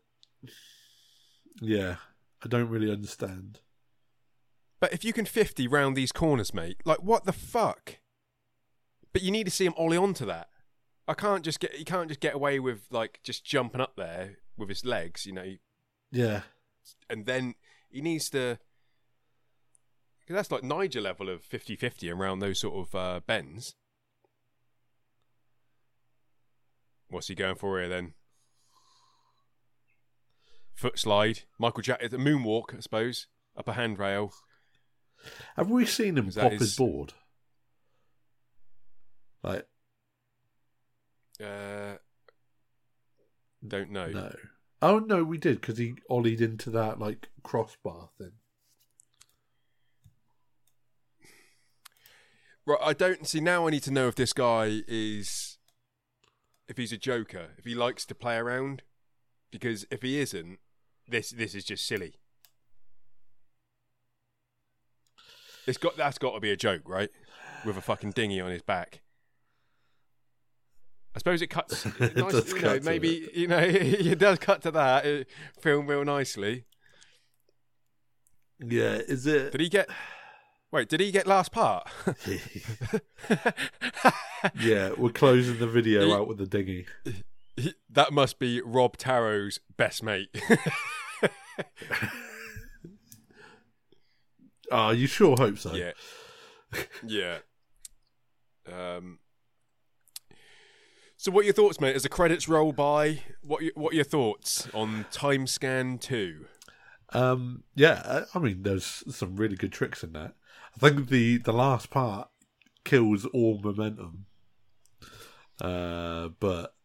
Yeah, 1.61 1.97
I 2.45 2.49
don't 2.49 2.69
really 2.69 2.91
understand. 2.91 3.61
But 4.81 4.93
if 4.93 5.05
you 5.05 5.13
can 5.13 5.25
50 5.25 5.67
round 5.69 5.97
these 5.97 6.13
corners, 6.13 6.53
mate, 6.53 6.77
like 6.85 7.03
what 7.03 7.25
the 7.25 7.33
fuck? 7.33 7.99
But 9.13 9.23
you 9.23 9.31
need 9.31 9.45
to 9.45 9.51
see 9.51 9.65
him 9.65 9.75
ollie 9.77 9.97
onto 9.97 10.27
that. 10.27 10.49
I 11.09 11.15
can't 11.15 11.45
just 11.45 11.61
get. 11.61 11.75
He 11.75 11.85
can't 11.85 12.09
just 12.09 12.21
get 12.21 12.35
away 12.35 12.59
with 12.59 12.87
like 12.91 13.21
just 13.23 13.45
jumping 13.45 13.81
up 13.81 13.95
there 13.97 14.39
with 14.57 14.69
his 14.69 14.85
legs, 14.85 15.27
you 15.27 15.33
know. 15.33 15.55
Yeah, 16.11 16.43
And 17.11 17.27
then 17.27 17.55
he 17.91 18.01
needs 18.01 18.31
to. 18.31 18.59
Because 20.21 20.37
that's 20.37 20.51
like 20.51 20.63
Nyjah 20.63 21.03
level 21.03 21.29
of 21.29 21.49
50-50 21.49 22.13
around 22.13 22.41
those 22.41 22.59
sort 22.59 22.89
of 22.89 22.95
uh, 22.97 23.21
bends. 23.25 23.77
What's 27.09 27.29
he 27.29 27.37
going 27.37 27.55
for 27.55 27.79
here 27.79 27.89
then? 27.89 28.15
Foot 30.75 30.99
slide, 30.99 31.41
Michael 31.61 31.83
Jack, 31.83 32.01
the 32.01 32.17
moonwalk, 32.17 32.75
I 32.77 32.81
suppose, 32.81 33.29
up 33.57 33.69
a 33.69 33.75
handrail. 33.75 34.35
have 35.57 35.71
we 35.71 35.87
seen 35.87 36.19
him 36.19 36.31
pop 36.33 36.53
his 36.53 36.77
board? 36.77 37.13
Like 39.45 39.67
Uh, 41.43 41.97
don't 43.67 43.91
know. 43.91 44.09
no. 44.09 44.35
Oh 44.83 44.99
no, 44.99 45.25
we 45.25 45.39
did 45.39 45.61
because 45.61 45.79
he 45.79 45.95
ollied 46.11 46.41
into 46.41 46.71
that 46.71 46.99
like 46.99 47.29
crossbar 47.43 48.11
thing. 48.19 48.33
Right, 52.67 52.79
I 52.83 52.93
don't 52.93 53.27
see 53.27 53.41
now. 53.41 53.67
I 53.67 53.71
need 53.71 53.85
to 53.85 53.93
know 53.93 54.09
if 54.09 54.17
this 54.17 54.33
guy 54.33 54.83
is, 54.89 55.59
if 56.69 56.77
he's 56.77 56.93
a 56.93 56.99
joker, 56.99 57.51
if 57.59 57.65
he 57.65 57.75
likes 57.75 58.05
to 58.07 58.15
play 58.15 58.37
around, 58.37 58.83
because 59.53 59.87
if 59.91 60.03
he 60.03 60.19
isn't, 60.19 60.59
this 61.09 61.31
this 61.31 61.55
is 61.55 61.65
just 61.65 61.87
silly. 61.87 62.17
It's 65.67 65.79
got 65.79 65.97
that's 65.97 66.19
got 66.19 66.35
to 66.35 66.41
be 66.41 66.51
a 66.51 66.57
joke, 66.57 66.83
right? 66.87 67.11
With 67.65 67.77
a 67.77 67.81
fucking 67.81 68.13
dinghy 68.13 68.41
on 68.41 68.51
his 68.51 68.63
back. 68.63 69.01
I 71.17 71.19
suppose 71.19 71.41
it 71.41 71.47
cuts. 71.47 71.87
It 72.01 72.15
nice, 72.15 72.31
does 72.33 72.53
you 72.53 72.61
know, 72.61 72.79
maybe 72.83 73.31
you 73.33 73.49
know 73.49 73.59
it 73.63 74.19
does 74.19 74.39
cut 74.39 74.61
to 74.63 74.71
that. 74.73 75.07
It 75.07 75.29
filmed 75.59 75.89
real 75.89 76.05
nicely. 76.05 76.67
Yeah, 78.61 78.97
is 79.09 79.27
it? 79.27 79.51
Did 79.53 79.63
he 79.63 79.71
get? 79.71 79.89
Wait, 80.71 80.91
did 80.91 81.01
he 81.01 81.11
get 81.11 81.27
last 81.27 81.53
part? 81.53 81.89
yeah, 84.61 84.91
we're 84.99 85.09
closing 85.11 85.59
the 85.59 85.67
video 85.67 86.05
He- 86.07 86.13
out 86.13 86.29
with 86.29 86.37
the 86.37 86.47
dinghy. 86.47 86.87
He- 87.57 87.75
that 87.89 88.13
must 88.13 88.39
be 88.39 88.61
Rob 88.61 88.99
Taro's 88.99 89.59
best 89.79 90.03
mate. 90.03 90.29
Ah, 94.71 94.91
you 94.91 95.07
sure 95.07 95.37
hope 95.39 95.57
so. 95.59 95.73
yeah, 95.75 95.93
yeah. 97.07 97.39
Um. 98.71 99.21
So, 101.27 101.33
what 101.33 101.41
are 101.41 101.47
your 101.47 101.55
thoughts, 101.55 101.81
mate? 101.81 101.97
As 101.97 102.05
the 102.05 102.09
credits 102.09 102.49
roll 102.49 102.71
by, 102.71 103.25
what 103.43 103.61
you- 103.61 103.73
what 103.75 103.93
are 103.93 103.97
your 103.97 104.05
thoughts 104.05 104.69
on 104.73 105.07
Time 105.11 105.49
Scan 105.49 105.99
Two? 105.99 106.47
Um, 107.09 107.65
yeah, 107.75 108.27
I 108.33 108.39
I 108.39 108.41
mean, 108.41 108.63
there's 108.63 109.03
some 109.13 109.35
really 109.35 109.57
good 109.57 109.73
tricks 109.73 110.05
in 110.05 110.13
that. 110.13 110.37
I 110.77 110.79
think 110.79 111.09
the 111.09 111.39
the 111.39 111.53
last 111.53 111.91
part 111.91 112.31
kills 112.85 113.25
all 113.27 113.59
momentum, 113.59 114.27
uh, 115.61 116.29
but 116.29 116.77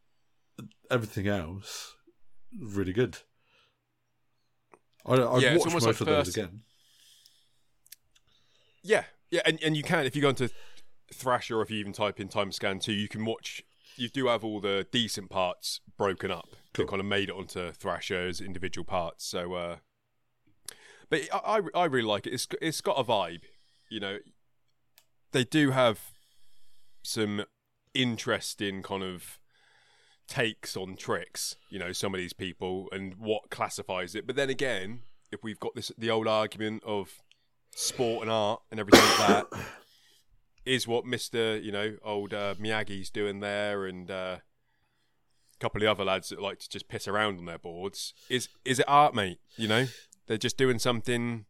everything 0.90 1.28
else 1.28 1.94
really 2.60 2.94
good. 2.94 3.20
I, 5.06 5.22
I'd 5.22 5.44
Yeah, 5.44 5.56
watch 5.56 5.72
most 5.72 5.86
like 5.86 6.02
of 6.02 6.08
those 6.08 6.36
again. 6.36 6.64
Yeah, 8.82 9.04
yeah, 9.30 9.42
and, 9.46 9.62
and 9.62 9.78
you 9.78 9.84
can 9.84 10.08
if 10.08 10.16
you 10.16 10.24
go 10.24 10.30
into 10.30 10.50
Thrasher 11.14 11.60
or 11.60 11.62
if 11.62 11.70
you 11.70 11.78
even 11.78 11.94
type 11.94 12.20
in 12.20 12.28
Time 12.28 12.52
Scan 12.52 12.80
Two, 12.80 12.94
you 12.94 13.08
can 13.08 13.24
watch. 13.24 13.64
You 13.96 14.10
do 14.10 14.28
have 14.28 14.44
all 14.44 14.60
the 14.60 14.88
decent 14.92 15.30
parts 15.30 15.82
broken 15.98 16.32
up. 16.32 16.50
Cool. 16.74 16.86
That 16.86 16.90
kind 16.90 17.00
of 17.00 17.06
made 17.06 17.30
it 17.30 17.36
onto 17.36 17.72
Thrasher's 17.72 18.42
individual 18.42 18.86
parts. 18.86 19.26
So, 19.26 19.54
uh, 19.54 19.76
but 21.10 21.22
I, 21.34 21.58
I 21.58 21.62
I 21.76 21.86
really 21.86 22.08
like 22.08 22.28
it. 22.28 22.34
It's 22.34 22.48
it's 22.62 22.82
got 22.82 22.98
a 22.98 23.04
vibe. 23.04 23.44
You 23.90 24.00
know, 24.00 24.18
they 25.32 25.44
do 25.44 25.72
have 25.72 26.00
some 27.04 27.44
interesting 27.94 28.82
kind 28.82 29.04
of 29.04 29.40
takes 30.28 30.78
on 30.78 30.96
tricks. 30.96 31.56
You 31.70 31.80
know, 31.80 31.92
some 31.92 32.14
of 32.14 32.20
these 32.20 32.34
people 32.34 32.88
and 32.92 33.16
what 33.16 33.50
classifies 33.50 34.16
it. 34.16 34.26
But 34.26 34.36
then 34.36 34.50
again, 34.50 35.02
if 35.32 35.44
we've 35.44 35.60
got 35.60 35.76
this 35.76 35.92
the 35.98 36.10
old 36.10 36.28
argument 36.28 36.84
of 36.86 37.22
sport 37.76 38.24
and 38.24 38.32
art 38.32 38.62
and 38.70 38.80
everything 38.80 39.02
like 39.02 39.18
that 39.18 39.48
is 40.66 40.88
what 40.88 41.06
Mister, 41.06 41.58
you 41.58 41.72
know, 41.72 41.98
old 42.04 42.34
uh, 42.34 42.56
Miyagi's 42.56 43.10
doing 43.10 43.40
there, 43.40 43.86
and 43.86 44.10
uh, 44.12 44.38
a 44.40 45.60
couple 45.60 45.80
of 45.80 45.84
the 45.84 45.92
other 45.92 46.06
lads 46.06 46.30
that 46.30 46.42
like 46.42 46.60
to 46.60 46.70
just 46.70 46.88
piss 46.88 47.08
around 47.08 47.40
on 47.40 47.46
their 47.46 47.58
boards. 47.60 48.14
Is 48.30 48.50
is 48.66 48.80
it 48.80 48.86
art, 48.88 49.14
mate? 49.16 49.40
You 49.58 49.68
know, 49.68 49.88
they're 50.28 50.38
just 50.38 50.58
doing 50.58 50.80
something. 50.80 51.46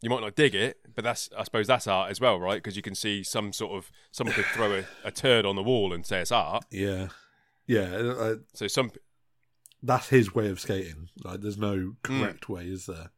You 0.00 0.10
might 0.10 0.20
not 0.20 0.36
dig 0.36 0.54
it, 0.54 0.78
but 0.94 1.02
that's 1.02 1.28
I 1.36 1.42
suppose 1.42 1.66
that's 1.66 1.88
art 1.88 2.10
as 2.10 2.20
well, 2.20 2.38
right? 2.38 2.62
Because 2.62 2.76
you 2.76 2.82
can 2.82 2.94
see 2.94 3.24
some 3.24 3.52
sort 3.52 3.72
of 3.72 3.90
someone 4.12 4.34
could 4.34 4.44
throw 4.46 4.72
a, 4.72 4.84
a 5.04 5.10
turd 5.10 5.44
on 5.44 5.56
the 5.56 5.62
wall 5.62 5.92
and 5.92 6.06
say 6.06 6.20
it's 6.20 6.30
art. 6.30 6.64
Yeah, 6.70 7.08
yeah, 7.66 7.82
uh, 7.96 8.34
So 8.54 8.68
some 8.68 8.92
that's 9.82 10.08
his 10.08 10.34
way 10.34 10.48
of 10.50 10.58
skating. 10.60 11.08
Like, 11.24 11.40
there's 11.40 11.58
no 11.58 11.76
Mm. 11.76 11.96
correct 12.02 12.48
way, 12.48 12.64
is 12.66 12.86
there? 12.86 13.10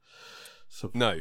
So, 0.68 0.90
no. 0.94 1.20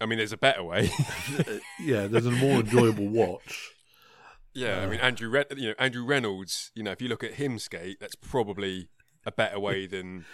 I 0.00 0.06
mean, 0.06 0.18
there's 0.18 0.32
a 0.32 0.38
better 0.38 0.62
way. 0.62 0.90
yeah, 1.80 2.06
there's 2.06 2.26
a 2.26 2.30
more 2.30 2.60
enjoyable 2.60 3.08
watch. 3.08 3.70
Yeah, 4.52 4.82
I 4.82 4.86
mean 4.86 5.00
Andrew, 5.00 5.28
Re- 5.28 5.44
you 5.56 5.68
know 5.68 5.74
Andrew 5.78 6.04
Reynolds. 6.04 6.70
You 6.74 6.84
know, 6.84 6.92
if 6.92 7.02
you 7.02 7.08
look 7.08 7.24
at 7.24 7.34
him 7.34 7.58
skate, 7.58 7.98
that's 8.00 8.14
probably 8.14 8.88
a 9.26 9.32
better 9.32 9.58
way 9.58 9.86
than 9.88 10.24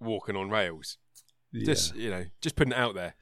walking 0.00 0.36
on 0.36 0.50
rails. 0.50 0.98
Yeah. 1.52 1.66
Just 1.66 1.94
you 1.94 2.10
know, 2.10 2.24
just 2.40 2.56
putting 2.56 2.72
it 2.72 2.78
out 2.78 2.94
there. 2.94 3.14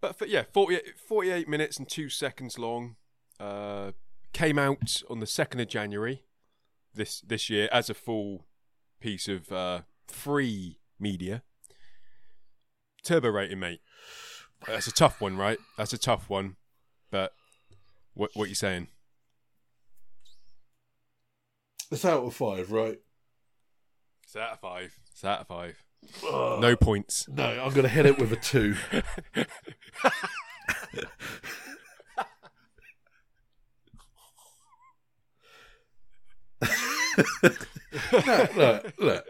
But 0.00 0.18
for, 0.18 0.26
yeah, 0.26 0.42
48, 0.52 0.98
48 1.08 1.48
minutes 1.48 1.78
and 1.78 1.88
two 1.88 2.10
seconds 2.10 2.58
long. 2.58 2.96
Uh, 3.40 3.92
came 4.34 4.58
out 4.58 5.02
on 5.08 5.20
the 5.20 5.26
second 5.26 5.60
of 5.60 5.68
January 5.68 6.24
this 6.92 7.20
this 7.22 7.48
year 7.48 7.68
as 7.72 7.88
a 7.88 7.94
full 7.94 8.46
piece 9.00 9.28
of 9.28 9.50
uh, 9.50 9.82
free 10.06 10.78
media. 10.98 11.42
Turbo 13.04 13.28
rating, 13.28 13.60
mate. 13.60 13.80
That's 14.66 14.86
a 14.86 14.92
tough 14.92 15.20
one, 15.20 15.36
right? 15.36 15.58
That's 15.76 15.92
a 15.92 15.98
tough 15.98 16.30
one. 16.30 16.56
But 17.10 17.32
what 18.14 18.30
what 18.34 18.48
you 18.48 18.54
saying? 18.54 18.88
It's 21.90 22.04
out 22.04 22.24
of 22.24 22.34
five, 22.34 22.72
right? 22.72 22.98
It's 24.24 24.36
out 24.36 24.52
of 24.52 24.60
five. 24.60 24.98
It's 25.12 25.24
out 25.24 25.40
of 25.40 25.46
five. 25.46 25.84
Ugh. 26.26 26.60
No 26.60 26.76
points. 26.76 27.28
No, 27.28 27.44
I'm 27.44 27.70
going 27.70 27.82
to 27.82 27.88
hit 27.88 28.06
it 28.06 28.18
with 28.18 28.32
a 28.32 28.36
two. 28.36 28.74
no, 38.26 38.46
look, 38.56 38.92
look. 38.98 39.26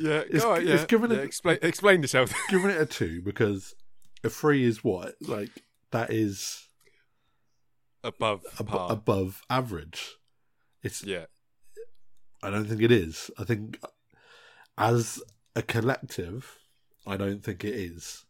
Yeah, 0.00 0.20
It's- 0.20 0.42
on, 0.44 0.66
yeah. 0.66 0.74
it's 0.74 0.84
given 0.84 1.10
yeah, 1.10 1.18
it- 1.18 1.24
explain, 1.24 1.58
explain 1.62 2.02
yourself. 2.02 2.32
Giving 2.50 2.70
it 2.70 2.80
a 2.80 2.86
two 2.86 3.22
because 3.22 3.74
a 4.24 4.30
three 4.30 4.64
is 4.64 4.82
what? 4.84 5.14
Like, 5.20 5.50
that 5.90 6.10
is 6.12 6.68
Above 8.04 8.42
ab- 8.58 8.90
above 8.90 9.42
average. 9.48 10.16
It's. 10.82 11.04
yeah, 11.04 11.26
I 12.42 12.50
don't 12.50 12.64
think 12.66 12.82
it 12.82 12.90
is. 12.90 13.30
I 13.38 13.44
think 13.44 13.78
as 14.76 15.22
a 15.54 15.62
collective, 15.62 16.58
I 17.06 17.16
don't 17.16 17.44
think 17.44 17.64
it 17.64 17.74
is. 17.74 18.24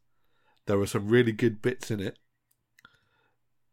There 0.67 0.79
are 0.79 0.87
some 0.87 1.09
really 1.09 1.33
good 1.33 1.63
bits 1.63 1.91
in 1.91 2.01
it, 2.01 2.19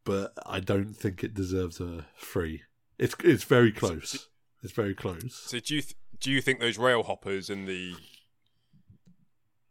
but 0.06 0.34
I 0.46 0.60
don't 0.62 0.94
think 0.94 1.24
it 1.24 1.34
deserves 1.34 1.80
a 1.82 2.06
three. 2.18 2.64
It's 2.98 3.16
it's 3.24 3.44
very 3.44 3.72
close. 3.74 4.30
It's 4.64 4.74
very 4.74 4.94
close. 4.96 5.36
So 5.48 5.60
do 5.60 5.76
you 5.76 5.82
th- 5.82 5.96
do 6.20 6.32
you 6.32 6.42
think 6.42 6.60
those 6.60 6.78
rail 6.78 7.04
hoppers 7.04 7.50
and 7.50 7.68
the 7.68 7.96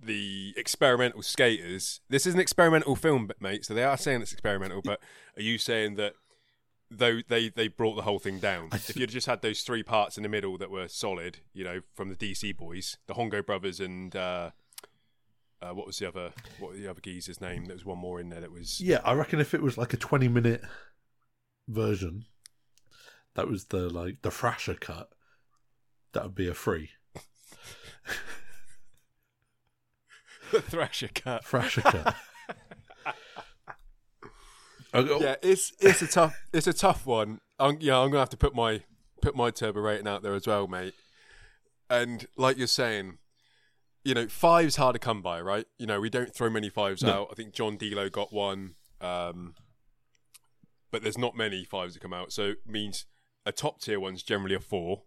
the 0.00 0.54
experimental 0.56 1.22
skaters. 1.22 2.00
This 2.08 2.26
is 2.26 2.34
an 2.34 2.40
experimental 2.40 2.96
film, 2.96 3.30
mate. 3.40 3.64
So 3.64 3.74
they 3.74 3.84
are 3.84 3.96
saying 3.96 4.22
it's 4.22 4.32
experimental, 4.32 4.80
but 4.82 5.00
are 5.36 5.42
you 5.42 5.58
saying 5.58 5.96
that 5.96 6.14
though 6.90 7.20
they 7.28 7.48
they 7.48 7.68
brought 7.68 7.96
the 7.96 8.02
whole 8.02 8.18
thing 8.18 8.38
down? 8.38 8.70
Th- 8.70 8.90
if 8.90 8.96
you'd 8.96 9.10
just 9.10 9.26
had 9.26 9.42
those 9.42 9.62
three 9.62 9.82
parts 9.82 10.16
in 10.16 10.22
the 10.22 10.28
middle 10.28 10.56
that 10.58 10.70
were 10.70 10.88
solid, 10.88 11.38
you 11.52 11.64
know, 11.64 11.80
from 11.94 12.08
the 12.10 12.16
DC 12.16 12.56
boys, 12.56 12.98
the 13.06 13.14
Hongo 13.14 13.44
brothers, 13.44 13.80
and 13.80 14.14
uh, 14.14 14.50
uh, 15.60 15.70
what 15.70 15.86
was 15.86 15.98
the 15.98 16.06
other 16.06 16.30
what 16.58 16.72
was 16.72 16.80
the 16.80 16.88
other 16.88 17.00
geezer's 17.00 17.40
name? 17.40 17.64
There 17.64 17.76
was 17.76 17.84
one 17.84 17.98
more 17.98 18.20
in 18.20 18.28
there 18.28 18.40
that 18.40 18.52
was 18.52 18.80
Yeah, 18.80 19.00
I 19.04 19.14
reckon 19.14 19.40
if 19.40 19.54
it 19.54 19.62
was 19.62 19.76
like 19.76 19.92
a 19.92 19.98
twenty-minute 19.98 20.62
version, 21.66 22.24
that 23.34 23.48
was 23.48 23.66
the 23.66 23.88
like 23.88 24.22
the 24.22 24.30
Thrasher 24.30 24.74
cut. 24.74 25.10
That 26.12 26.22
would 26.24 26.34
be 26.34 26.48
a 26.48 26.54
free 26.54 26.90
the 30.52 30.60
Thrasher 30.62 31.08
cut. 31.14 31.44
Thrasher 31.44 31.82
cut. 31.82 32.14
Yeah, 34.94 35.36
it's 35.42 35.72
it's 35.80 36.00
a 36.00 36.06
tough 36.06 36.34
it's 36.52 36.66
a 36.66 36.72
tough 36.72 37.04
one. 37.06 37.40
I'm, 37.58 37.76
yeah, 37.80 37.98
I'm 37.98 38.08
gonna 38.08 38.20
have 38.20 38.30
to 38.30 38.38
put 38.38 38.54
my 38.54 38.80
put 39.20 39.36
my 39.36 39.50
turbo 39.50 39.80
rating 39.80 40.08
out 40.08 40.22
there 40.22 40.34
as 40.34 40.46
well, 40.46 40.66
mate. 40.66 40.94
And 41.90 42.26
like 42.38 42.56
you're 42.56 42.66
saying, 42.66 43.18
you 44.02 44.14
know, 44.14 44.26
five's 44.28 44.76
hard 44.76 44.94
to 44.94 44.98
come 44.98 45.20
by, 45.20 45.42
right? 45.42 45.66
You 45.78 45.86
know, 45.86 46.00
we 46.00 46.08
don't 46.08 46.34
throw 46.34 46.48
many 46.48 46.70
fives 46.70 47.02
No. 47.02 47.12
out. 47.22 47.28
I 47.30 47.34
think 47.34 47.52
John 47.52 47.76
Delo 47.76 48.08
got 48.08 48.32
one, 48.32 48.76
um, 49.02 49.54
but 50.90 51.02
there's 51.02 51.18
not 51.18 51.36
many 51.36 51.64
fives 51.64 51.92
that 51.94 52.00
come 52.00 52.14
out. 52.14 52.32
So 52.32 52.44
it 52.52 52.58
means 52.66 53.04
a 53.44 53.52
top 53.52 53.82
tier 53.82 54.00
one's 54.00 54.22
generally 54.22 54.54
a 54.54 54.60
four. 54.60 55.02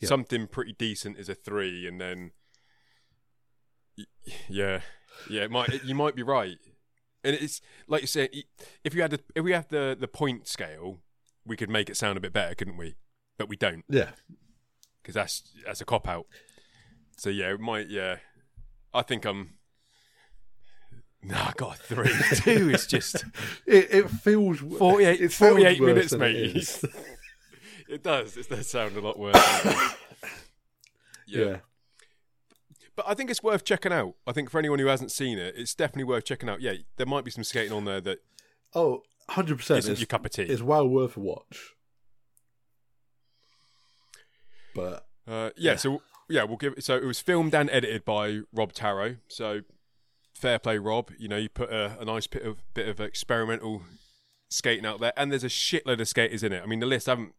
Yeah. 0.00 0.08
Something 0.08 0.46
pretty 0.46 0.72
decent 0.72 1.18
is 1.18 1.28
a 1.28 1.34
three, 1.34 1.86
and 1.86 2.00
then 2.00 2.32
yeah, 4.48 4.80
yeah, 5.28 5.42
it 5.42 5.50
might 5.50 5.84
you 5.84 5.94
might 5.94 6.14
be 6.14 6.22
right. 6.22 6.56
And 7.22 7.36
it's 7.36 7.60
like 7.86 8.00
you 8.00 8.06
said, 8.06 8.30
if 8.82 8.94
you 8.94 9.02
had 9.02 9.10
the, 9.10 9.20
if 9.34 9.44
we 9.44 9.52
had 9.52 9.68
the 9.68 9.96
the 9.98 10.08
point 10.08 10.48
scale, 10.48 11.00
we 11.44 11.56
could 11.56 11.70
make 11.70 11.90
it 11.90 11.96
sound 11.96 12.16
a 12.16 12.20
bit 12.20 12.32
better, 12.32 12.54
couldn't 12.54 12.76
we? 12.78 12.96
But 13.38 13.48
we 13.48 13.56
don't 13.56 13.84
Yeah, 13.88 14.10
because 15.02 15.14
that's 15.14 15.42
that's 15.66 15.80
a 15.80 15.84
cop 15.84 16.08
out. 16.08 16.26
So 17.16 17.28
yeah, 17.30 17.52
it 17.52 17.60
might 17.60 17.90
yeah. 17.90 18.16
I 18.94 19.02
think 19.02 19.24
I'm. 19.24 19.54
Nah, 21.22 21.48
I 21.48 21.52
got 21.56 21.76
a 21.76 21.78
three. 21.78 22.12
Two 22.36 22.70
is 22.70 22.86
just 22.86 23.24
it, 23.66 23.88
it 23.90 24.10
feels 24.10 24.58
48 24.60 25.20
it 25.20 25.32
48 25.32 25.80
minutes, 25.82 26.12
mate. 26.14 26.82
it 27.90 28.02
does. 28.02 28.36
It 28.36 28.48
does 28.48 28.68
sound 28.68 28.96
a 28.96 29.00
lot 29.00 29.18
worse. 29.18 29.34
yeah. 31.26 31.44
yeah. 31.44 31.56
but 32.96 33.04
I 33.08 33.14
think 33.14 33.30
it's 33.30 33.42
worth 33.42 33.64
checking 33.64 33.92
out. 33.92 34.14
I 34.26 34.32
think 34.32 34.50
for 34.50 34.58
anyone 34.58 34.78
who 34.78 34.86
hasn't 34.86 35.12
seen 35.12 35.38
it, 35.38 35.54
it's 35.56 35.74
definitely 35.74 36.04
worth 36.04 36.24
checking 36.24 36.48
out. 36.48 36.60
Yeah, 36.60 36.74
there 36.96 37.06
might 37.06 37.24
be 37.24 37.30
some 37.30 37.44
skating 37.44 37.72
on 37.72 37.84
there 37.84 38.00
that 38.02 38.18
Oh, 38.74 39.02
100 39.26 39.58
percent. 39.58 39.78
isn't 39.80 39.92
It's, 39.92 40.00
your 40.00 40.06
cup 40.06 40.24
of 40.24 40.30
tea. 40.32 40.42
it's 40.42 40.62
well 40.62 40.86
worth 40.88 41.16
a 41.16 41.20
watch. 41.20 41.74
But 44.74 45.06
Uh, 45.26 45.50
yeah, 45.56 45.72
Yeah. 45.72 45.76
so 45.76 46.02
yeah, 46.28 46.44
we'll 46.44 46.56
give. 46.56 46.74
So 46.80 46.96
it 46.96 47.04
was 47.04 47.20
filmed 47.20 47.54
and 47.54 47.68
edited 47.70 48.04
by 48.04 48.40
Rob 48.52 48.72
Taro. 48.72 49.16
So 49.28 49.60
fair 50.34 50.58
play, 50.58 50.78
Rob. 50.78 51.10
You 51.18 51.28
know, 51.28 51.36
you 51.36 51.48
put 51.48 51.70
a, 51.70 51.98
a 52.00 52.04
nice 52.04 52.26
bit 52.26 52.42
of 52.42 52.62
bit 52.74 52.88
of 52.88 53.00
experimental 53.00 53.82
skating 54.48 54.86
out 54.86 55.00
there, 55.00 55.12
and 55.16 55.30
there's 55.32 55.44
a 55.44 55.48
shitload 55.48 56.00
of 56.00 56.08
skaters 56.08 56.42
in 56.42 56.52
it. 56.52 56.62
I 56.62 56.66
mean, 56.66 56.78
the 56.80 56.86
list. 56.86 57.08
I 57.08 57.12
haven't. 57.12 57.34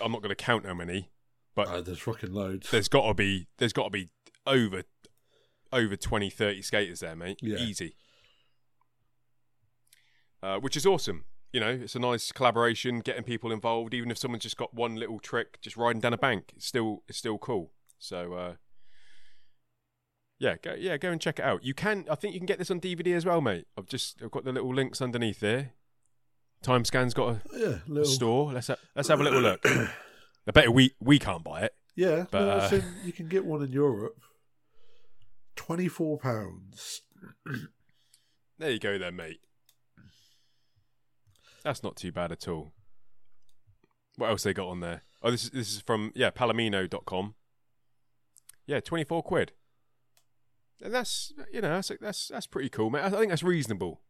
I'm 0.00 0.12
not 0.12 0.22
going 0.22 0.30
to 0.30 0.36
count 0.36 0.66
how 0.66 0.74
many. 0.74 1.10
But- 1.54 1.68
uh, 1.68 1.80
there's 1.80 1.98
fucking 2.00 2.32
loads. 2.32 2.70
There's 2.70 2.88
got 2.88 3.06
to 3.06 3.14
be. 3.14 3.48
There's 3.58 3.72
got 3.72 3.84
to 3.84 3.90
be 3.90 4.10
over 4.46 4.82
over 5.72 5.96
20, 5.96 6.30
30 6.30 6.62
skaters 6.62 7.00
there, 7.00 7.14
mate. 7.16 7.38
Yeah. 7.42 7.58
Easy. 7.58 7.94
Uh, 10.42 10.58
which 10.58 10.76
is 10.76 10.86
awesome. 10.86 11.24
You 11.52 11.60
know, 11.60 11.70
it's 11.82 11.94
a 11.94 11.98
nice 11.98 12.30
collaboration, 12.30 13.00
getting 13.00 13.24
people 13.24 13.50
involved. 13.50 13.94
Even 13.94 14.10
if 14.10 14.18
someone's 14.18 14.42
just 14.44 14.56
got 14.56 14.74
one 14.74 14.96
little 14.96 15.18
trick, 15.18 15.60
just 15.60 15.76
riding 15.76 16.00
down 16.00 16.12
a 16.12 16.18
bank, 16.18 16.52
it's 16.56 16.66
still 16.66 17.02
it's 17.08 17.18
still 17.18 17.38
cool. 17.38 17.72
So, 17.98 18.34
uh, 18.34 18.54
yeah, 20.38 20.56
go 20.62 20.74
yeah, 20.78 20.96
go 20.98 21.10
and 21.10 21.20
check 21.20 21.38
it 21.38 21.44
out. 21.44 21.64
You 21.64 21.74
can, 21.74 22.04
I 22.10 22.14
think 22.14 22.34
you 22.34 22.40
can 22.40 22.46
get 22.46 22.58
this 22.58 22.70
on 22.70 22.80
DVD 22.80 23.14
as 23.16 23.24
well, 23.26 23.40
mate. 23.40 23.66
I've 23.76 23.86
just 23.86 24.22
I've 24.22 24.30
got 24.30 24.44
the 24.44 24.52
little 24.52 24.72
links 24.74 25.00
underneath 25.02 25.40
there. 25.40 25.72
Timescan's 26.62 27.14
got 27.14 27.28
a, 27.28 27.40
yeah, 27.56 27.74
little. 27.86 28.04
store. 28.04 28.52
Let's 28.52 28.66
ha- 28.68 28.76
let's 28.96 29.08
have 29.08 29.20
a 29.20 29.22
little 29.24 29.40
look. 29.40 29.60
I 29.66 30.50
bet 30.52 30.72
we 30.72 30.92
we 31.00 31.18
can't 31.18 31.44
buy 31.44 31.62
it. 31.62 31.74
Yeah, 31.94 32.26
But, 32.30 32.70
no, 32.70 32.76
uh, 32.78 32.80
you 33.04 33.12
can 33.12 33.26
get 33.28 33.44
one 33.44 33.62
in 33.62 33.72
Europe. 33.72 34.20
Twenty-four 35.56 36.18
pounds. 36.18 37.02
There 38.60 38.72
you 38.72 38.80
go, 38.80 38.98
then, 38.98 39.14
mate. 39.14 39.38
That's 41.62 41.84
not 41.84 41.94
too 41.94 42.10
bad 42.10 42.32
at 42.32 42.48
all. 42.48 42.72
What 44.16 44.30
else 44.30 44.42
they 44.42 44.52
got 44.52 44.66
on 44.66 44.80
there? 44.80 45.02
Oh, 45.22 45.30
this 45.30 45.44
is 45.44 45.50
this 45.50 45.72
is 45.74 45.80
from 45.80 46.10
yeah 46.16 46.30
palomino.com. 46.30 47.34
Yeah, 48.66 48.80
twenty 48.80 49.04
four 49.04 49.22
quid. 49.22 49.52
And 50.82 50.92
that's 50.92 51.32
you 51.52 51.60
know 51.60 51.68
that's 51.68 51.92
that's 52.00 52.28
that's 52.28 52.46
pretty 52.48 52.68
cool, 52.68 52.90
mate. 52.90 53.04
I 53.04 53.10
think 53.10 53.28
that's 53.28 53.44
reasonable. 53.44 54.00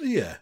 Yeah, 0.00 0.38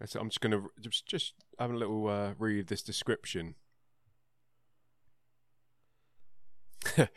I'm 0.00 0.28
just 0.28 0.40
gonna 0.40 0.62
just 0.80 1.06
just 1.06 1.34
have 1.58 1.70
a 1.70 1.76
little 1.76 2.08
uh, 2.08 2.34
read 2.38 2.68
this 2.68 2.82
description. 2.82 3.56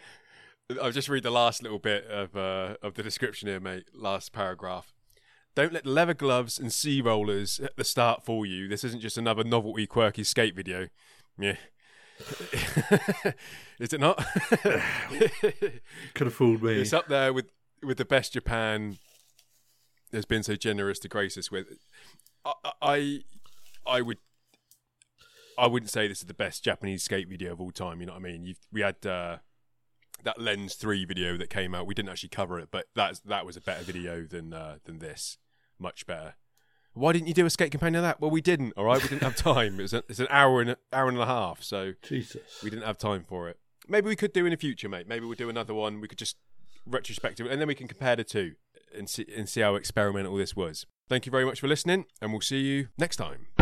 I'll 0.82 0.92
just 0.92 1.10
read 1.10 1.24
the 1.24 1.32
last 1.32 1.62
little 1.62 1.80
bit 1.80 2.06
of 2.06 2.36
uh, 2.36 2.78
of 2.82 2.96
the 2.96 3.04
description 3.04 3.48
here, 3.48 3.60
mate. 3.60 3.86
Last 3.94 4.34
paragraph. 4.34 4.94
Don't 5.54 5.74
let 5.74 5.84
the 5.84 5.92
leather 5.92 6.14
gloves 6.14 6.58
and 6.58 6.72
sea 6.72 7.02
rollers 7.02 7.60
at 7.60 7.76
the 7.76 7.84
start 7.84 8.24
fool 8.24 8.46
you. 8.46 8.68
This 8.68 8.84
isn't 8.86 9.02
just 9.02 9.18
another 9.18 9.44
novelty, 9.44 9.86
quirky 9.86 10.24
skate 10.24 10.56
video. 10.56 10.88
Yeah. 11.38 11.58
Is 13.80 13.92
it 13.94 14.00
not? 14.00 14.18
could 16.14 16.28
have 16.28 16.34
fooled 16.34 16.64
me. 16.64 16.80
It's 16.80 16.94
up 16.94 17.08
there 17.08 17.34
with 17.34 17.52
with 17.84 17.98
the 17.98 18.06
best 18.06 18.34
Japan 18.34 18.98
has 20.12 20.26
been 20.26 20.44
so 20.44 20.56
generous 20.56 21.00
to 21.00 21.08
grace 21.08 21.38
us 21.38 21.52
with. 21.52 21.68
I, 22.46 22.54
I 22.82 23.20
I 23.86 24.02
would 24.02 24.18
I 25.58 25.68
wouldn't 25.68 25.92
say 25.92 26.08
this 26.08 26.20
is 26.20 26.26
the 26.26 26.34
best 26.34 26.64
Japanese 26.64 27.04
skate 27.04 27.28
video 27.28 27.54
of 27.54 27.62
all 27.62 27.72
time. 27.72 28.00
You 28.00 28.08
know 28.08 28.14
what 28.14 28.20
I 28.20 28.24
mean? 28.24 28.46
You've, 28.46 28.60
we 28.72 28.82
had 28.82 29.06
uh, 29.06 29.38
that 30.24 30.40
Lenz 30.40 30.76
Three 30.76 31.06
video 31.06 31.38
that 31.38 31.50
came 31.50 31.76
out. 31.76 31.88
We 31.88 31.94
didn't 31.94 32.10
actually 32.10 32.30
cover 32.30 32.60
it, 32.60 32.70
but 32.72 32.88
that's 32.96 33.20
that 33.22 33.46
was 33.46 33.58
a 33.58 33.62
better 33.62 33.84
video 33.84 34.24
than 34.24 34.54
uh, 34.54 34.78
than 34.86 35.00
this. 35.00 35.38
Much 35.80 36.06
better. 36.06 36.36
Why 36.94 37.14
didn't 37.14 37.28
you 37.28 37.34
do 37.34 37.46
a 37.46 37.50
skate 37.50 37.72
companion 37.72 37.98
of 37.98 38.04
that? 38.04 38.20
Well, 38.20 38.32
we 38.32 38.42
didn't. 38.42 38.74
All 38.76 38.84
right, 38.84 39.02
we 39.02 39.08
didn't 39.08 39.24
have 39.24 39.36
time. 39.38 39.80
It 39.80 39.84
was 39.84 39.94
a, 39.94 40.04
it's 40.10 40.20
an 40.20 40.28
hour 40.30 40.60
and 40.60 40.72
a, 40.72 40.78
hour 40.92 41.08
and 41.08 41.18
a 41.18 41.26
half, 41.26 41.64
so 41.64 41.94
Jesus. 42.02 42.60
we 42.62 42.70
didn't 42.70 42.86
have 42.86 42.98
time 42.98 43.24
for 43.28 43.48
it. 43.48 43.58
Maybe 43.88 44.10
we 44.10 44.16
could 44.16 44.34
do 44.34 44.46
in 44.46 44.52
the 44.52 44.58
future, 44.58 44.90
mate. 44.90 45.08
Maybe 45.08 45.26
we'll 45.26 45.36
do 45.36 45.50
another 45.50 45.74
one. 45.74 46.02
We 46.02 46.08
could 46.08 46.18
just 46.18 46.36
retrospective, 46.86 47.48
and 47.50 47.60
then 47.60 47.68
we 47.68 47.76
can 47.76 47.88
compare 47.88 48.16
the 48.16 48.24
two 48.24 48.54
and 48.96 49.10
see 49.10 49.26
and 49.36 49.48
see 49.48 49.62
how 49.62 49.76
experimental 49.76 50.36
this 50.36 50.56
was. 50.56 50.86
Thank 51.10 51.26
you 51.26 51.32
very 51.32 51.46
much 51.46 51.60
for 51.60 51.68
listening, 51.68 52.06
and 52.22 52.32
we'll 52.32 52.42
see 52.42 52.62
you 52.62 52.88
next 52.98 53.18
time. 53.18 53.61